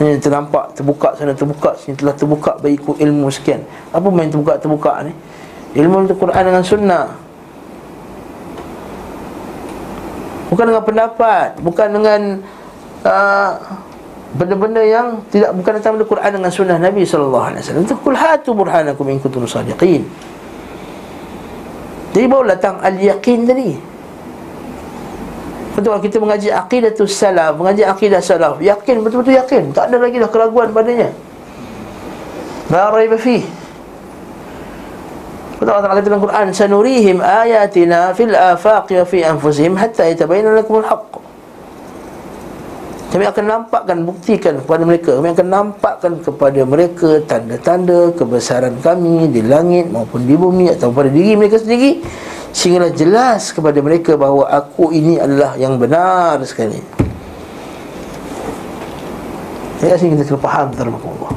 Ini 0.00 0.16
ternampak, 0.16 0.72
terbuka 0.72 1.12
sana, 1.12 1.36
terbuka 1.36 1.76
sini 1.76 1.92
Telah 1.92 2.16
terbuka 2.16 2.56
bagiku 2.56 2.96
ilmu 2.96 3.28
sekian. 3.28 3.60
Apa 3.92 4.08
main 4.08 4.32
terbuka-terbuka 4.32 5.04
ni? 5.04 5.12
Ilmu 5.76 6.08
itu 6.08 6.16
Quran 6.16 6.42
dengan 6.50 6.64
sunnah. 6.64 7.06
Bukan 10.50 10.64
dengan 10.66 10.82
pendapat 10.82 11.48
Bukan 11.62 11.88
dengan 11.94 12.20
uh, 13.06 13.50
Benda-benda 14.30 14.78
yang 14.82 15.26
tidak 15.26 15.50
Bukan 15.58 15.72
datang 15.82 15.98
dari 15.98 16.06
Quran 16.06 16.30
dengan 16.38 16.50
sunnah 16.54 16.78
Nabi 16.78 17.02
SAW 17.02 17.50
Itu 17.58 17.98
kul 17.98 18.14
hatu 18.14 18.54
burhanakum 18.54 19.10
in 19.10 19.18
kuntum 19.18 19.42
sadiqin. 19.46 20.06
Jadi 22.10 22.26
baru 22.26 22.46
datang 22.50 22.78
al-yaqin 22.82 23.46
tadi. 23.46 23.74
Betul 25.70 25.94
kita 26.02 26.18
mengaji 26.18 26.50
akidah 26.50 26.90
tu 26.90 27.06
salaf 27.06 27.54
Mengaji 27.54 27.86
akidah 27.86 28.18
salaf 28.18 28.58
Yakin, 28.58 29.06
betul-betul 29.06 29.38
yakin. 29.38 29.62
Tak 29.70 29.90
ada 29.90 29.96
lagi 30.02 30.18
dah 30.18 30.30
keraguan 30.30 30.74
padanya. 30.74 31.14
La 32.70 32.90
raiba 32.90 33.18
fih. 33.18 33.42
Betul 35.60 35.76
Allah 35.76 35.92
Ta'ala 35.92 36.00
dalam 36.00 36.24
Quran 36.24 36.46
Sanurihim 36.56 37.20
ayatina 37.20 38.16
fil 38.16 38.32
afaqi 38.32 38.96
wa 38.96 39.04
fi 39.04 39.18
anfusihim 39.28 39.76
Hatta 39.76 40.08
yatabayna 40.08 40.56
lakumul 40.56 40.88
haqq 40.88 41.19
kami 43.10 43.26
akan 43.26 43.44
nampakkan, 43.44 44.06
buktikan 44.06 44.54
kepada 44.62 44.86
mereka. 44.86 45.18
Kami 45.18 45.34
akan 45.34 45.46
nampakkan 45.50 46.12
kepada 46.22 46.62
mereka 46.62 47.18
Tanda-tanda 47.26 48.14
kebesaran 48.14 48.78
kami 48.78 49.26
Di 49.34 49.42
langit 49.42 49.90
maupun 49.90 50.30
di 50.30 50.38
bumi 50.38 50.70
Atau 50.70 50.94
pada 50.94 51.10
diri 51.10 51.34
mereka 51.34 51.58
sendiri. 51.58 52.06
Sehinggalah 52.54 52.94
jelas 52.94 53.50
kepada 53.50 53.82
mereka 53.82 54.14
bahawa 54.14 54.46
Aku 54.62 54.94
ini 54.94 55.18
adalah 55.18 55.58
yang 55.58 55.74
benar 55.74 56.38
sekali. 56.46 56.78
Saya 59.82 59.98
rasa 59.98 60.06
kita 60.06 60.24
kena 60.30 60.38
faham 60.38 60.66
Allah 60.70 61.32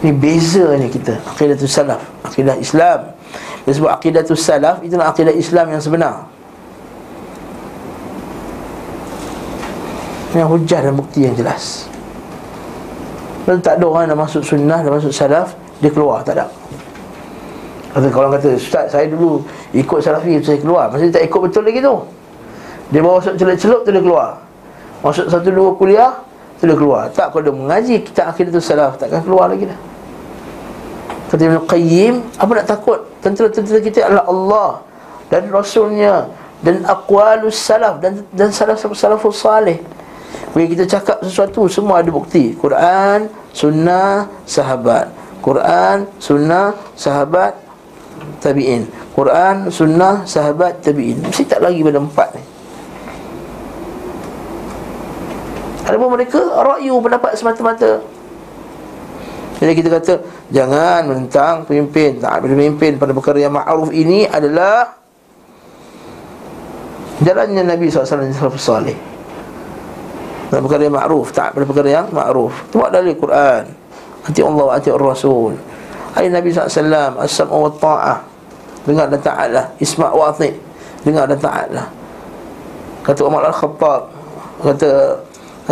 Ini 0.00 0.12
bezanya 0.16 0.88
kita 0.88 1.20
Akidah 1.28 1.56
tu 1.60 1.68
salaf 1.68 2.00
Akidah 2.24 2.56
Islam. 2.56 3.12
Akidah 3.68 4.24
tu 4.24 4.32
salaf 4.32 4.80
Itulah 4.80 5.12
akidah 5.12 5.34
Islam 5.36 5.76
yang 5.76 5.82
sebenar 5.84 6.31
Yang 10.32 10.48
hujah 10.48 10.80
dan 10.80 10.94
bukti 10.96 11.28
yang 11.28 11.36
jelas. 11.36 11.92
Dan 13.44 13.58
tak 13.58 13.78
ada 13.78 13.84
orang 13.90 14.06
yang 14.06 14.18
masuk 14.18 14.42
sunnah 14.46 14.78
Dan 14.86 14.94
masuk 14.94 15.10
salaf 15.10 15.58
Dia 15.82 15.90
keluar, 15.90 16.22
tak 16.22 16.38
ada. 16.38 16.46
Kata 17.92 18.08
kalau 18.08 18.28
kata 18.32 18.56
Ustaz 18.56 18.94
saya 18.94 19.10
dulu 19.10 19.42
Ikut 19.74 19.98
salafi 19.98 20.38
Saya 20.40 20.58
keluar. 20.62 20.88
Masih 20.88 21.10
tak 21.10 21.26
ikut 21.26 21.40
betul 21.42 21.66
lagi 21.66 21.82
tu. 21.82 21.94
Dia 22.94 23.00
bawa 23.02 23.18
masuk 23.18 23.34
celup-celup 23.40 23.80
tu 23.82 23.90
dia 23.90 24.02
keluar. 24.04 24.28
Masuk 25.02 25.26
satu 25.26 25.48
dua 25.50 25.70
kuliah 25.74 26.12
Tu 26.62 26.70
dia 26.70 26.76
keluar. 26.78 27.10
Tak 27.10 27.34
kalau 27.34 27.42
dia 27.42 27.54
mengaji 27.54 27.96
Kita 28.06 28.30
akhir 28.30 28.54
tu 28.54 28.62
salaf 28.62 28.96
Takkan 28.96 29.20
keluar 29.26 29.50
lagi 29.50 29.66
dah. 29.66 29.78
Kata 31.28 31.42
Ibn 31.42 31.58
Qayyim 31.66 32.14
Apa 32.38 32.50
nak 32.62 32.66
takut? 32.70 32.98
Tentera-tentera 33.18 33.78
kita 33.82 33.98
adalah 34.06 34.24
Allah 34.30 34.70
Dan 35.26 35.50
Rasulnya 35.50 36.30
Dan 36.62 36.86
aqwalus 36.86 37.58
salaf 37.58 37.98
Dan 37.98 38.22
dan 38.30 38.54
salaf-salafus 38.54 39.42
salih 39.42 39.82
bila 40.52 40.68
kita 40.68 40.84
cakap 40.84 41.24
sesuatu 41.24 41.64
Semua 41.68 42.04
ada 42.04 42.10
bukti. 42.12 42.52
Quran, 42.56 43.30
sunnah, 43.52 44.28
sahabat. 44.44 45.08
Quran, 45.42 46.06
sunnah, 46.22 46.76
sahabat 46.94 47.62
Tabi'in. 48.42 48.86
Quran, 49.14 49.70
sunnah, 49.70 50.26
sahabat, 50.26 50.82
tabi'in. 50.82 51.22
Mesti 51.22 51.46
tak 51.46 51.62
lagi 51.62 51.78
pada 51.82 51.98
empat 52.02 52.28
ni. 52.34 52.42
Ada 55.82 55.96
pun 55.98 56.10
mereka 56.14 56.40
Ra'yu 56.40 56.98
pendapat 57.02 57.34
semata-mata. 57.38 58.02
Jadi 59.62 59.72
kita 59.78 59.88
kata 59.94 60.14
Jangan 60.52 61.06
menentang 61.06 61.64
pemimpin. 61.64 62.18
Tak 62.18 62.42
ada 62.42 62.46
pemimpin 62.46 62.98
pada 62.98 63.14
perkara 63.14 63.38
yang 63.38 63.54
ma'ruf 63.54 63.94
ini 63.94 64.26
adalah 64.26 65.00
Jalannya 67.22 67.62
Nabi 67.62 67.86
SAW 67.86 68.58
Salih 68.58 69.11
dalam 70.52 70.68
perkara 70.68 70.84
yang 70.84 70.92
ma'ruf 70.92 71.32
Tak. 71.32 71.56
Pada 71.56 71.64
perkara 71.64 71.88
yang 71.88 72.06
ma'ruf. 72.12 72.52
Buat 72.76 72.92
dari 72.92 73.16
Quran. 73.16 73.64
Hati 74.28 74.40
Allah 74.44 74.64
wa 74.68 74.74
hati 74.76 74.92
Rasul. 74.92 75.56
Ayat 76.12 76.28
Nabi 76.36 76.52
SAW 76.52 77.16
As-sam'u 77.24 77.56
wa 77.64 77.72
ta'ah. 77.72 78.20
Dengar 78.84 79.08
dan 79.08 79.16
ta'atlah. 79.24 79.64
Isma' 79.80 80.12
wa 80.12 80.28
ati' 80.28 80.52
Dengar 81.08 81.24
dan 81.24 81.40
ta'atlah. 81.40 81.88
Kata 83.00 83.20
Umar 83.24 83.48
Al-Khattab. 83.48 84.12
Kata 84.60 84.90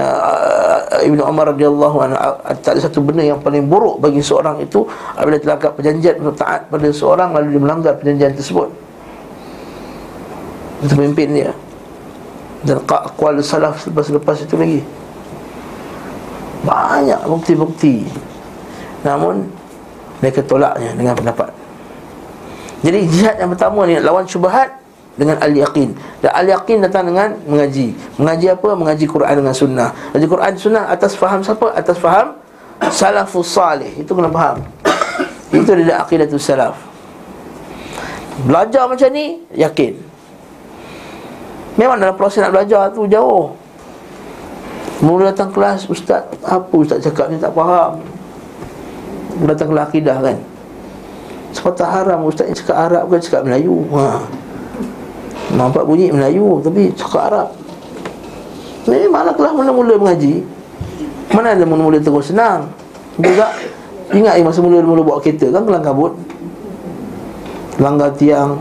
uh, 0.00 1.04
Ibn 1.04 1.20
Umar 1.28 1.52
radhiyallahu 1.52 1.96
anhu 2.00 2.16
Tak 2.64 2.74
ada 2.74 2.80
satu 2.80 3.04
benda 3.04 3.20
yang 3.20 3.36
paling 3.38 3.68
buruk 3.68 4.02
bagi 4.02 4.18
seorang 4.18 4.58
itu 4.58 4.82
Apabila 5.14 5.38
terlangkap 5.38 5.78
perjanjian 5.78 6.18
untuk 6.18 6.42
taat 6.42 6.66
pada 6.66 6.90
seorang 6.90 7.30
Lalu 7.36 7.54
dia 7.54 7.60
melanggar 7.60 7.92
perjanjian 8.00 8.32
tersebut. 8.32 8.66
Itu 10.82 10.96
pemimpin 10.96 11.28
dia 11.36 11.52
dan 12.60 12.76
aqwal 12.84 13.40
salaf 13.40 13.80
selepas-lepas 13.80 14.44
itu 14.44 14.54
lagi. 14.56 14.80
Banyak 16.60 17.24
bukti-bukti. 17.24 18.04
Namun 19.00 19.48
mereka 20.20 20.44
tolaknya 20.44 20.92
dengan 20.92 21.16
pendapat. 21.16 21.48
Jadi 22.84 23.08
jihad 23.08 23.36
yang 23.40 23.48
pertama 23.52 23.88
ni 23.88 23.96
lawan 23.96 24.28
syubhat 24.28 24.76
dengan 25.16 25.40
al-yaqin. 25.40 25.96
Dan 26.20 26.30
al-yaqin 26.36 26.84
datang 26.84 27.08
dengan 27.08 27.32
mengaji. 27.48 27.96
Mengaji 28.20 28.46
apa? 28.52 28.68
mengaji 28.76 29.04
Quran 29.08 29.34
dengan 29.40 29.56
sunnah. 29.56 29.88
Mengaji 30.12 30.26
Quran 30.28 30.52
sunnah 30.60 30.84
atas 30.92 31.16
faham 31.16 31.40
siapa? 31.40 31.72
atas 31.72 31.96
faham 31.96 32.36
salafus 32.92 33.56
salih. 33.56 33.88
Itu 33.96 34.12
kena 34.12 34.28
faham. 34.28 34.60
Itu 35.48 35.72
dia 35.80 36.04
aqidatul 36.04 36.40
salaf. 36.40 36.76
Belajar 38.44 38.88
macam 38.88 39.08
ni 39.12 39.44
yakin 39.52 40.09
Memang 41.80 41.96
dalam 41.96 42.12
proses 42.12 42.44
nak 42.44 42.52
belajar 42.52 42.92
tu 42.92 43.08
jauh. 43.08 43.56
Mula 45.00 45.32
datang 45.32 45.48
kelas 45.48 45.88
Ustaz 45.88 46.28
Apa 46.44 46.68
Ustaz 46.76 47.00
cakap 47.00 47.32
ni? 47.32 47.40
Tak 47.40 47.56
faham. 47.56 48.04
Datang 49.48 49.72
kelas 49.72 49.88
akidah 49.88 50.20
kan. 50.20 50.36
Sepatah 51.56 51.88
haram 51.88 52.28
Ustaz 52.28 52.52
ni 52.52 52.54
cakap 52.60 52.76
Arab 52.76 53.08
kan 53.08 53.16
cakap 53.24 53.48
Melayu? 53.48 53.80
Ha. 53.96 54.20
Nampak 55.56 55.88
bunyi 55.88 56.12
Melayu 56.12 56.60
Tapi 56.60 56.92
cakap 56.92 57.32
Arab. 57.32 57.48
Ini 58.84 59.08
mana 59.08 59.32
kelas 59.32 59.56
mula-mula 59.56 59.96
mengaji. 59.96 60.44
Mana 61.32 61.56
ada 61.56 61.64
mula-mula 61.64 61.96
terus 61.96 62.28
senang? 62.28 62.68
Juga 63.16 63.56
Ingat 64.12 64.36
eh, 64.36 64.44
masa 64.44 64.60
mula-mula 64.60 65.00
bawa 65.00 65.24
kereta 65.24 65.48
kan 65.48 65.64
kelang 65.64 65.80
kabut 65.80 66.12
Langgar 67.80 68.12
tiang. 68.20 68.60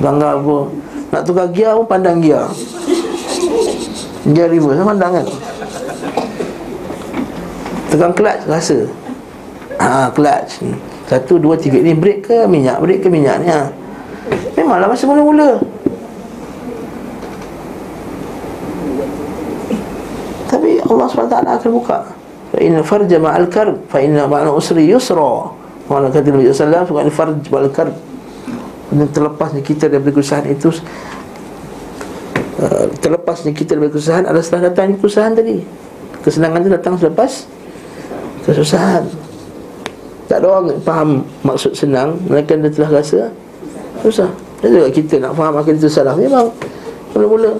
Langgar 0.00 0.40
apa 0.40 0.85
nak 1.14 1.22
tukar 1.22 1.46
gear 1.54 1.74
pun 1.78 1.86
pandang 1.86 2.18
gear. 2.18 2.46
Gear 4.30 4.48
reverse 4.50 4.82
pandang 4.82 5.12
kan. 5.22 5.26
Tekan 7.92 8.12
clutch 8.12 8.42
rasa. 8.50 8.78
Ha 9.78 10.10
clutch. 10.10 10.62
Satu, 11.06 11.38
dua, 11.38 11.54
tiga. 11.54 11.78
Ni 11.78 11.94
brake 11.94 12.26
ke 12.26 12.38
minyak? 12.50 12.82
Brake 12.82 13.06
ke 13.06 13.08
minyak 13.08 13.38
ni 13.38 13.46
ha. 13.46 13.70
Memanglah 14.58 14.90
masa 14.90 15.06
mula-mula. 15.06 15.62
Tapi 20.50 20.82
Allah 20.82 21.06
SWT 21.10 21.36
akan 21.42 21.70
buka 21.74 21.98
Fa 22.54 22.58
inna 22.62 22.82
farja 22.82 23.18
ma'al 23.18 23.50
karb 23.50 23.82
Fa 23.90 23.98
inna 23.98 24.30
ma'al 24.30 24.54
usri 24.54 24.86
yusra. 24.86 25.50
Allah 25.86 26.10
kata 26.10 26.34
Nabi 26.34 26.50
SAW 26.50 26.86
Surat 26.86 27.06
al-farj 27.06 27.46
wal-karb 27.50 27.94
Dan 28.92 29.10
terlepasnya 29.10 29.62
kita 29.66 29.90
daripada 29.90 30.14
kesusahan 30.14 30.46
itu 30.46 30.70
uh, 32.62 32.86
Terlepasnya 33.02 33.50
kita 33.50 33.74
daripada 33.74 33.98
kesusahan 33.98 34.24
Adalah 34.30 34.44
setelah 34.44 34.62
datang 34.70 34.94
kesusahan 34.94 35.32
tadi 35.34 35.56
Kesenangan 36.22 36.58
itu 36.62 36.70
datang 36.70 36.94
selepas 36.94 37.32
Kesusahan 38.46 39.02
Tak 40.30 40.38
ada 40.42 40.46
orang 40.46 40.66
faham 40.86 41.26
maksud 41.42 41.74
senang 41.74 42.14
Mereka 42.30 42.58
dia 42.62 42.70
telah 42.70 43.02
rasa 43.02 43.30
Susah 44.06 44.30
Dan 44.62 44.78
juga 44.78 44.88
kita 44.94 45.14
nak 45.18 45.34
faham 45.34 45.58
akal 45.58 45.74
itu 45.74 45.90
salah 45.90 46.14
Memang 46.14 46.46
Mula-mula 47.10 47.58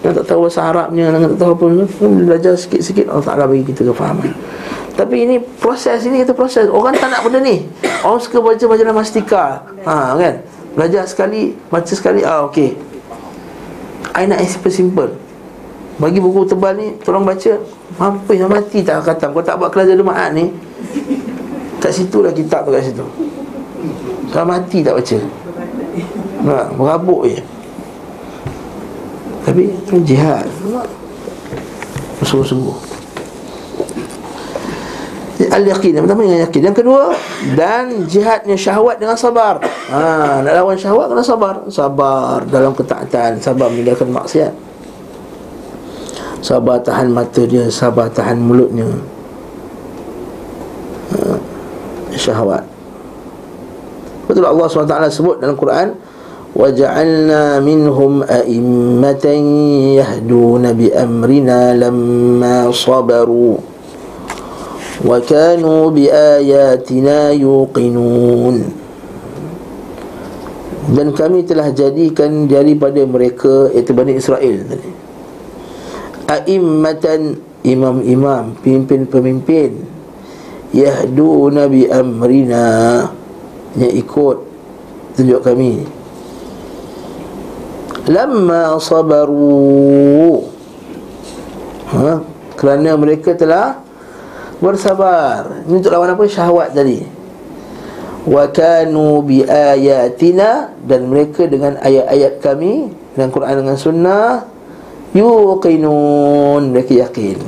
Yang 0.00 0.24
tak 0.24 0.24
tahu 0.32 0.48
bahasa 0.48 0.60
Arabnya 0.72 1.12
Yang 1.12 1.36
tak 1.36 1.38
tahu 1.40 1.52
apa 1.52 1.64
Belajar 2.08 2.52
sikit-sikit 2.56 3.12
Allah 3.12 3.24
Ta'ala 3.28 3.44
bagi 3.44 3.64
kita 3.68 3.84
kefahaman 3.92 4.32
tapi 4.92 5.24
ini 5.24 5.40
proses 5.40 6.04
ini 6.04 6.20
kita 6.20 6.36
proses. 6.36 6.68
Orang 6.68 6.92
tak 7.00 7.08
nak 7.08 7.24
benda 7.24 7.40
ni. 7.40 7.64
Orang 8.04 8.20
suka 8.20 8.44
baca 8.44 8.60
majalah 8.60 8.94
mastika. 8.94 9.64
Ha 9.88 10.14
kan? 10.20 10.34
Belajar 10.72 11.04
sekali, 11.04 11.52
baca 11.68 11.92
sekali, 11.92 12.24
ah 12.24 12.48
okey. 12.48 12.72
I 14.12 14.28
nak 14.28 14.44
yang 14.44 14.50
simple-simple. 14.50 15.12
Bagi 16.00 16.18
buku 16.20 16.48
tebal 16.48 16.76
ni 16.76 16.96
tolong 17.00 17.24
baca. 17.24 17.52
Mampu 18.00 18.32
yang 18.36 18.48
mati 18.48 18.80
tak 18.80 19.04
kata. 19.04 19.32
Kau 19.32 19.44
tak 19.44 19.60
buat 19.60 19.68
kelas 19.72 19.92
jemaah 19.92 20.32
ni. 20.32 20.52
Kat 21.80 21.92
situ 21.92 22.24
lah 22.24 22.32
kitab 22.32 22.64
tu 22.64 22.72
kat 22.72 22.88
situ. 22.88 23.04
Kalau 24.32 24.46
mati 24.48 24.80
tak 24.80 24.96
baca. 24.96 25.18
Ha, 26.42 26.56
berabuk 26.74 27.28
je. 27.28 27.40
Tapi 29.44 29.62
itu 29.68 29.94
jihad. 30.02 30.48
Sungguh-sungguh 32.22 32.91
Al-yaqin 35.51 35.93
Yang 35.93 36.03
pertama 36.09 36.21
yang 36.25 36.41
yakin 36.49 36.61
Yang 36.71 36.77
kedua 36.81 37.03
Dan 37.53 38.09
jihadnya 38.09 38.57
syahwat 38.57 38.97
dengan 38.97 39.13
sabar 39.13 39.61
ha, 39.93 40.41
Nak 40.41 40.53
lawan 40.53 40.77
syahwat 40.79 41.13
kena 41.13 41.23
sabar 41.23 41.55
Sabar 41.69 42.41
dalam 42.49 42.73
ketaatan 42.73 43.37
Sabar 43.37 43.69
meninggalkan 43.69 44.09
maksiat 44.09 44.53
Sabar 46.41 46.81
tahan 46.81 47.13
mata 47.13 47.43
dia 47.45 47.69
Sabar 47.69 48.09
tahan 48.09 48.41
mulutnya 48.41 48.89
ha, 51.13 51.37
Syahwat 52.17 52.65
Betul 54.27 54.43
Allah 54.43 54.65
SWT 54.67 54.95
sebut 55.13 55.39
dalam 55.39 55.55
Quran 55.55 55.95
وَجَعَلْنَا 56.57 57.61
مِنْهُمْ 57.61 58.13
أَئِمَّةً 58.25 59.25
يَهْدُونَ 60.01 60.63
بِأَمْرِنَا 60.73 61.59
لَمَّا 61.77 62.57
صَبَرُوا 62.73 63.70
وكانوا 65.05 65.81
بآياتنا 65.93 67.17
يوقنون 67.37 68.57
dan 70.87 71.11
kami 71.11 71.43
telah 71.43 71.75
jadikan 71.75 72.47
daripada 72.47 73.03
mereka 73.03 73.67
iaitu 73.75 73.91
Bani 73.91 74.15
Israel 74.15 74.63
tadi 74.71 74.89
a'immatan 76.31 77.35
imam-imam 77.67 78.55
pemimpin-pemimpin 78.63 79.83
yahduna 80.71 81.67
bi 81.67 81.91
amrina 81.91 82.67
yang 83.75 83.93
ikut 83.99 84.37
tunjuk 85.19 85.43
kami 85.43 85.83
lamma 88.07 88.79
sabaru 88.79 90.39
ha 91.91 92.23
kerana 92.55 92.95
mereka 92.95 93.35
telah 93.35 93.83
bersabar. 94.62 95.66
Ini 95.66 95.74
untuk 95.82 95.90
lawan 95.90 96.14
apa? 96.14 96.22
Syahwat 96.30 96.70
tadi. 96.70 97.02
Wa 98.22 98.46
kanu 98.54 99.18
bi 99.26 99.42
ayatina 99.42 100.70
Dan 100.78 101.10
mereka 101.10 101.42
dengan 101.50 101.74
ayat-ayat 101.82 102.38
kami 102.38 102.94
Dengan 103.18 103.28
Quran 103.34 103.54
dengan 103.66 103.74
sunnah 103.74 104.46
Yuqinun. 105.10 106.70
Mereka 106.70 107.02
yakin. 107.02 107.38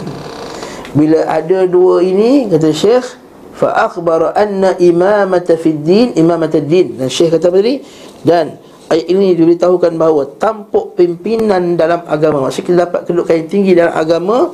Bila 0.98 1.30
ada 1.30 1.70
dua 1.70 2.02
ini 2.02 2.50
Kata 2.50 2.74
Syekh 2.74 3.06
Fa 3.54 3.86
akhbar 3.86 4.34
anna 4.34 4.74
imamata 4.82 5.54
fid 5.54 5.86
din 5.86 6.10
Imamata 6.18 6.58
din. 6.58 6.98
Dan 6.98 7.06
Syekh 7.06 7.38
kata 7.38 7.54
apa 7.54 7.62
tadi? 7.62 7.78
Dan 8.26 8.58
ayat 8.90 9.06
ini 9.06 9.38
diberitahukan 9.38 9.94
bahawa 9.94 10.26
Tampuk 10.42 10.98
pimpinan 10.98 11.78
dalam 11.78 12.02
agama. 12.10 12.42
Maksudnya 12.50 12.66
kita 12.66 12.76
dapat 12.90 13.00
kedudukan 13.06 13.34
yang 13.38 13.48
tinggi 13.48 13.72
dalam 13.78 13.94
agama 13.94 14.50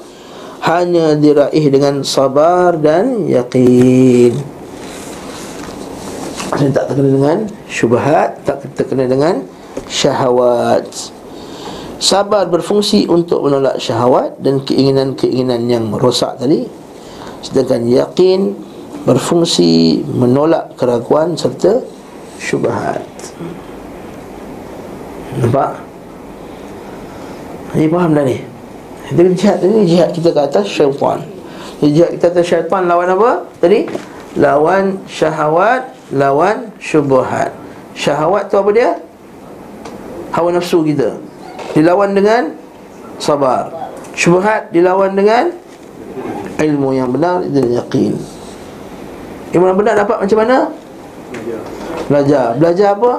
hanya 0.61 1.17
diraih 1.17 1.67
dengan 1.73 2.05
sabar 2.05 2.77
dan 2.77 3.25
yakin. 3.25 4.33
Ini 6.51 6.69
tak 6.75 6.93
terkena 6.93 7.11
dengan 7.15 7.39
syubhat, 7.71 8.43
tak 8.45 8.69
terkena 8.77 9.09
dengan 9.09 9.35
syahwat. 9.89 10.85
Sabar 12.01 12.49
berfungsi 12.49 13.09
untuk 13.09 13.45
menolak 13.45 13.81
syahwat 13.81 14.37
dan 14.41 14.61
keinginan-keinginan 14.65 15.69
yang 15.69 15.85
rosak 15.97 16.37
tadi. 16.37 16.65
Sedangkan 17.41 17.89
yakin 17.89 18.53
berfungsi 19.09 20.05
menolak 20.05 20.77
keraguan 20.77 21.37
serta 21.37 21.81
syubhat. 22.37 23.05
Nampak? 25.41 25.81
Ini 27.79 27.87
faham 27.87 28.13
dah 28.13 28.25
ni? 28.27 28.50
Jadi 29.11 29.29
jihad 29.35 29.59
ini 29.67 29.83
jihad 29.91 30.11
kita 30.15 30.31
ke 30.31 30.41
atas 30.41 30.67
syaitan 30.71 31.19
Jihad 31.83 32.15
kita 32.15 32.31
atas 32.31 32.47
syaitan 32.47 32.87
lawan 32.87 33.11
apa? 33.11 33.43
Tadi 33.59 33.91
Lawan 34.39 35.03
syahwat 35.11 35.91
Lawan 36.15 36.71
syubuhat 36.79 37.51
Syahwat 37.99 38.47
tu 38.47 38.55
apa 38.63 38.71
dia? 38.71 38.91
Hawa 40.31 40.55
nafsu 40.55 40.87
kita 40.87 41.19
Dilawan 41.75 42.15
dengan 42.15 42.55
Sabar 43.19 43.75
Syubuhat 44.15 44.71
dilawan 44.71 45.19
dengan 45.19 45.51
Ilmu 46.61 46.95
yang 46.95 47.11
benar 47.11 47.43
dan 47.51 47.67
yakin 47.67 48.15
Ilmu 49.51 49.65
yang 49.75 49.79
benar 49.79 49.95
dapat 49.99 50.23
macam 50.23 50.39
mana? 50.39 50.59
Belajar 52.07 52.55
Belajar 52.55 52.95
apa? 52.95 53.13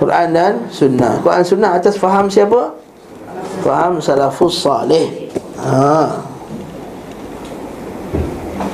Quran 0.00 0.28
dan 0.32 0.52
Sunnah 0.72 1.20
Quran 1.20 1.44
Sunnah 1.44 1.70
atas 1.76 2.00
faham 2.00 2.32
siapa? 2.32 2.85
Faham? 3.64 4.00
Salafus 4.02 4.64
salih. 4.64 5.30
Ha. 5.60 6.20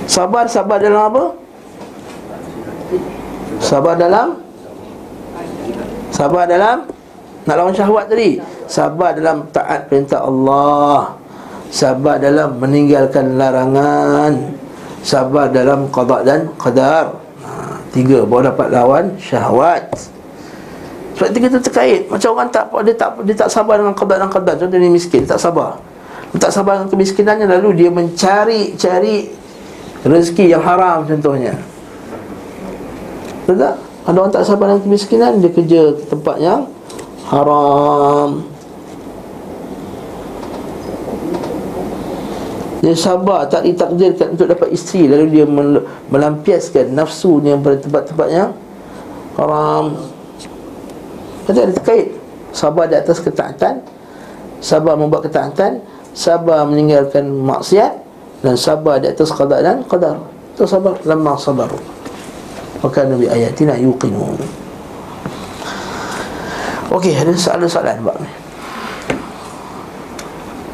Sabar, 0.06 0.44
sabar 0.50 0.78
dalam 0.82 1.02
apa? 1.08 1.24
Sabar 3.62 3.94
dalam? 3.94 4.28
Sabar 6.12 6.44
dalam? 6.44 6.84
Nak 7.42 7.54
lawan 7.58 7.74
syahwat 7.74 8.06
tadi? 8.06 8.38
Sabar 8.70 9.16
dalam 9.16 9.46
taat 9.50 9.90
perintah 9.90 10.22
Allah. 10.22 11.16
Sabar 11.72 12.20
dalam 12.20 12.60
meninggalkan 12.60 13.40
larangan. 13.40 14.54
Sabar 15.02 15.50
dalam 15.50 15.90
qada 15.90 16.22
dan 16.22 16.40
qadar. 16.60 17.18
Ha, 17.42 17.50
Tiga, 17.90 18.22
baru 18.22 18.54
dapat 18.54 18.68
lawan 18.70 19.04
syahwat 19.18 19.90
sebab 21.12 21.28
itu 21.28 21.38
kita 21.44 21.58
terkait. 21.60 22.00
Macam 22.08 22.28
orang 22.36 22.48
tak 22.48 22.64
dia 22.88 22.94
tak 22.96 23.10
dia 23.24 23.34
tak 23.36 23.50
sabar 23.52 23.76
dengan 23.76 23.92
qada 23.92 24.14
dan 24.16 24.28
qadar. 24.32 24.54
Contoh 24.56 24.78
dia 24.80 24.90
miskin, 24.92 25.22
tak 25.28 25.36
sabar. 25.36 25.76
Dia 26.32 26.48
Tak 26.48 26.52
sabar 26.52 26.80
dengan 26.80 26.88
kemiskinannya 26.88 27.46
Lalu 27.60 27.84
dia 27.84 27.90
mencari 27.92 28.72
cari 28.80 29.28
rezeki 30.02 30.56
yang 30.56 30.64
haram 30.64 31.04
contohnya. 31.04 31.52
Betul 33.44 33.56
tak? 33.60 33.74
Ada 34.02 34.16
orang 34.18 34.32
tak 34.34 34.44
sabar 34.48 34.66
dengan 34.72 34.82
kemiskinan 34.82 35.32
Dia 35.38 35.50
kerja 35.52 35.80
ke 35.94 36.02
tempat 36.08 36.36
yang 36.40 36.60
haram. 37.28 38.48
Dia 42.82 42.98
sabar 42.98 43.46
tak 43.46 43.62
ditakdirkan 43.62 44.34
untuk 44.34 44.50
dapat 44.50 44.74
isteri 44.74 45.06
Lalu 45.06 45.26
dia 45.30 45.46
melampiaskan 46.10 46.96
nafsunya 46.96 47.54
pada 47.60 47.78
tempat-tempat 47.78 48.28
yang 48.32 48.50
haram 49.38 50.11
Nanti 51.49 51.59
ada 51.61 51.72
terkait 51.74 52.14
Sabar 52.53 52.84
di 52.90 52.97
atas 52.99 53.18
ketaatan 53.22 53.80
Sabar 54.62 54.95
membuat 54.95 55.26
ketaatan 55.30 55.80
Sabar 56.12 56.68
meninggalkan 56.68 57.26
maksiat 57.28 57.93
Dan 58.43 58.59
sabar 58.59 58.99
di 58.99 59.07
atas 59.07 59.30
qadar 59.30 59.62
dan 59.62 59.86
qadar. 59.86 60.18
Itu 60.53 60.66
sabar 60.66 60.99
Lama 61.07 61.38
sabar. 61.38 61.70
Maka 62.82 63.07
Nabi 63.07 63.30
ayatina 63.30 63.78
yuqinu 63.78 64.34
Okey, 66.93 67.16
ada 67.16 67.32
soalan-soalan 67.32 68.05
buat 68.05 68.18
ni 68.20 68.28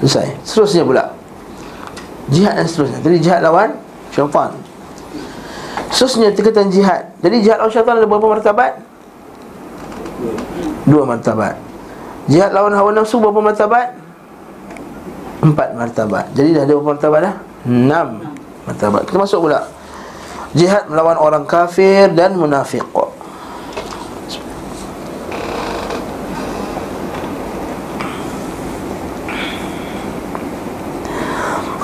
Selesai. 0.02 0.30
Seterusnya 0.46 0.82
pula. 0.86 1.04
Jihad 2.30 2.54
dan 2.54 2.66
seterusnya. 2.70 2.98
Jadi 3.02 3.16
jihad 3.18 3.40
lawan 3.42 3.74
syaitan. 4.14 4.50
Seterusnya 5.90 6.30
tingkatan 6.30 6.70
jihad. 6.70 7.02
Jadi 7.18 7.36
jihad 7.42 7.58
lawan 7.58 7.72
syaitan 7.74 7.98
ada 7.98 8.06
berapa 8.06 8.26
martabat? 8.30 8.78
Dua 10.88 11.02
martabat 11.06 11.54
Jihad 12.28 12.52
lawan 12.52 12.74
hawa 12.74 12.90
nafsu 12.92 13.22
berapa 13.22 13.40
martabat? 13.40 13.94
Empat 15.40 15.68
martabat 15.78 16.26
Jadi 16.34 16.58
dah 16.58 16.62
ada 16.66 16.72
berapa 16.74 16.90
martabat 16.94 17.20
dah? 17.22 17.34
Enam 17.64 18.08
martabat 18.66 19.02
Kita 19.06 19.16
masuk 19.16 19.48
pula 19.48 19.64
Jihad 20.56 20.88
melawan 20.90 21.16
orang 21.20 21.44
kafir 21.44 22.10
dan 22.12 22.34
munafik 22.34 22.84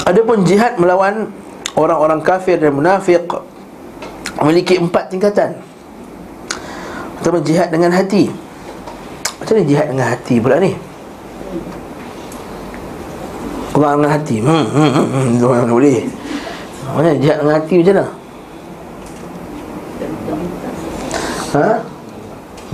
Adapun 0.05 0.45
jihad 0.45 0.77
melawan 0.77 1.33
orang-orang 1.81 2.21
kafir 2.21 2.61
dan 2.61 2.77
munafik 2.77 3.25
memiliki 4.37 4.77
empat 4.77 5.09
tingkatan. 5.09 5.57
Pertama 7.25 7.41
jihad 7.41 7.73
dengan 7.73 7.89
hati. 7.89 8.29
Macam 9.41 9.57
mana 9.57 9.65
jihad 9.65 9.87
dengan 9.89 10.13
hati 10.13 10.35
pula 10.37 10.61
ni? 10.61 10.77
Kurang 13.73 14.05
dengan 14.05 14.13
hati. 14.13 14.37
Hmm, 14.45 14.67
hmm, 14.69 14.91
hmm, 14.93 15.09
hmm. 15.41 15.73
Boleh. 15.73 16.05
Mana 16.93 17.17
jihad 17.17 17.41
dengan 17.41 17.55
hati 17.57 17.75
macam 17.81 17.95
mana? 17.97 18.07
Ha? 21.57 21.69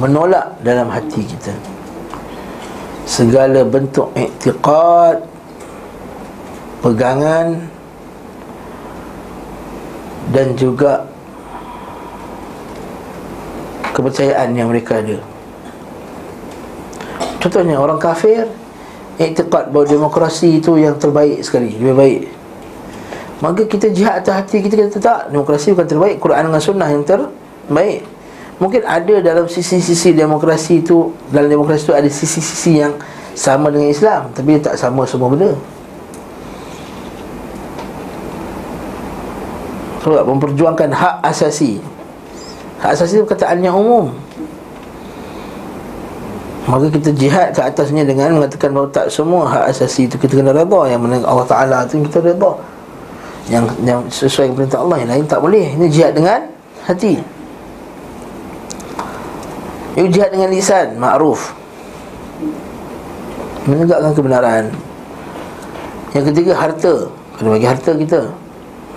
Menolak 0.03 0.46
dalam 0.64 0.88
hati 0.90 1.20
kita 1.20 1.53
Segala 3.05 3.61
bentuk 3.61 4.09
iktiqat 4.16 5.20
Pegangan 6.80 7.61
Dan 10.32 10.57
juga 10.57 11.10
Kepercayaan 14.01 14.57
yang 14.57 14.72
mereka 14.72 15.05
ada. 15.05 15.20
Contohnya 17.36 17.76
orang 17.76 18.01
kafir 18.01 18.48
Iktiqat 19.20 19.68
bahawa 19.68 19.84
demokrasi 19.84 20.64
itu 20.64 20.80
yang 20.80 20.96
terbaik 20.96 21.44
sekali 21.44 21.76
Lebih 21.76 21.92
baik. 21.92 22.20
Maka 23.44 23.68
kita 23.68 23.92
jihad 23.92 24.24
atas 24.24 24.40
hati 24.40 24.64
kita 24.64 24.88
Kita 24.88 25.01
tak 25.01 25.20
Demokrasi 25.28 25.76
bukan 25.76 25.88
terbaik 25.88 26.16
Quran 26.16 26.48
dengan 26.48 26.64
sunnah 26.64 26.88
yang 26.88 27.05
terbaik. 27.05 28.09
Mungkin 28.57 28.84
ada 28.88 29.14
dalam 29.20 29.44
sisi-sisi 29.48 30.16
demokrasi 30.16 30.80
itu 30.80 31.12
Dalam 31.28 31.53
demokrasi 31.53 31.88
itu 31.88 31.92
ada 31.92 32.09
sisi-sisi 32.09 32.80
yang 32.80 32.96
Sama 33.36 33.68
dengan 33.68 33.92
Islam 33.92 34.32
Tapi 34.32 34.57
tak 34.64 34.80
sama 34.80 35.05
semua 35.05 35.28
benda. 35.28 35.53
Sebab 40.01 40.24
memperjuangkan 40.24 40.96
hak 40.96 41.16
asasi 41.28 41.99
Hak 42.81 42.97
asasi 42.97 43.20
itu 43.20 43.24
perkataan 43.28 43.61
yang 43.61 43.76
umum. 43.76 44.09
Maka 46.64 46.89
kita 46.89 47.12
jihad 47.12 47.53
ke 47.53 47.61
atasnya 47.61 48.09
dengan 48.09 48.41
mengatakan 48.41 48.72
bahawa 48.72 48.89
tak 48.89 49.12
semua 49.12 49.45
hak 49.49 49.68
asasi 49.68 50.09
itu 50.09 50.16
kita 50.16 50.41
kena 50.41 50.57
redha. 50.57 50.81
Yang 50.89 51.01
mana 51.05 51.16
Allah 51.28 51.47
Ta'ala 51.49 51.76
itu 51.85 52.01
kita 52.09 52.24
redha. 52.24 52.53
Yang, 53.53 53.64
yang 53.85 54.01
sesuai 54.07 54.49
dengan 54.49 54.57
perintah 54.62 54.78
Allah 54.81 54.97
Yang 55.05 55.11
lain 55.12 55.24
tak 55.28 55.41
boleh. 55.45 55.66
Ini 55.76 55.87
jihad 55.93 56.12
dengan 56.16 56.41
hati. 56.89 57.20
Ini 60.01 60.09
jihad 60.09 60.31
dengan 60.33 60.49
lisan 60.49 60.97
Ma'ruf. 60.97 61.53
Menegakkan 63.68 64.12
kebenaran. 64.16 64.64
Yang 66.16 66.24
ketiga 66.33 66.53
harta. 66.57 66.95
Kena 67.37 67.49
bagi 67.61 67.68
harta 67.68 67.93
kita. 67.93 68.20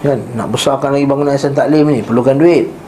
Kan? 0.08 0.20
Nak 0.40 0.48
besarkan 0.56 0.96
lagi 0.96 1.08
bangunan 1.08 1.32
yayasan 1.32 1.56
taklim 1.56 1.88
ni 1.88 2.04
Perlukan 2.04 2.36
duit 2.36 2.83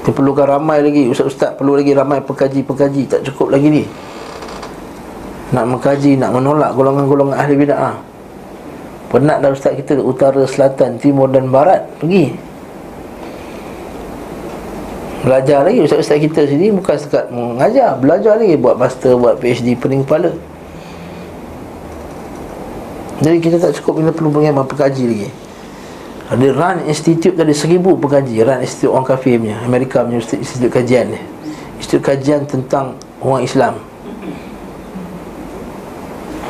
Kita 0.00 0.16
perlukan 0.16 0.48
ramai 0.48 0.80
lagi 0.80 1.12
Ustaz-ustaz 1.12 1.60
perlu 1.60 1.76
lagi 1.76 1.92
ramai 1.92 2.24
pekaji-pekaji 2.24 3.04
Tak 3.04 3.20
cukup 3.28 3.52
lagi 3.52 3.68
ni. 3.68 3.84
Nak 5.52 5.64
mengkaji, 5.68 6.16
nak 6.16 6.32
menolak 6.32 6.72
golongan-golongan 6.72 7.36
ahli 7.36 7.54
bida'ah 7.60 8.00
Penat 9.12 9.44
dah 9.44 9.52
ustaz 9.52 9.76
kita 9.76 10.00
Utara, 10.00 10.40
selatan, 10.48 10.96
timur 10.96 11.28
dan 11.28 11.52
barat. 11.52 11.84
Pergi. 12.00 12.32
Belajar 15.20 15.68
lagi 15.68 15.84
Ustaz-Ustaz 15.84 16.16
kita 16.16 16.48
sini 16.48 16.72
Bukan 16.72 16.96
sekat 16.96 17.28
mengajar. 17.28 18.00
Belajar 18.00 18.40
lagi 18.40 18.56
Buat 18.56 18.80
master 18.80 19.20
Buat 19.20 19.36
PhD 19.36 19.76
Pening 19.76 20.00
kepala. 20.08 20.32
Jadi 23.20 23.36
kita 23.36 23.60
tak 23.60 23.76
cukup 23.76 24.00
Kita 24.00 24.10
perlu 24.16 24.32
pengen 24.32 24.64
Pekaji 24.64 25.04
lagi 25.04 25.28
Ada 26.30 26.46
RAN 26.54 26.86
Institute 26.86 27.34
Ada 27.34 27.50
seribu 27.50 27.98
pekaji 27.98 28.38
RAN 28.46 28.62
Institute 28.62 28.94
orang 28.94 29.06
kafir 29.06 29.42
punya 29.42 29.58
Amerika 29.66 30.06
punya 30.06 30.22
Institute 30.22 30.70
kajian 30.70 31.10
ni. 31.10 31.20
Institute 31.82 32.06
kajian 32.06 32.46
tentang 32.46 32.94
Orang 33.18 33.42
Islam. 33.42 33.82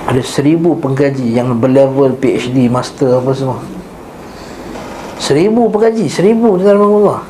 Ada 0.07 0.21
seribu 0.21 0.77
pengkaji 0.77 1.33
Yang 1.33 1.57
berlevel 1.57 2.13
PhD 2.21 2.69
Master 2.69 3.25
apa 3.25 3.33
semua. 3.33 3.65
Seribu 5.17 5.73
pengkaji 5.73 6.07
Seribu 6.13 6.61
dalam 6.61 7.01
Allah 7.01 7.25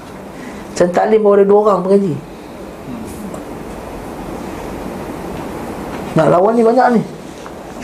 dan 0.80 0.88
taklim 0.96 1.20
baru 1.20 1.36
ada 1.36 1.44
dua 1.44 1.60
orang 1.60 1.80
pengaji 1.84 2.14
Nak 6.16 6.26
lawan 6.32 6.56
ni 6.56 6.64
banyak 6.64 6.86
ni. 6.96 7.02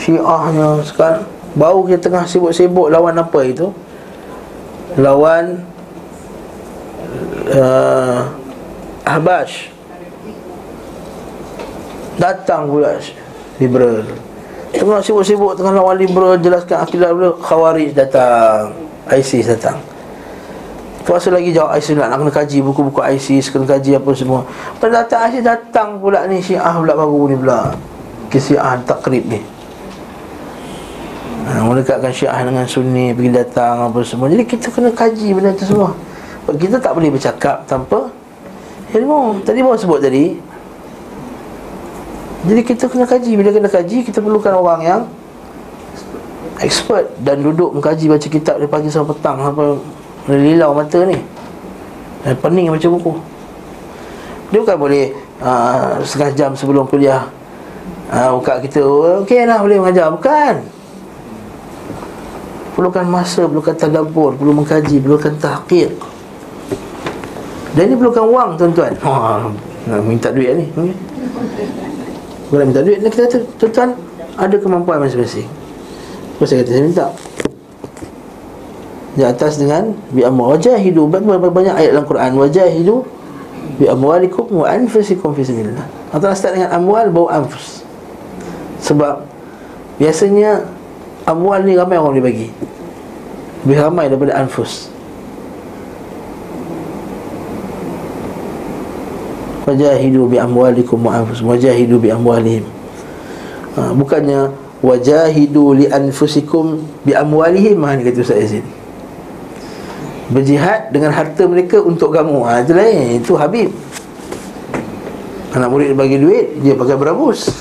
Syiahnya 0.01 0.81
sekarang. 0.83 1.23
Baru 1.53 1.85
kita 1.85 2.09
tengah 2.09 2.25
sibuk-sibuk 2.25 2.89
lawan 2.89 3.15
apa 3.15 3.39
itu 3.45 3.69
Lawan 4.97 5.61
uh, 7.53 8.33
Ahbash 9.05 9.69
Datang 12.17 12.65
pula 12.65 12.97
Liberal. 13.61 14.09
Tengah 14.73 15.01
sibuk-sibuk 15.05 15.53
Tengah 15.53 15.77
lawan 15.77 16.01
liberal 16.01 16.41
Jelaskan 16.41 16.81
akidah 16.81 17.13
liberal 17.13 17.37
Khawarij 17.37 17.93
datang 17.93 18.73
ISIS 19.13 19.47
datang. 19.47 19.79
Puasa 21.07 21.31
lagi 21.31 21.55
jawab 21.55 21.77
ISIS 21.79 21.95
nak, 21.95 22.11
nak 22.11 22.17
kena 22.19 22.33
kaji 22.33 22.57
buku-buku 22.65 22.99
ISIS 23.15 23.53
Kena 23.53 23.69
kaji 23.69 24.01
apa 24.01 24.09
semua. 24.17 24.43
Pada 24.81 25.05
datang 25.05 25.29
ISIS 25.29 25.45
datang 25.45 26.01
pula 26.01 26.25
ni 26.25 26.41
Syiah 26.41 26.73
pula 26.73 26.97
baru 26.97 27.21
ni 27.29 27.35
pula. 27.37 27.77
Kesiah 28.33 28.81
takrib 28.83 29.29
ni 29.29 29.56
ha, 31.47 31.63
Mendekatkan 31.63 32.11
syiah 32.11 32.43
dengan 32.43 32.67
sunni 32.67 33.15
Pergi 33.15 33.31
datang 33.31 33.87
apa 33.87 34.03
semua. 34.03 34.27
Jadi 34.27 34.43
kita 34.43 34.67
kena 34.67 34.91
kaji 34.91 35.27
benda 35.31 35.55
tu 35.55 35.63
semua. 35.63 35.95
Kita 36.47 36.79
tak 36.79 36.95
boleh 36.95 37.11
bercakap 37.11 37.63
tanpa 37.67 38.11
ilmu. 38.91 39.43
Tadi 39.43 39.59
baru 39.63 39.79
sebut 39.79 39.99
tadi. 39.99 40.35
Jadi 42.47 42.61
kita 42.63 42.87
kena 42.87 43.03
kaji. 43.07 43.31
Bila 43.35 43.49
kena 43.51 43.67
kaji 43.71 43.97
kita 44.03 44.19
perlukan 44.19 44.53
orang 44.55 44.81
yang 44.83 45.01
Expert 46.57 47.13
Dan 47.21 47.45
duduk 47.45 47.69
mengkaji 47.69 48.09
baca 48.09 48.27
kitab 48.27 48.57
dari 48.57 48.65
pagi 48.65 48.89
sampai 48.89 49.13
petang 49.13 49.37
Sampai 49.37 49.77
Lilau 50.27 50.75
mata 50.75 50.99
ni. 51.03 51.19
Dan 52.23 52.35
pening 52.39 52.71
baca 52.71 52.87
buku. 52.91 53.13
Dia 54.51 54.59
bukan 54.63 54.77
boleh 54.79 55.05
uh, 55.43 55.99
Setengah 56.03 56.31
jam 56.35 56.51
sebelum 56.55 56.87
kuliah 56.87 57.27
uh, 58.07 58.31
Buka 58.39 58.63
kita 58.63 58.79
Okey 59.23 59.43
lah 59.43 59.59
boleh 59.59 59.83
mengajar. 59.83 60.07
Bukan 60.15 60.76
Perlukan 62.77 63.05
masa 63.09 63.49
Perlukan 63.49 63.73
tadabur 63.73 64.37
Perlu 64.37 64.53
mengkaji 64.53 65.01
Perlukan 65.01 65.33
tahqiq 65.41 65.89
Dan 67.73 67.89
ini 67.89 67.95
perlukan 67.97 68.25
wang 68.29 68.49
tuan-tuan 68.53 68.93
Nak 69.89 69.99
minta 70.05 70.29
duit 70.29 70.53
ni 70.53 70.65
okay. 70.77 70.93
Bukan 72.53 72.65
minta 72.69 72.85
duit 72.85 73.01
Kita 73.01 73.25
kata 73.25 73.37
tuan-tuan 73.57 73.89
Ada 74.37 74.55
kemampuan 74.61 75.01
masing-masing 75.01 75.49
Apa 76.37 76.43
saya 76.45 76.61
kata 76.61 76.71
saya 76.77 76.85
minta 76.85 77.07
di 79.17 79.25
atas 79.25 79.57
dengan 79.57 79.97
bi 80.13 80.21
amwal 80.21 80.53
wajahidu 80.53 81.09
banyak 81.09 81.41
banyak 81.41 81.73
ayat 81.73 81.97
dalam 81.97 82.05
Quran 82.05 82.37
wajahidu 82.37 83.01
bi 83.81 83.89
amwalikum 83.89 84.45
wa 84.53 84.69
anfusikum 84.69 85.33
fi 85.33 85.41
sabilillah. 85.41 85.85
Atau 86.13 86.29
start 86.37 86.53
dengan 86.53 86.69
amwal 86.71 87.09
bau 87.09 87.25
anfus. 87.25 87.81
Sebab 88.85 89.25
biasanya 89.97 90.69
amwal 91.25 91.65
ni 91.65 91.73
ramai 91.73 91.97
orang 91.97 92.13
boleh 92.13 92.25
bagi. 92.29 92.47
Lebih 93.67 93.83
ramai 93.83 94.07
daripada 94.07 94.31
anfus. 94.39 94.87
Wajahidu 99.67 100.31
bi 100.31 100.39
amwalikum 100.39 101.03
wa 101.03 101.19
anfusikum 101.19 101.51
wajahidu 101.51 101.99
bi 101.99 102.07
amwalihim. 102.07 102.63
Ha, 103.75 103.91
bukannya 103.91 104.55
wajahidu 104.79 105.83
li 105.83 105.85
anfusikum 105.91 106.79
bi 107.03 107.11
amwalihim 107.11 107.83
ha, 107.83 107.99
ni 107.99 108.07
kata 108.07 108.23
Ustaz 108.23 108.39
Yazid 108.39 108.63
Berjihad 110.31 110.95
dengan 110.95 111.11
harta 111.11 111.43
mereka 111.43 111.83
untuk 111.83 112.15
kamu. 112.15 112.47
Ha, 112.47 112.63
Itu 112.63 112.71
lain, 112.71 113.19
itu 113.19 113.35
Habib. 113.35 113.75
Anak 115.51 115.67
murid 115.67 115.91
bagi 115.91 116.23
duit 116.23 116.63
Dia 116.63 116.79
pakai 116.79 116.95
berabus. 116.95 117.51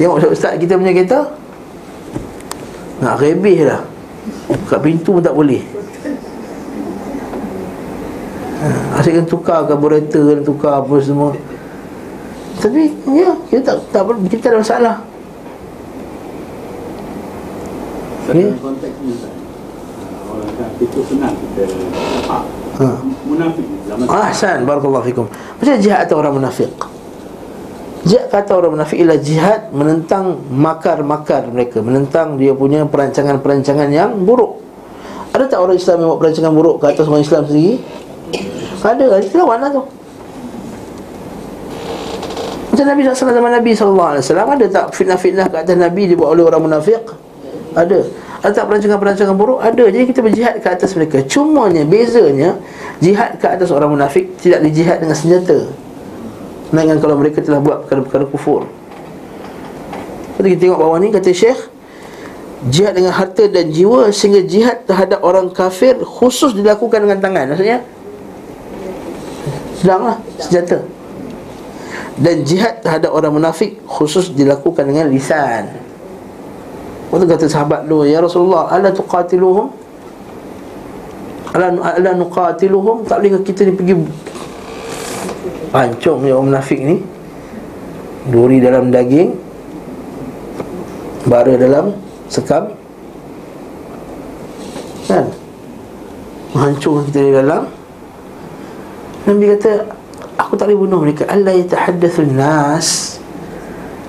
Tengok 0.00 0.32
ustaz 0.32 0.56
kita 0.56 0.80
punya 0.80 0.96
kereta 0.96 1.39
Nak 3.00 3.14
rebih 3.20 3.66
lah 3.66 3.82
Kat 4.68 4.80
pintu 4.84 5.16
pun 5.16 5.22
tak 5.24 5.34
boleh 5.34 5.64
ha, 8.60 9.00
Asyik 9.00 9.20
kan 9.20 9.26
tukar 9.26 9.58
karburator 9.64 10.40
Tukar 10.44 10.84
apa 10.84 10.96
semua 11.00 11.32
Tapi 12.60 12.92
ya 13.16 13.32
Kita 13.48 13.74
tak, 13.74 13.76
tak, 13.90 14.02
kita 14.28 14.42
tak 14.44 14.52
ada 14.52 14.60
masalah 14.60 14.96
dalam 18.30 18.58
konteks 18.62 18.96
ni 19.02 19.14
Tak, 20.60 20.70
itu 20.78 21.00
senang 21.08 21.34
kita 21.34 21.62
faham. 22.28 22.44
Ha. 22.78 22.86
Munafik 23.26 23.66
zaman 23.88 24.04
Ahsan 24.06 24.58
barakallahu 24.64 25.04
fikum. 25.04 25.26
Macam 25.58 25.74
jihad 25.80 26.06
atau 26.06 26.16
orang 26.20 26.38
munafik? 26.38 26.70
Jihad 28.00 28.32
kata 28.32 28.56
orang 28.56 28.80
munafik 28.80 28.96
ialah 28.96 29.20
jihad 29.20 29.60
menentang 29.76 30.40
makar-makar 30.48 31.52
mereka, 31.52 31.84
menentang 31.84 32.40
dia 32.40 32.56
punya 32.56 32.88
perancangan-perancangan 32.88 33.92
yang 33.92 34.24
buruk. 34.24 34.56
Ada 35.36 35.52
tak 35.52 35.60
orang 35.60 35.76
Islam 35.76 35.96
yang 36.00 36.08
buat 36.16 36.20
perancangan 36.24 36.52
buruk 36.56 36.76
ke 36.80 36.86
atas 36.96 37.04
orang 37.04 37.22
Islam 37.22 37.42
sendiri? 37.44 37.76
Ada, 38.80 39.20
kita 39.20 39.36
lawan 39.44 39.60
lah 39.60 39.70
tu. 39.70 39.82
Macam 42.70 42.86
Nabi 42.96 43.00
SAW 43.04 43.34
zaman 43.36 43.52
Nabi 43.52 43.70
SAW 43.76 44.24
Ada 44.24 44.66
tak 44.72 44.86
fitnah-fitnah 44.96 45.52
ke 45.52 45.56
atas 45.60 45.76
Nabi 45.76 46.08
dibuat 46.08 46.32
oleh 46.32 46.48
orang 46.48 46.64
munafik? 46.64 47.02
Ada 47.76 48.08
Ada 48.40 48.52
tak 48.56 48.64
perancangan-perancangan 48.72 49.36
buruk? 49.36 49.60
Ada 49.60 49.90
Jadi 49.90 50.04
kita 50.08 50.20
berjihad 50.24 50.54
ke 50.64 50.68
atas 50.70 50.96
mereka 50.96 51.20
Cumanya, 51.28 51.84
bezanya 51.84 52.56
Jihad 53.02 53.36
ke 53.36 53.46
atas 53.50 53.68
orang 53.74 53.92
munafik 53.92 54.32
Tidak 54.38 54.64
dijihad 54.64 55.02
dengan 55.02 55.18
senjata 55.18 55.66
Melainkan 56.70 56.98
kalau 57.02 57.18
mereka 57.18 57.42
telah 57.42 57.58
buat 57.58 57.86
perkara-perkara 57.86 58.24
kufur 58.30 58.66
Jadi 60.38 60.46
kita 60.54 60.60
tengok 60.70 60.78
bawah 60.78 60.98
ni 61.02 61.10
Kata 61.10 61.30
Syekh 61.34 61.60
Jihad 62.70 62.92
dengan 62.94 63.12
harta 63.16 63.48
dan 63.50 63.72
jiwa 63.72 64.12
Sehingga 64.14 64.44
jihad 64.46 64.86
terhadap 64.86 65.20
orang 65.24 65.50
kafir 65.50 65.98
Khusus 66.00 66.54
dilakukan 66.54 67.02
dengan 67.02 67.18
tangan 67.18 67.50
Maksudnya 67.52 67.82
Sedanglah 69.80 70.20
senjata 70.36 71.00
dan 72.20 72.44
jihad 72.44 72.84
terhadap 72.84 73.10
orang 73.16 73.32
munafik 73.32 73.80
khusus 73.88 74.28
dilakukan 74.36 74.84
dengan 74.84 75.08
lisan. 75.08 75.72
Waktu 77.08 77.24
kata 77.26 77.48
sahabat 77.48 77.88
lu, 77.88 78.04
Ya 78.04 78.20
Rasulullah, 78.20 78.68
ala 78.68 78.92
tuqatiluhum? 78.92 79.72
Ala, 81.56 81.66
ala 81.96 82.10
nuqatiluhum? 82.14 83.08
Tak 83.08 83.24
boleh 83.24 83.40
kita 83.42 83.66
ni 83.66 83.72
pergi 83.74 83.94
pancung 85.70 86.26
ya 86.26 86.34
orang 86.36 86.54
munafik 86.54 86.80
ni? 86.82 86.98
Duri 88.30 88.60
dalam 88.60 88.92
daging, 88.92 89.32
bara 91.24 91.56
dalam 91.56 91.96
sekam. 92.28 92.74
Kan? 95.08 95.26
Menghancurkan 96.52 97.02
kita 97.10 97.20
di 97.22 97.32
dalam. 97.32 97.62
Nabi 99.24 99.44
kata, 99.56 99.72
Aku 100.40 100.56
tak 100.56 100.72
boleh 100.72 100.80
bunuh 100.88 100.98
mereka 101.04 101.28
Allah 101.28 101.52
yatahaddathun 101.52 102.32
nas 102.32 103.20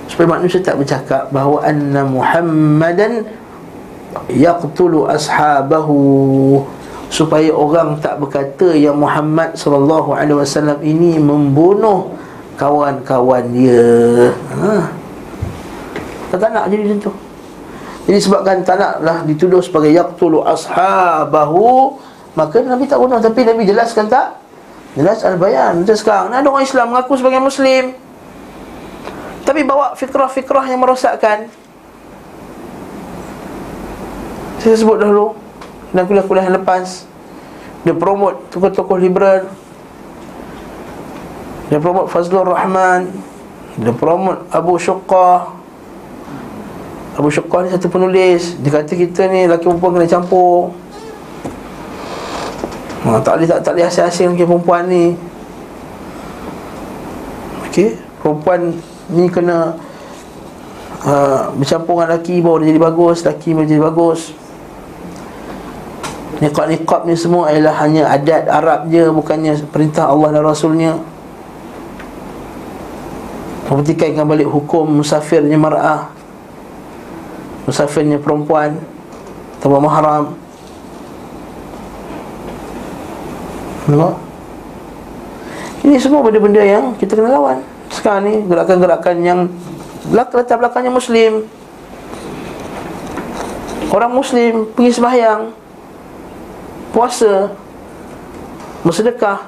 Supaya 0.08 0.40
manusia 0.40 0.64
tak 0.64 0.80
bercakap 0.80 1.28
Bahawa 1.30 1.68
anna 1.68 2.08
Muhammadan 2.08 3.28
Yaqtulu 4.32 5.12
ashabahu 5.12 6.64
Supaya 7.12 7.52
orang 7.52 8.00
tak 8.00 8.24
berkata 8.24 8.72
Yang 8.72 8.96
Muhammad 9.04 9.60
SAW 9.60 10.80
ini 10.80 11.20
Membunuh 11.20 12.16
Kawan-kawan 12.56 13.52
dia. 13.52 14.32
Ha. 14.32 14.86
Tak, 16.30 16.50
nak 16.54 16.70
jadi 16.70 16.86
macam 16.86 17.10
tu. 17.10 17.14
Jadi 18.06 18.20
sebabkan 18.22 18.62
tak 18.62 18.78
naklah 18.78 19.26
dituduh 19.26 19.66
sebagai 19.66 19.90
Yaqtulu 19.90 20.46
ashabahu 20.46 21.98
Maka 22.38 22.62
Nabi 22.62 22.86
tak 22.86 23.02
bunuh. 23.02 23.18
Tapi 23.18 23.44
Nabi 23.44 23.66
jelaskan 23.66 24.08
tak? 24.08 24.38
Jelas 24.94 25.26
al-bayan. 25.26 25.82
Macam 25.82 25.98
sekarang 25.98 26.32
Ada 26.32 26.48
orang 26.48 26.64
Islam 26.64 26.86
mengaku 26.94 27.18
sebagai 27.18 27.42
Muslim. 27.42 27.98
Tapi 29.42 29.62
bawa 29.66 29.98
fikrah-fikrah 29.98 30.70
yang 30.70 30.80
merosakkan. 30.86 31.50
Saya 34.62 34.78
sebut 34.78 35.02
dahulu 35.02 35.34
Dan 35.92 36.08
kuliah-kuliah 36.08 36.48
yang 36.48 36.58
lepas 36.64 37.04
Dia 37.84 37.98
promote 37.98 38.48
tokoh-tokoh 38.54 38.98
liberal. 39.02 39.50
Dia 41.68 41.82
promote 41.82 42.12
Fazlur 42.14 42.46
Rahman. 42.46 43.10
Dia 43.80 43.90
promote 43.96 44.46
Abu 44.54 44.78
Syuqah. 44.78 45.50
Abu 47.18 47.34
Syuqah 47.34 47.66
ni 47.66 47.70
satu 47.74 47.90
penulis. 47.90 48.60
Dia 48.62 48.70
kata 48.70 48.94
kita 48.94 49.26
ni 49.32 49.50
lelaki 49.50 49.66
perempuan 49.66 49.98
kena 49.98 50.08
campur. 50.08 50.78
Ha, 53.02 53.18
Tak 53.26 53.34
boleh 53.34 53.48
tak, 53.50 53.60
tak 53.66 53.72
boleh 53.74 53.88
asing-asing 53.90 54.38
lagi 54.38 54.46
perempuan 54.46 54.84
ni. 54.86 55.06
Okey 57.72 57.96
Perempuan 58.20 58.76
ni 59.16 59.32
kena 59.32 59.80
uh, 61.08 61.56
Bercampur 61.56 62.04
dengan 62.04 62.12
lelaki 62.12 62.44
baru 62.44 62.60
dia 62.60 62.76
jadi 62.76 62.82
bagus 62.84 63.24
Lelaki 63.24 63.50
baru 63.56 63.64
jadi 63.64 63.80
bagus 63.88 64.20
Niqab-niqab 66.42 67.06
ni 67.06 67.14
semua 67.14 67.54
adalah 67.54 67.78
hanya 67.86 68.10
adat 68.10 68.50
Arab 68.50 68.90
je 68.90 69.06
Bukannya 69.14 69.62
perintah 69.70 70.10
Allah 70.10 70.34
dan 70.34 70.42
Rasulnya. 70.42 70.98
Mempertikaikan 73.70 74.26
balik 74.26 74.50
hukum 74.50 74.90
musafirnya 74.90 75.56
mar'ah 75.56 76.10
Musafirnya 77.70 78.18
perempuan 78.18 78.82
Tanpa 79.62 79.78
mahram. 79.78 80.34
Nampak? 83.86 84.14
Ini 85.86 85.98
semua 86.02 86.26
benda-benda 86.26 86.62
yang 86.66 86.98
kita 86.98 87.14
kena 87.14 87.38
lawan. 87.38 87.62
Sekarang 87.94 88.26
ni 88.26 88.42
gerakan-gerakan 88.50 89.18
yang 89.22 89.40
Latar 90.10 90.58
belakangnya 90.58 90.90
Muslim. 90.90 91.46
Orang 93.94 94.18
Muslim 94.18 94.74
pergi 94.74 94.98
sembahyang 94.98 95.61
Puasa 96.92 97.50
Bersedekah 98.84 99.40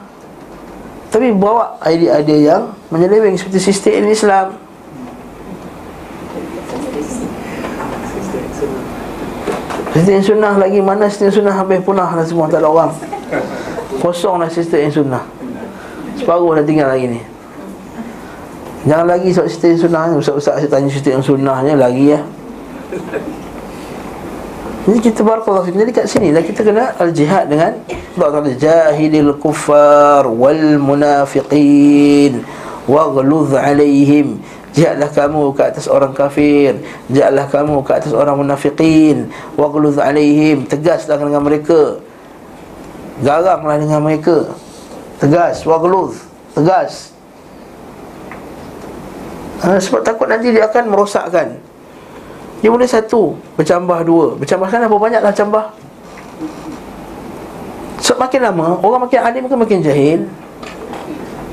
Tapi 1.12 1.30
bawa 1.36 1.78
idea-idea 1.86 2.40
yang 2.40 2.64
Menyeleweng 2.90 3.34
seperti 3.34 3.74
sistem 3.74 4.06
Islam. 4.06 4.54
Sistem 9.94 10.22
sunnah 10.26 10.58
lagi 10.58 10.82
mana 10.82 11.06
sistem 11.06 11.30
sunnah? 11.30 11.54
Habis 11.54 11.86
punah 11.86 12.10
dah 12.18 12.26
semua 12.26 12.50
tak 12.50 12.66
ada 12.66 12.70
orang. 12.70 12.94
Kosonglah 14.02 14.50
sistem 14.50 14.90
yang 14.90 14.94
sunnah. 14.94 15.24
Separuh 16.18 16.58
dah 16.58 16.66
tinggal 16.66 16.90
lagi 16.90 17.18
ni. 17.18 17.22
Jangan 18.90 19.06
lagi 19.06 19.30
sebab 19.34 19.48
sistem 19.50 19.74
sunnah 19.80 20.12
Ustaz-ustaz 20.18 20.60
saya 20.60 20.68
tanya 20.68 20.90
sistem 20.92 21.24
sunnahnya 21.24 21.80
Lagi 21.80 22.14
ya 22.14 22.20
Jadi 24.84 25.00
kita 25.00 25.24
barakallahu 25.24 25.64
fikum 25.64 25.80
Jadi 25.80 25.92
kat 25.96 26.06
sini 26.12 26.36
lah 26.36 26.44
kita 26.44 26.60
kena 26.60 26.92
al-jihad 27.00 27.48
dengan 27.48 27.80
Allah 28.20 28.30
Ta'ala 28.36 28.52
Jahilil 28.52 29.34
kuffar 29.42 30.28
wal 30.28 30.78
munafiqin. 30.78 32.44
Waghluz 32.86 33.56
alaihim. 33.56 34.44
Jihadlah 34.76 35.08
kamu 35.10 35.56
ke 35.56 35.62
atas 35.66 35.88
orang 35.88 36.12
kafir. 36.12 36.78
Jihadlah 37.08 37.48
kamu 37.48 37.80
ke 37.82 37.92
atas 37.96 38.12
orang 38.12 38.38
munafiqin. 38.38 39.32
Waghluz 39.56 39.98
alaihim. 39.98 40.68
Tegaslah 40.68 41.16
dengan 41.16 41.42
mereka. 41.42 41.98
Garanglah 43.24 43.80
dengan 43.80 44.04
mereka. 44.04 44.52
Tegas, 45.24 45.64
wagluz 45.64 46.20
Tegas. 46.52 47.16
Ha, 49.64 49.80
Sebab 49.80 50.04
takut 50.04 50.28
nanti 50.28 50.52
dia 50.52 50.68
akan 50.68 50.92
merosakkan 50.92 51.56
dia 52.64 52.72
mula 52.72 52.88
satu 52.88 53.36
Bercambah 53.60 54.08
dua. 54.08 54.40
Bercambah 54.40 54.72
sana 54.72 54.88
berapa 54.88 55.04
banyak 55.04 55.20
lah 55.20 55.36
cambah. 55.36 55.66
Sebab 58.00 58.16
so, 58.16 58.22
makin 58.24 58.40
lama 58.48 58.80
Orang 58.80 59.04
makin 59.04 59.20
alim 59.20 59.44
ke 59.52 59.56
makin 59.60 59.80
jahil? 59.84 60.20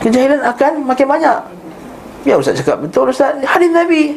Kejahilan 0.01 0.41
akan 0.41 0.87
makin 0.89 1.07
banyak. 1.11 1.39
Ya 2.25 2.39
Ustaz 2.39 2.57
cakap 2.63 2.81
betul 2.81 3.11
Ustaz. 3.11 3.37
Hadis 3.43 3.75
Nabi. 3.75 4.17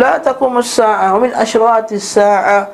La 0.00 0.16
takum 0.16 0.56
sa'a 0.64 1.12
Wa 1.12 1.20
min 1.20 1.30
asyrati 1.36 2.00
sa'a 2.00 2.72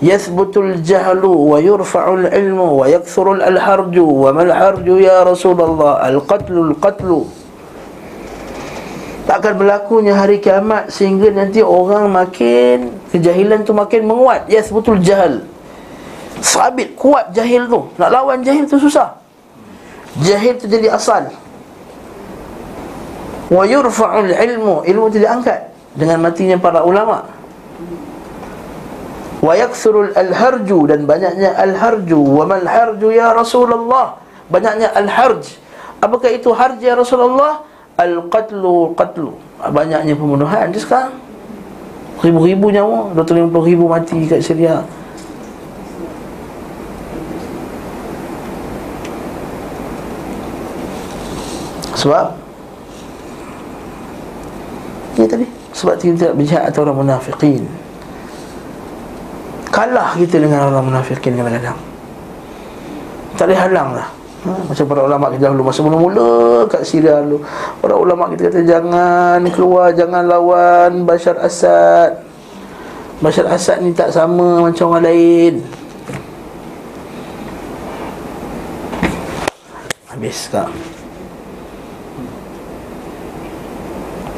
Yathbutul 0.00 0.80
jahlu 0.80 1.52
Wa 1.52 1.60
yurfa'ul 1.60 2.32
ilmu 2.32 2.80
Wa 2.80 2.88
yakthurul 2.88 3.44
al-harju 3.44 4.08
Wa 4.08 4.32
mal-harju 4.32 4.96
ya 4.98 5.20
Rasulullah. 5.22 6.00
Al-qatlu 6.08 6.72
al-qatlu 6.72 7.28
tak 9.28 9.44
akan 9.44 9.60
berlakunya 9.60 10.16
hari 10.16 10.40
kiamat 10.40 10.88
sehingga 10.88 11.28
nanti 11.28 11.60
orang 11.60 12.08
makin 12.08 12.96
kejahilan 13.12 13.60
tu 13.60 13.76
makin 13.76 14.08
menguat. 14.08 14.48
Yes 14.48 14.72
betul 14.72 15.04
jahil. 15.04 15.44
Sabit 16.40 16.96
kuat 16.96 17.36
jahil 17.36 17.68
tu. 17.68 17.92
Nak 18.00 18.08
lawan 18.08 18.40
jahil 18.40 18.64
tu 18.64 18.80
susah. 18.80 19.20
Jahil 20.24 20.56
tu 20.56 20.64
jadi 20.64 20.96
asal. 20.96 21.28
Wa 23.52 23.68
yurfa'ul 23.68 24.32
ilmu. 24.32 24.88
Ilmu 24.88 25.06
tidak 25.12 25.30
angkat 25.44 25.60
dengan 25.92 26.24
matinya 26.24 26.56
para 26.56 26.80
ulama' 26.80 27.28
wa 29.44 29.52
yakthurul 29.54 30.16
al-harju 30.16 30.88
dan 30.88 31.04
banyaknya 31.04 31.52
al-harju. 31.52 32.16
Wa 32.16 32.48
mal 32.48 32.64
harju 32.64 33.12
ya 33.12 33.36
Rasulullah. 33.36 34.16
Banyaknya 34.48 34.88
al-harj. 34.96 35.60
Apakah 36.00 36.32
itu 36.32 36.48
harj 36.56 36.80
ya 36.80 36.96
Rasulullah 36.96 37.67
Al-Qatlu 37.98 38.94
Qatlu. 38.94 39.34
Banyaknya 39.58 40.14
pembunuhan 40.14 40.70
Dia 40.70 40.78
sekarang. 40.78 41.18
Ribu-ribu 42.22 42.70
nyawa. 42.70 43.10
250 43.18 43.50
ribu 43.66 43.84
mati 43.90 44.22
kat 44.30 44.38
Syria. 44.38 44.86
Sebab? 51.98 52.30
Ya 55.18 55.26
tadi 55.26 55.50
Sebab 55.74 55.98
kita 55.98 56.14
tidak 56.14 56.34
berjahat 56.38 56.70
atau 56.70 56.86
orang 56.86 57.02
munafiqin 57.02 57.66
Kalah 59.74 60.14
kita 60.14 60.38
dengan 60.38 60.70
orang 60.70 60.86
munafiqin 60.86 61.34
kadang-kadang. 61.34 61.74
Tak 63.34 63.50
boleh 63.50 63.58
halang 63.58 63.90
lah 63.98 64.17
ha, 64.48 64.54
Macam 64.64 64.84
para 64.88 65.00
ulama 65.04 65.28
kita 65.30 65.52
dahulu 65.52 65.62
Masa 65.68 65.80
mula-mula 65.84 66.64
kat 66.72 66.82
Syria 66.88 67.20
dulu. 67.20 67.44
Para 67.84 67.94
ulama 67.94 68.32
kita 68.32 68.48
kata 68.48 68.64
Jangan 68.64 69.44
keluar 69.52 69.92
Jangan 69.92 70.24
lawan 70.24 71.04
Bashar 71.04 71.36
Assad. 71.38 72.24
Bashar 73.20 73.46
Assad 73.52 73.84
ni 73.84 73.92
tak 73.92 74.10
sama 74.10 74.64
Macam 74.64 74.96
orang 74.96 75.04
lain. 75.04 75.54
Habis 80.08 80.50
kak. 80.50 80.66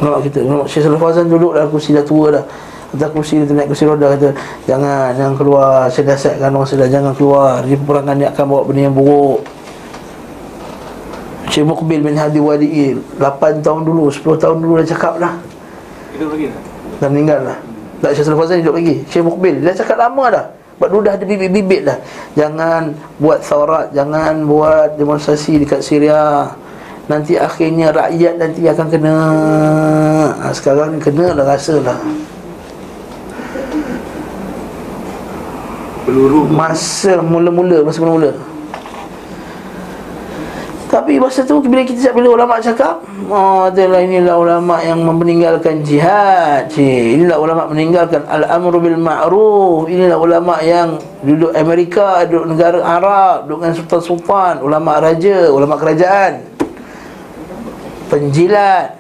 Ulama 0.01 0.19
kita 0.25 0.39
Ulama 0.45 0.65
Syekh 0.69 0.83
Salih 0.85 1.01
Fazan 1.01 1.29
duduk 1.31 1.57
dalam 1.57 1.71
kursi 1.71 1.95
dah 1.95 2.05
tua 2.05 2.27
dah. 2.35 2.45
Atas 2.91 3.09
kursi 3.15 3.39
dia 3.39 3.55
naik 3.55 3.71
kursi 3.71 3.87
roda 3.87 4.19
kata 4.19 4.35
Jangan, 4.67 5.15
jangan 5.15 5.35
keluar. 5.39 5.87
Saya 5.89 6.11
nasihatkan 6.11 6.51
orang 6.51 6.67
sedar 6.67 6.91
Jangan 6.91 7.15
keluar. 7.15 7.63
Di 7.63 7.79
peperangan 7.79 8.15
ni 8.19 8.27
akan 8.27 8.45
bawa 8.51 8.63
benda 8.67 8.83
yang 8.91 8.97
buruk 8.99 9.60
Syekh 11.51 11.67
Muqbil 11.67 11.99
bin 12.07 12.15
Hadi 12.15 12.39
Wadi'i 12.39 12.95
8 13.19 13.59
tahun 13.67 13.83
dulu, 13.83 14.07
10 14.07 14.23
tahun 14.39 14.57
dulu 14.63 14.79
dah 14.79 14.87
cakap 14.87 15.19
dah. 15.19 15.35
Hidup 16.15 16.31
lagi 16.31 16.47
tak? 16.55 16.63
Dah 17.01 17.09
meninggal 17.09 17.41
lah 17.43 17.59
Tak 17.99 18.13
Syekh 18.15 18.25
Salih 18.31 18.39
Fazan 18.39 18.63
hidup 18.63 18.75
lagi. 18.79 19.03
Syekh 19.11 19.25
Muqbil 19.27 19.59
Dia 19.67 19.75
cakap 19.75 19.99
lama 19.99 20.25
dah. 20.31 20.47
Sebab 20.79 20.89
dulu 20.89 21.03
dah 21.05 21.15
ada 21.19 21.25
bibit-bibit 21.27 21.81
dah. 21.91 21.99
Jangan 22.39 22.95
buat 23.19 23.43
thawrat 23.43 23.91
Jangan 23.91 24.47
buat 24.47 24.95
demonstrasi 24.95 25.67
dekat 25.67 25.83
Syria. 25.83 26.55
Nanti 27.11 27.35
akhirnya 27.35 27.91
rakyat 27.91 28.35
nanti 28.39 28.63
akan 28.71 28.87
kena. 28.87 29.17
Ha, 30.39 30.55
Sekarang 30.55 31.03
kena 31.03 31.35
dah 31.35 31.45
rasa 31.45 31.83
lah 31.83 31.99
Peluru. 36.07 36.47
Masa 36.47 37.19
mula-mula 37.19 37.83
Masa 37.83 37.99
mula-mula 37.99 38.50
Tapi 40.91 41.23
masa 41.23 41.47
tu 41.47 41.63
Bila 41.63 41.87
kita 41.87 42.11
bila 42.11 42.35
ulama 42.35 42.59
cakap 42.59 42.99
Oh 43.31 43.71
adalah 43.71 44.03
inilah 44.03 44.35
ulama 44.35 44.83
yang 44.83 45.07
meninggalkan 45.07 45.87
jihad 45.87 46.67
Cik, 46.67 47.23
Inilah 47.23 47.39
ulama 47.39 47.71
meninggalkan 47.71 48.27
Al-amru 48.27 48.83
bil 48.83 48.99
ma'ruf. 48.99 49.87
Inilah 49.87 50.19
ulama 50.19 50.59
yang 50.67 50.99
Duduk 51.23 51.55
Amerika 51.55 52.27
Duduk 52.27 52.59
negara 52.59 52.83
Arab 52.83 53.47
Duduk 53.47 53.63
dengan 53.63 53.75
sultan-sultan 53.79 54.55
Ulama 54.67 54.99
raja 54.99 55.47
Ulama 55.55 55.79
kerajaan. 55.79 56.43
Penjilat 58.11 58.99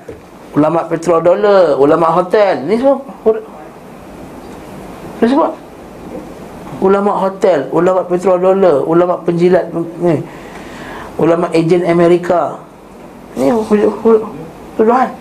Ulama 0.54 0.86
petrodollar 0.86 1.74
Ulama 1.74 2.06
hotel. 2.14 2.70
Ni 2.70 2.78
semua. 2.78 3.02
Ni 5.20 5.26
semua. 5.26 5.50
Ulama 6.80 7.12
hotel, 7.12 7.68
ulama 7.76 8.00
petrodollar, 8.08 8.80
ulama 8.88 9.20
penjilat 9.20 9.68
ni. 10.00 10.24
Ulama 11.20 11.52
ejen 11.52 11.84
Amerika. 11.84 12.56
Ni 13.36 13.52
tuduhan. 14.80 15.12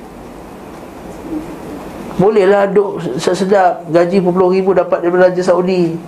Bolehlah 2.15 2.67
duk 2.71 3.03
sedap 3.19 3.83
gaji 3.91 4.23
berpuluh 4.23 4.51
ribu 4.55 4.71
dapat 4.71 5.03
daripada 5.03 5.27
Raja 5.27 5.43
Saudi. 5.43 5.99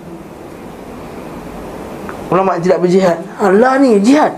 Ulama 2.32 2.56
tidak 2.56 2.80
berjihad. 2.80 3.20
Allah 3.36 3.76
ni 3.76 4.00
jihad. 4.00 4.32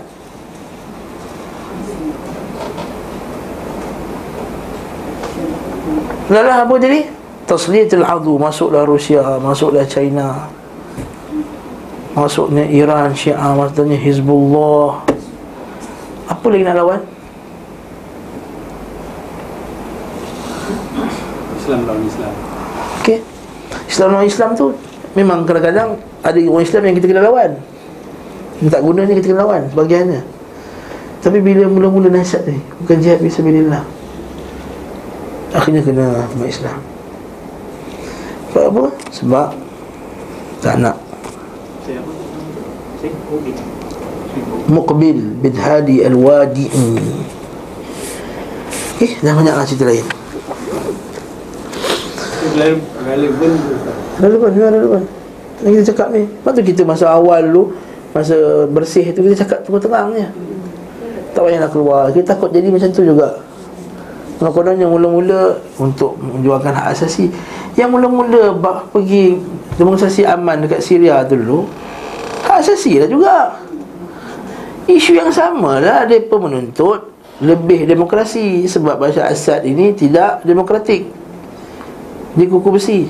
Lalah 6.25 6.65
apa 6.65 6.75
jadi? 6.81 7.05
Tasliyatul 7.45 8.01
adu 8.01 8.41
Masuklah 8.41 8.81
Rusia 8.89 9.37
Masuklah 9.37 9.85
China 9.85 10.49
Masuknya 12.17 12.65
Iran, 12.65 13.13
Syiah, 13.13 13.53
maksudnya 13.53 13.93
Hizbullah 13.93 15.05
Apa 16.25 16.45
lagi 16.49 16.63
nak 16.65 16.75
lawan? 16.77 17.01
Islam 21.57 21.79
lawan 21.89 22.03
Islam. 22.05 22.33
Okey. 23.01 23.19
Islam 23.89 24.07
lawan 24.13 24.27
Islam 24.29 24.49
tu 24.53 24.67
Memang 25.15 25.47
kadang-kadang 25.47 25.97
Ada 26.21 26.37
orang 26.45 26.65
Islam 26.67 26.81
yang 26.85 26.95
kita 26.99 27.07
kena 27.09 27.21
lawan. 27.25 27.51
Yang 28.61 28.69
tak 28.75 28.81
guna 28.83 29.01
ni 29.07 29.13
kita 29.17 29.27
kena 29.33 29.41
lawan 29.47 29.61
Sebagiannya 29.71 30.21
Tapi 31.23 31.37
bila 31.41 31.65
mula-mula 31.65 32.11
nasihat 32.11 32.45
ni 32.45 32.59
Bukan 32.83 32.97
jihad 33.01 33.23
bisa 33.23 33.39
bilillah 33.41 33.81
Akhirnya 35.55 35.79
kena 35.87 36.27
umat 36.35 36.51
Islam. 36.51 36.79
Sebab 38.51 38.63
apa? 38.75 38.83
Sebab 39.15 39.49
Tak 40.59 40.75
nak. 40.83 40.97
Saya 41.87 42.03
apa? 42.03 42.11
Saya 42.99 43.74
Muqbil 44.65 45.39
bin 45.39 45.53
Hadi 45.53 46.01
Al-Wadi'i. 46.03 46.89
Eh, 48.95 49.11
dah 49.19 49.33
banyak 49.35 49.53
lah 49.53 49.65
cerita 49.67 49.85
lain. 49.85 50.05
Relevan. 52.55 53.53
Relevan, 54.15 54.51
relevan 54.55 55.03
Yang 55.65 55.71
kita 55.75 55.83
cakap 55.91 56.07
ni. 56.15 56.23
Lepas 56.23 56.51
tu 56.55 56.61
kita 56.63 56.81
masa 56.87 57.11
awal 57.11 57.51
dulu 57.51 57.75
Masa 58.15 58.63
bersih 58.71 59.11
tu 59.11 59.19
kita 59.27 59.43
cakap 59.43 59.59
terang-terang 59.67 60.15
je. 60.15 60.27
Tak 61.35 61.41
payah 61.43 61.59
nak 61.59 61.71
keluar. 61.75 62.07
Kita 62.15 62.37
takut 62.37 62.53
jadi 62.55 62.71
macam 62.71 62.87
tu 62.95 63.03
juga. 63.03 63.43
Kononnya 64.35 64.83
mula-mula 64.83 65.55
Untuk 65.79 66.19
menjualkan 66.19 66.75
hak 66.75 66.91
asasi 66.91 67.31
Yang 67.79 67.89
mula-mula 67.95 68.51
pergi 68.91 69.39
Demonstrasi 69.79 70.27
aman 70.27 70.67
dekat 70.67 70.83
Syria 70.83 71.23
tu 71.23 71.39
dulu 71.39 71.63
Hak 72.43 72.59
asasi 72.59 72.99
lah 72.99 73.07
juga 73.07 73.64
Isu 74.85 75.17
yang 75.17 75.33
sama 75.33 75.81
lah 75.81 76.05
Mereka 76.05 76.37
menuntut 76.37 77.09
Lebih 77.41 77.89
demokrasi 77.89 78.69
Sebab 78.69 79.01
Bashar 79.01 79.33
Assad 79.33 79.65
ini 79.65 79.91
Tidak 79.91 80.45
demokratik. 80.45 81.25
Dia 82.35 82.51
kuku 82.51 82.67
besi. 82.67 83.07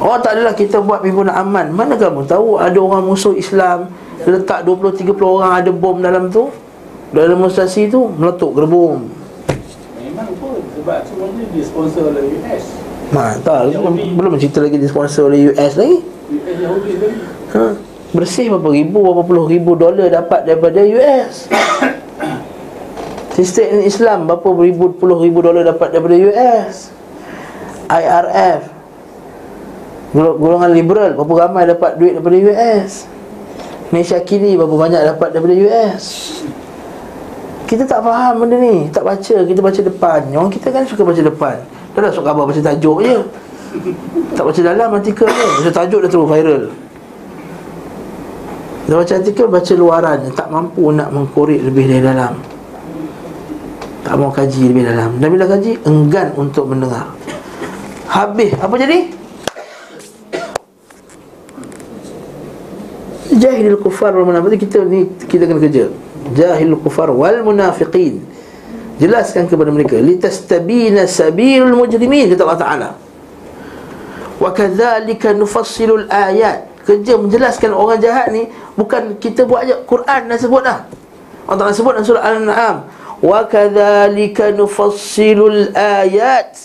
Oh 0.00 0.16
tak 0.16 0.40
adalah 0.40 0.56
kita 0.56 0.80
buat 0.80 1.04
pimpinan 1.04 1.36
aman. 1.36 1.68
Mana 1.68 2.00
kamu 2.00 2.24
tahu 2.24 2.56
ada 2.56 2.80
orang 2.80 3.04
musuh 3.04 3.36
Islam 3.36 3.92
letak 4.24 4.64
20-30 4.64 5.12
orang 5.20 5.52
ada 5.60 5.68
bom 5.68 6.00
dalam 6.00 6.32
tu? 6.32 6.48
Dalam 7.12 7.36
demonstrasi 7.36 7.92
tu 7.92 8.08
Meletup 8.08 8.56
gerbong. 8.56 9.04
Memang 10.00 10.32
pun 10.40 10.64
Sebab 10.80 10.98
semuanya 11.04 11.44
disponsor 11.52 12.02
oleh 12.08 12.22
US 12.40 12.64
Mantap 13.12 13.68
belum, 13.68 13.94
belum 14.16 14.32
cerita 14.40 14.64
lagi 14.64 14.78
disponsor 14.80 15.28
oleh 15.28 15.52
US 15.52 15.76
lagi 15.76 16.00
ha? 17.54 17.64
Bersih 18.10 18.46
berapa 18.50 18.68
ribu 18.70 18.98
Berapa 19.02 19.22
puluh 19.26 19.44
ribu 19.46 19.74
dolar 19.74 20.10
dapat 20.10 20.46
daripada 20.46 20.82
US 20.82 21.50
Sistem 23.34 23.82
Islam 23.86 24.26
Berapa 24.26 24.48
ribu 24.58 24.94
puluh 24.94 25.18
ribu 25.22 25.42
dolar 25.42 25.62
dapat 25.66 25.94
daripada 25.94 26.16
US 26.18 26.90
IRF 27.90 28.62
Gol- 30.14 30.38
Golongan 30.38 30.70
liberal 30.74 31.10
Berapa 31.14 31.34
ramai 31.46 31.66
dapat 31.70 31.98
duit 31.98 32.18
daripada 32.18 32.36
US 32.50 33.06
Malaysia 33.90 34.18
kini 34.22 34.54
Berapa 34.58 34.74
banyak 34.74 35.00
dapat 35.16 35.28
daripada 35.34 35.54
US 35.66 36.04
Kita 37.70 37.86
tak 37.86 38.02
faham 38.02 38.42
benda 38.42 38.58
ni. 38.58 38.90
Tak 38.90 39.06
baca 39.06 39.36
Kita 39.46 39.60
baca 39.62 39.78
depan. 39.78 40.26
Orang 40.34 40.50
kita 40.50 40.74
kan 40.74 40.82
suka 40.82 41.06
baca 41.06 41.22
depan. 41.22 41.62
Dah 41.94 42.06
dah 42.06 42.10
suka 42.10 42.30
khabar 42.30 42.46
baca 42.50 42.62
tajuk 42.62 43.02
je 43.02 43.18
Tak 44.34 44.42
baca 44.42 44.60
dalam 44.60 44.88
artikel 44.98 45.26
ni. 45.30 45.46
Baca 45.62 45.70
tajuk 45.70 46.00
dah 46.02 46.10
terus 46.10 46.26
viral. 46.26 46.62
Dah 48.90 48.96
baca 48.98 49.12
artikel 49.14 49.46
Baca 49.46 49.72
luaran. 49.78 50.18
Tak 50.34 50.48
mampu 50.50 50.90
nak 50.90 51.14
mengkorek 51.14 51.62
lebih 51.62 51.86
dari 51.86 52.02
dalam. 52.02 52.34
Tak 54.02 54.14
mau 54.18 54.34
kaji 54.34 54.74
lebih 54.74 54.90
dalam. 54.90 55.22
Dan 55.22 55.28
bila 55.30 55.46
kaji 55.46 55.78
Enggan 55.86 56.34
untuk 56.34 56.66
mendengar. 56.66 57.14
Habis. 58.10 58.58
Apa 58.58 58.74
jadi? 58.74 58.98
Jahilul 63.30 63.78
kufar 63.78 64.10
wal 64.18 64.26
munafiqin. 64.26 64.58
Kita 64.66 64.78
ni 64.82 65.06
kita 65.30 65.46
kena 65.46 65.62
kerja. 65.62 65.86
Jahilul 66.34 66.82
kufar 66.82 67.14
wal 67.14 67.46
munafiqin. 67.46 68.18
Jelaskan 68.98 69.46
kepada 69.46 69.70
mereka. 69.70 69.96
Litastabina 69.96 71.06
sabilul 71.06 71.78
mujrimin 71.78 72.34
kata 72.34 72.42
Allah 72.42 72.60
Taala. 72.60 72.90
Wa 74.40 74.50
kadzalika 74.56 75.36
nufassilul 75.36 76.08
ayat. 76.08 76.66
Kerja 76.88 77.20
menjelaskan 77.20 77.76
orang 77.76 78.00
jahat 78.00 78.32
ni 78.32 78.48
bukan 78.74 79.20
kita 79.20 79.44
buat 79.44 79.68
aja 79.68 79.84
Quran 79.84 80.32
dah 80.32 80.38
sebut 80.40 80.64
dah. 80.64 80.88
Allah 81.44 81.58
Taala 81.60 81.76
sebut 81.76 81.92
dalam 81.92 82.06
surah 82.08 82.24
Al-An'am. 82.24 82.76
Wa 83.20 83.44
kadzalika 83.44 84.48
nufassilul 84.56 85.76
ayat. 85.76 86.56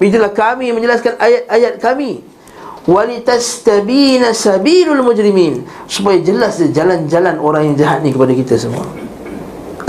Bijalah 0.00 0.32
kami 0.32 0.72
menjelaskan 0.72 1.20
ayat-ayat 1.20 1.76
kami 1.80 2.24
walitastabina 2.86 4.30
sabilul 4.30 5.02
mujrimin 5.02 5.66
supaya 5.90 6.22
jelas 6.22 6.62
jalan-jalan 6.62 7.36
orang 7.42 7.72
yang 7.72 7.76
jahat 7.76 7.98
ni 8.06 8.14
kepada 8.14 8.32
kita 8.32 8.54
semua 8.54 8.86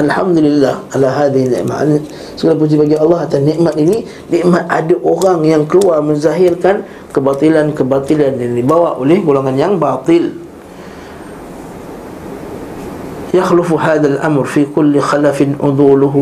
Alhamdulillah 0.03 0.83
ala 0.97 1.09
hadhihi 1.13 1.53
ni'mah 1.53 1.85
segala 2.35 2.59
puji 2.59 2.81
bagi 2.81 2.97
Allah 2.97 3.29
atas 3.29 3.45
nikmat 3.45 3.77
ini 3.77 4.03
nikmat 4.33 4.65
ada 4.67 4.97
orang 5.05 5.45
yang 5.47 5.63
keluar 5.69 6.01
menzahirkan 6.01 6.83
kebatilan-kebatilan 7.13 8.41
yang 8.41 8.53
dibawa 8.57 8.97
oleh 8.99 9.21
golongan 9.21 9.55
yang 9.55 9.75
batil 9.77 10.43
يخلف 13.35 13.73
هذا 13.73 14.09
الأمر 14.09 14.45
في 14.45 14.67
كل 14.77 15.01
خلف 15.01 15.57
أضوله 15.61 16.15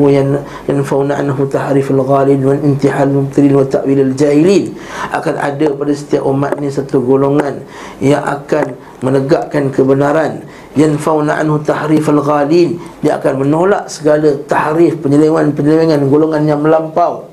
ينفون 0.68 1.12
عنه 1.12 1.48
تحريف 1.52 1.90
الغالين 1.90 2.46
والانتحال 2.46 3.08
المبتلين 3.08 3.54
وتأويل 3.56 4.00
الجاهلين 4.00 4.64
akan 5.10 5.34
ada 5.42 5.66
pada 5.74 5.90
setiap 5.90 6.22
umat 6.22 6.54
ni 6.62 6.70
satu 6.70 7.02
golongan 7.02 7.66
yang 7.98 8.22
akan 8.22 8.78
menegakkan 9.02 9.74
kebenaran 9.74 10.46
yanfauna 10.75 11.39
anhu 11.39 11.63
tahrif 11.63 12.03
al-ghalin 12.11 12.75
dia 12.99 13.15
akan 13.15 13.47
menolak 13.47 13.87
segala 13.87 14.35
tahrif 14.43 14.99
penyelewengan-penyelewengan 14.99 16.03
golongan 16.11 16.43
yang 16.43 16.59
melampau. 16.59 17.31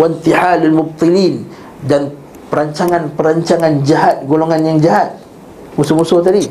Wantihal 0.00 0.64
al-mubtilin. 0.64 1.44
Dan 1.84 2.16
perancangan-perancangan 2.48 3.84
jahat 3.84 4.24
golongan 4.24 4.64
yang 4.64 4.78
jahat. 4.80 5.20
Musuh-musuh 5.76 6.24
tadi. 6.24 6.48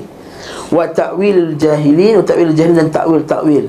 Wa 0.69 0.85
ta'wil 0.93 1.57
jahilin 1.57 2.22
wa 2.22 2.26
ta'wil 2.26 2.53
jahilin 2.53 2.77
dan 2.85 2.89
ta'wil 2.93 3.26
ta'wil. 3.26 3.65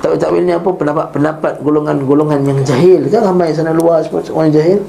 Ta'wil 0.00 0.18
ta'wil 0.18 0.42
ni 0.48 0.56
apa? 0.56 0.70
Pendapat-pendapat 0.72 1.60
golongan-golongan 1.60 2.40
yang 2.48 2.60
jahil 2.64 3.04
kan 3.12 3.28
ramai 3.28 3.52
sana 3.52 3.76
luar 3.76 4.00
semua 4.00 4.24
orang 4.32 4.50
jahil. 4.56 4.80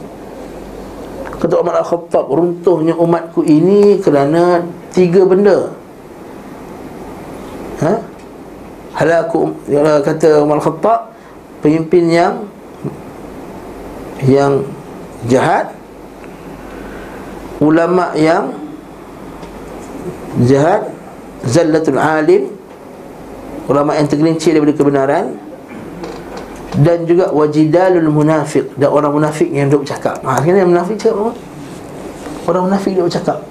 Kata 1.40 1.56
Umar 1.60 1.80
Al-Khattab 1.84 2.28
runtuhnya 2.28 2.96
umatku 2.96 3.44
ini 3.48 4.00
kerana 4.04 4.64
tiga 4.92 5.24
benda 5.24 5.79
ha? 7.84 7.94
Halaku 9.00 9.56
ya, 9.70 10.02
kata 10.04 10.44
Umar 10.44 10.60
Al-Khattab 10.60 11.14
pemimpin 11.64 12.10
yang 12.10 12.34
yang 14.26 14.68
jahat 15.28 15.72
ulama 17.64 18.12
yang 18.20 18.56
jahat 20.44 20.92
zallatul 21.48 22.00
alim 22.00 22.52
ulama 23.72 23.96
yang 23.96 24.08
tergelincir 24.10 24.56
daripada 24.56 24.76
kebenaran 24.76 25.26
dan 26.80 27.04
juga 27.04 27.32
wajidalul 27.36 28.12
munafiq 28.12 28.72
dan 28.80 28.90
orang 28.92 29.12
munafik 29.12 29.50
yang 29.52 29.68
duk 29.68 29.84
bercakap. 29.84 30.22
Ha 30.24 30.40
munafik 30.64 30.96
cakap 31.00 31.18
apa 31.20 31.32
orang 32.50 32.64
munafik 32.72 32.92
duk 32.96 33.08
bercakap 33.12 33.49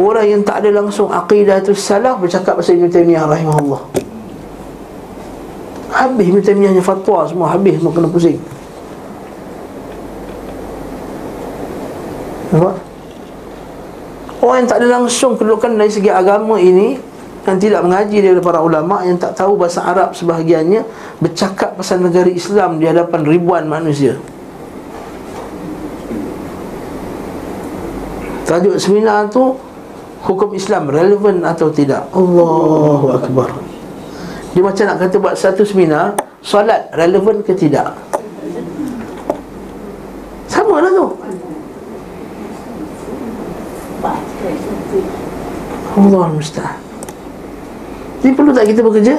orang 0.00 0.26
yang 0.26 0.42
tak 0.42 0.64
ada 0.64 0.70
langsung 0.74 1.10
aqidah 1.10 1.62
tu 1.62 1.76
salah 1.76 2.18
bercakap 2.18 2.58
pasal 2.58 2.78
Ibn 2.78 2.90
Taymiyah 2.90 3.24
rahimahullah. 3.30 3.82
Habis 5.94 6.26
Ibn 6.26 6.40
Taymiyahnya 6.42 6.82
fatwa 6.82 7.22
semua 7.26 7.54
habis 7.54 7.78
semua 7.78 7.92
kena 7.94 8.10
pusing. 8.10 8.38
Nampak? 12.54 12.74
Orang 14.38 14.56
yang 14.62 14.68
tak 14.70 14.78
ada 14.84 14.88
langsung 15.00 15.34
kedudukan 15.34 15.74
dari 15.74 15.90
segi 15.90 16.12
agama 16.12 16.60
ini 16.60 17.00
Yang 17.48 17.58
tidak 17.64 17.80
mengaji 17.80 18.20
dari 18.20 18.38
para 18.44 18.60
ulama 18.60 19.00
Yang 19.02 19.26
tak 19.26 19.32
tahu 19.40 19.56
bahasa 19.56 19.80
Arab 19.82 20.12
sebahagiannya 20.12 20.86
Bercakap 21.18 21.74
pasal 21.74 22.04
negara 22.04 22.30
Islam 22.30 22.78
di 22.78 22.84
hadapan 22.86 23.24
ribuan 23.26 23.64
manusia. 23.66 24.20
Tajuk 28.44 28.76
seminar 28.76 29.32
tu 29.32 29.56
Hukum 30.24 30.56
Islam 30.56 30.88
relevan 30.88 31.44
atau 31.44 31.68
tidak? 31.68 32.08
Allahu 32.16 33.12
Akbar. 33.12 33.52
Dia 34.56 34.62
macam 34.64 34.84
nak 34.88 34.96
kata 35.04 35.16
buat 35.20 35.34
satu 35.36 35.66
seminar 35.66 36.16
Solat 36.40 36.88
relevan 36.96 37.44
ke 37.44 37.52
tidak? 37.52 37.92
Sama 40.48 40.80
lah 40.80 40.92
tu. 40.92 41.08
Allah 45.94 46.26
musta'an 46.32 46.76
Jadi 48.20 48.32
perlu 48.32 48.50
tak 48.52 48.64
kita 48.68 48.80
bekerja? 48.80 49.16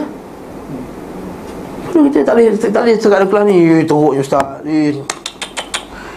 Perlu 1.89 2.01
kita 2.09 2.17
tak 2.25 2.33
boleh 2.33 2.49
tak 2.57 2.81
boleh 2.81 2.95
cakap 2.97 3.17
kelas 3.29 3.43
ni 3.45 3.57
Eh 3.61 3.81
teruk 3.85 4.13
ustaz. 4.17 4.61
Eh. 4.65 4.97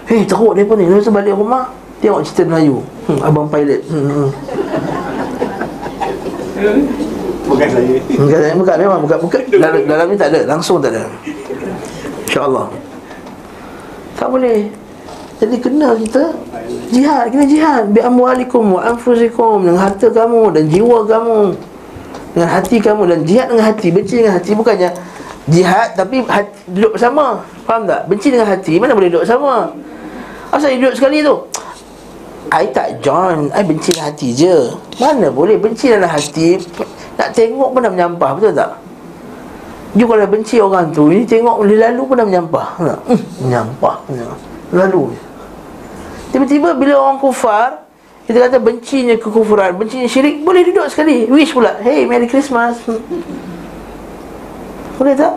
Hey, 0.09 0.25
teruk 0.25 0.57
dia 0.57 0.65
pun 0.65 0.81
ni. 0.81 0.89
Lepas 0.89 1.13
balik 1.13 1.37
rumah 1.37 1.69
Tengok 1.99 2.23
cerita 2.23 2.47
Melayu. 2.47 2.79
Hmm, 3.11 3.19
Abang 3.27 3.51
pilot. 3.51 3.83
Hmm, 3.91 4.07
hmm. 4.07 4.58
Bukan 7.49 7.69
saya. 7.71 7.95
Bukan 8.13 8.39
saya, 8.39 8.55
bukan 8.55 8.75
memang 8.77 9.01
bukan, 9.07 9.19
bukan. 9.25 9.41
Dalam, 9.57 9.81
dalam 9.89 10.07
ni 10.13 10.17
tak 10.19 10.29
ada, 10.35 10.41
langsung 10.45 10.83
tak 10.83 10.93
ada. 10.93 11.09
InsyaAllah. 12.29 12.67
Tak 14.19 14.29
boleh. 14.29 14.69
Jadi 15.39 15.57
kena 15.63 15.95
kita 15.95 16.35
Jihad, 16.91 17.31
kena 17.31 17.45
jihad. 17.47 17.85
Bi 17.95 18.03
amwalikum 18.03 18.75
wa 18.75 18.81
anfusikum 18.83 19.63
Dengan 19.63 19.79
harta 19.79 20.11
kamu 20.11 20.51
dan 20.53 20.65
jiwa 20.67 21.07
kamu. 21.07 21.55
Dengan 22.35 22.49
hati 22.49 22.77
kamu 22.83 23.03
dan 23.07 23.19
jihad 23.25 23.47
dengan 23.49 23.65
hati 23.71 23.89
Benci 23.95 24.15
dengan 24.21 24.35
hati. 24.37 24.53
Bukannya 24.53 24.91
Jihad 25.49 25.97
tapi 25.97 26.21
hati, 26.29 26.53
duduk 26.69 27.01
bersama. 27.01 27.41
Faham 27.65 27.89
tak? 27.89 28.05
Benci 28.05 28.29
dengan 28.29 28.49
hati 28.53 28.77
mana 28.77 28.93
boleh 28.93 29.09
duduk 29.09 29.25
bersama? 29.25 29.73
Asal 30.53 30.77
duduk 30.77 30.97
sekali 30.97 31.25
tu 31.25 31.35
I 32.49 32.65
tak 32.73 33.05
join 33.05 33.53
I 33.53 33.61
benci 33.61 33.93
dengan 33.93 34.09
hati 34.09 34.33
je. 34.33 34.73
Mana 34.97 35.29
boleh 35.29 35.61
benci 35.61 35.93
dalam 35.93 36.09
hati? 36.09 36.57
Nak 37.19 37.29
tengok 37.35 37.75
pun 37.75 37.83
dah 37.83 37.91
menyampah 37.91 38.31
Betul 38.39 38.55
tak? 38.55 38.73
You 39.99 40.07
kalau 40.07 40.29
benci 40.31 40.63
orang 40.63 40.95
tu 40.95 41.11
Ini 41.11 41.27
tengok 41.27 41.67
boleh 41.67 41.77
lalu 41.77 42.03
pun 42.07 42.15
dah 42.15 42.27
menyampah 42.29 42.67
hmm, 42.79 43.21
Menyampah 43.43 43.97
Lalu. 44.71 45.17
Tiba-tiba 46.31 46.79
bila 46.79 46.95
orang 46.95 47.19
kufar 47.19 47.83
Kita 48.31 48.39
kata 48.47 48.63
bencinya 48.63 49.19
kekufuran 49.19 49.75
Bencinya 49.75 50.07
syirik 50.07 50.47
Boleh 50.47 50.63
duduk 50.63 50.87
sekali. 50.87 51.27
Wish 51.27 51.51
pula 51.51 51.75
Hey 51.83 52.07
Merry 52.07 52.31
Christmas. 52.31 52.79
Boleh 54.95 55.15
tak? 55.19 55.35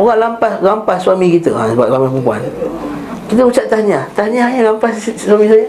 Orang 0.00 0.18
lampas 0.22 0.52
Lampas 0.64 0.98
suami 1.04 1.36
kita. 1.36 1.52
Ha, 1.52 1.68
Sebab 1.76 1.86
ramai 1.92 2.08
perempuan 2.08 2.40
Kita 3.28 3.44
ucap 3.44 3.68
tanya 3.68 4.08
Tanya 4.16 4.48
yang 4.48 4.72
lampas 4.72 5.04
suami 5.12 5.44
saya. 5.44 5.68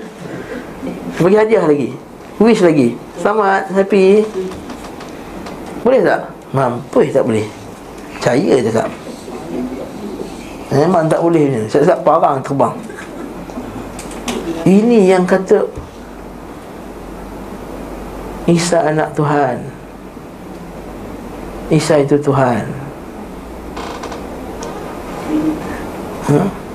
Bagi 1.20 1.36
hadiah 1.36 1.68
lagi. 1.68 1.92
Wish 2.40 2.64
lagi. 2.64 2.96
Selamat 3.20 3.68
Happy. 3.76 4.24
Boleh 5.84 6.00
tak? 6.00 6.32
Mampu 6.56 7.04
tak 7.12 7.28
boleh. 7.28 7.44
Percaya 8.16 8.64
je 8.64 8.72
tak? 8.72 8.88
Memang 10.72 11.12
tak 11.12 11.20
boleh 11.20 11.52
ni. 11.52 11.62
Siap-siap 11.68 12.00
parang 12.08 12.40
terbang. 12.40 12.76
Ini 14.64 15.12
yang 15.12 15.28
kata 15.28 15.68
Isa 18.48 18.88
anak 18.88 19.12
Tuhan. 19.20 19.60
Isa 21.70 22.00
itu 22.00 22.16
Tuhan. 22.24 22.64
Ha? 26.32 26.69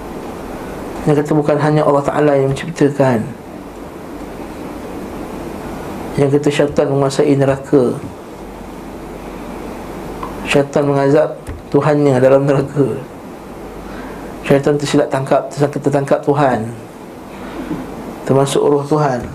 Yang 1.04 1.16
kata 1.20 1.32
bukan 1.36 1.56
hanya 1.60 1.84
Allah 1.84 2.00
Ta'ala 2.00 2.32
yang 2.32 2.48
menciptakan. 2.48 3.20
Yang 6.16 6.30
kata 6.40 6.48
syaitan 6.48 6.86
menguasai 6.88 7.36
neraka. 7.36 8.00
Syaitan 10.48 10.88
mengazab 10.88 11.36
Tuhannya 11.68 12.16
dalam 12.24 12.48
neraka. 12.48 12.96
Syaitan 14.48 14.80
tersilap 14.80 15.08
tangkap 15.12 15.52
Tersangka 15.52 15.76
tertangkap 15.76 16.20
Tuhan. 16.24 16.72
Termasuk 18.24 18.64
roh 18.64 18.84
Tuhan. 18.88 19.28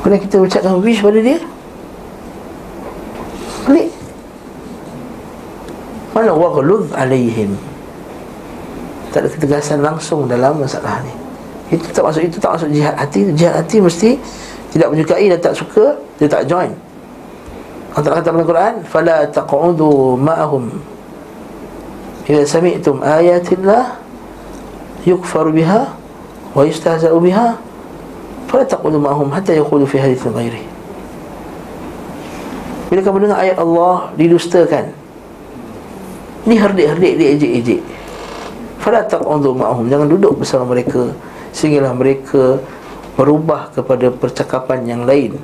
Boleh 0.00 0.18
kita 0.18 0.40
ucapkan 0.40 0.80
wish 0.80 1.04
pada 1.04 1.20
dia? 1.20 1.38
Boleh 3.68 3.92
Mana 6.16 6.32
waghluz 6.36 6.88
alaihim 6.96 7.71
tak 9.12 9.22
ada 9.22 9.28
ketegasan 9.28 9.84
langsung 9.84 10.24
dalam 10.24 10.56
masalah 10.56 11.04
ni. 11.04 11.12
Itu 11.76 11.84
tak 11.92 12.04
masuk 12.04 12.24
itu 12.24 12.36
tak 12.40 12.56
masuk 12.56 12.68
jihad 12.72 12.96
hati. 12.96 13.28
Jihad 13.36 13.54
hati 13.60 13.76
mesti 13.80 14.10
tidak 14.72 14.88
menyukai 14.88 15.28
dan 15.28 15.38
tak 15.40 15.54
suka 15.56 16.00
dia 16.16 16.28
tak 16.28 16.48
join. 16.48 16.72
Allah 17.92 18.16
kata 18.16 18.32
dalam 18.32 18.48
Quran 18.48 18.74
fala 18.88 19.28
taq'udu 19.28 20.16
ma'ahum. 20.16 20.72
Ila 22.24 22.40
sami'tum 22.48 23.04
ayatillah 23.04 24.00
yukfar 25.04 25.52
biha 25.52 25.92
wa 26.56 26.62
yustahza'u 26.64 27.20
biha 27.20 27.52
fala 28.48 28.64
taq'udu 28.64 28.96
ma'ahum 28.96 29.28
hatta 29.28 29.52
yaqulu 29.52 29.84
fi 29.84 30.00
hadithin 30.00 30.32
ghairi. 30.32 30.64
Bila 32.88 33.00
kamu 33.00 33.28
dengar 33.28 33.40
ayat 33.40 33.56
Allah 33.56 34.12
didustakan 34.16 34.92
ni 36.44 36.60
herdik-herdik 36.60 37.16
dia 37.16 37.28
ejek-ejek 37.36 37.80
Fala 38.82 39.06
taq'udu 39.06 39.54
ma'ahum 39.54 39.86
Jangan 39.86 40.10
duduk 40.10 40.42
bersama 40.42 40.66
mereka. 40.66 41.14
Sehinggalah 41.54 41.94
mereka 41.94 42.58
Berubah 43.14 43.70
kepada 43.70 44.08
percakapan 44.10 44.88
yang 44.88 45.06
lain. 45.06 45.38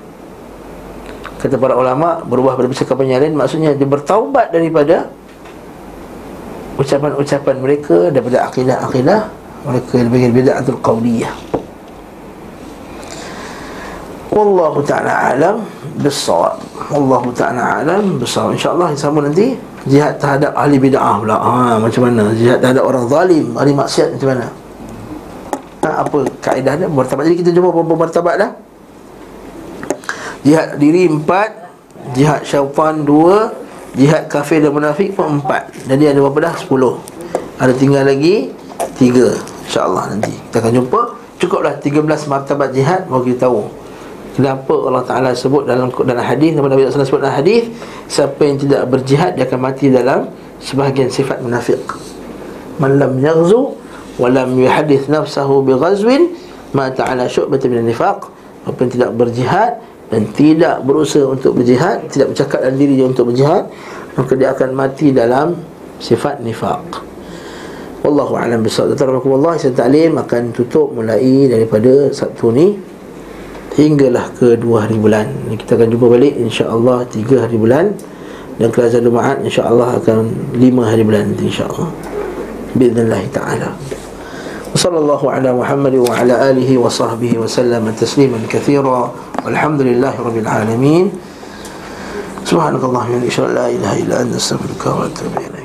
Kata 1.38 1.54
para 1.54 1.78
ulama 1.78 2.18
Berubah 2.26 2.58
pada 2.58 2.66
percakapan 2.66 3.06
yang 3.14 3.20
lain 3.22 3.34
Maksudnya 3.38 3.70
dia 3.78 3.86
bertaubat 3.86 4.50
daripada 4.50 5.06
Ucapan-ucapan 6.74 7.56
mereka 7.62 8.10
Daripada 8.10 8.50
akidah-akidah 8.50 9.20
Mereka 9.62 9.92
yang 9.94 10.10
bagi 10.10 10.28
bida'atul 10.34 10.80
qawliyah 10.82 11.47
Wallahu 14.38 14.78
ta'ala 14.86 15.34
alam 15.34 15.56
Bissawab. 15.98 16.62
Wallahu 16.94 17.34
ta'ala 17.34 17.82
alam 17.82 18.22
Bissawab. 18.22 18.54
InsyaAllah 18.54 18.94
sama 18.94 19.26
nanti 19.26 19.58
Jihad 19.90 20.14
terhadap 20.22 20.54
ahli 20.54 20.78
bid'ah 20.78 21.18
pula. 21.18 21.34
Ha, 21.34 21.82
Macam 21.82 22.06
mana? 22.06 22.30
Jihad 22.38 22.62
terhadap 22.62 22.86
orang 22.86 23.10
zalim 23.10 23.50
Ahli 23.58 23.74
maksiat 23.74 24.14
macam 24.14 24.28
mana? 24.30 24.46
Ha, 25.82 25.88
Apa 26.06 26.18
kaedah 26.38 26.74
dia? 26.78 26.86
Martabat. 26.86 27.26
Jadi 27.26 27.36
kita 27.42 27.50
jumpa 27.50 27.74
berapa 27.74 27.94
martabat 27.98 28.34
dah? 28.38 28.50
Jihad 30.46 30.78
diri 30.78 31.10
empat 31.10 31.50
Jihad 32.14 32.46
syaitan 32.46 33.02
dua 33.02 33.50
Jihad 33.98 34.30
kafir 34.30 34.62
dan 34.62 34.70
munafik 34.70 35.18
pun 35.18 35.42
empat. 35.42 35.74
Jadi 35.90 36.14
ada 36.14 36.22
berapa 36.22 36.38
dah? 36.46 36.54
Sepuluh. 36.54 37.02
Ada 37.58 37.74
tinggal 37.74 38.06
lagi 38.06 38.54
Tiga. 38.94 39.34
InsyaAllah 39.66 40.14
nanti 40.14 40.30
Kita 40.30 40.62
akan 40.62 40.72
jumpa. 40.78 41.00
Cukuplah 41.38 41.78
13 41.78 42.02
martabat 42.26 42.74
jihad 42.74 43.06
Baru 43.06 43.22
kita 43.22 43.46
tahu 43.46 43.77
Kenapa 44.38 44.70
Allah 44.86 45.02
Ta'ala 45.02 45.30
sebut 45.34 45.66
dalam 45.66 45.90
dalam 45.90 46.22
hadis 46.22 46.54
Nama 46.54 46.70
Nabi 46.70 46.86
SAW 46.86 47.02
sebut 47.02 47.26
dalam 47.26 47.42
hadis? 47.42 47.66
Siapa 48.06 48.38
yang 48.46 48.54
tidak 48.54 48.86
berjihad 48.86 49.34
Dia 49.34 49.50
akan 49.50 49.58
mati 49.58 49.90
dalam 49.90 50.30
Sebahagian 50.62 51.10
sifat 51.10 51.42
munafik 51.42 51.82
Man 52.78 53.02
lam 53.02 53.18
yaghzu 53.18 53.74
Walam 54.22 54.54
yuhadith 54.54 55.10
nafsahu 55.10 55.66
bighazwin 55.66 56.38
Ma 56.70 56.86
ta'ala 56.86 57.26
syu'bata 57.26 57.66
min 57.66 57.82
nifaq. 57.82 58.30
Siapa 58.62 58.78
yang 58.78 58.92
tidak 58.94 59.10
berjihad 59.18 59.82
Dan 60.06 60.30
tidak 60.30 60.86
berusaha 60.86 61.26
untuk 61.26 61.58
berjihad 61.58 62.06
Tidak 62.06 62.30
bercakap 62.30 62.62
dalam 62.62 62.78
diri 62.78 62.94
dia 62.94 63.10
untuk 63.10 63.34
berjihad 63.34 63.66
Maka 64.14 64.32
dia 64.38 64.54
akan 64.54 64.70
mati 64.70 65.10
dalam 65.10 65.58
Sifat 65.98 66.38
nifaq. 66.46 67.10
Wallahu 68.06 68.38
a'lam 68.38 68.62
bisawab. 68.62 68.94
Tarakumullah 68.94 69.58
Saya 69.58 69.74
taklim 69.74 70.14
akan 70.14 70.54
tutup 70.54 70.94
mulai 70.94 71.50
daripada 71.50 72.14
Sabtu 72.14 72.54
ni 72.54 72.78
hinggalah 73.77 74.29
ke 74.37 74.53
dua 74.59 74.85
hari 74.85 74.97
bulan 75.01 75.27
kita 75.57 75.77
akan 75.79 75.87
jumpa 75.93 76.07
balik 76.13 76.33
insya-Allah 76.37 77.05
tiga 77.09 77.45
hari 77.45 77.57
bulan 77.57 77.93
dan 78.61 78.69
kelas 78.69 78.93
Jumaat 79.01 79.41
insya-Allah 79.41 79.97
akan 79.97 80.29
lima 80.57 80.85
hari 80.85 81.01
bulan 81.01 81.33
nanti 81.33 81.49
insya-Allah 81.49 81.89
باذنillah 82.73 83.21
taala 83.33 83.71
وصلى 84.73 84.99
الله 85.05 85.21
على 85.31 85.49
محمد 85.53 85.95
وعلى 86.09 86.33
اله 86.49 86.69
وصحبه 86.81 87.37
وسلم 87.37 87.93
تسليما 87.93 88.49
كثيرا 88.49 89.13
والحمد 89.45 89.81
لله 89.81 90.13
رب 90.17 90.37
العالمين 90.37 91.11
سبحانك 92.45 92.81
اللهم 92.83 93.13
وبحمدك 93.21 93.39
لا 93.53 93.69
اله 93.69 93.93
الا 94.01 94.15
انت 94.21 94.33
استغفرك 94.35 94.81
واتوب 94.85 95.33
اليك 95.37 95.56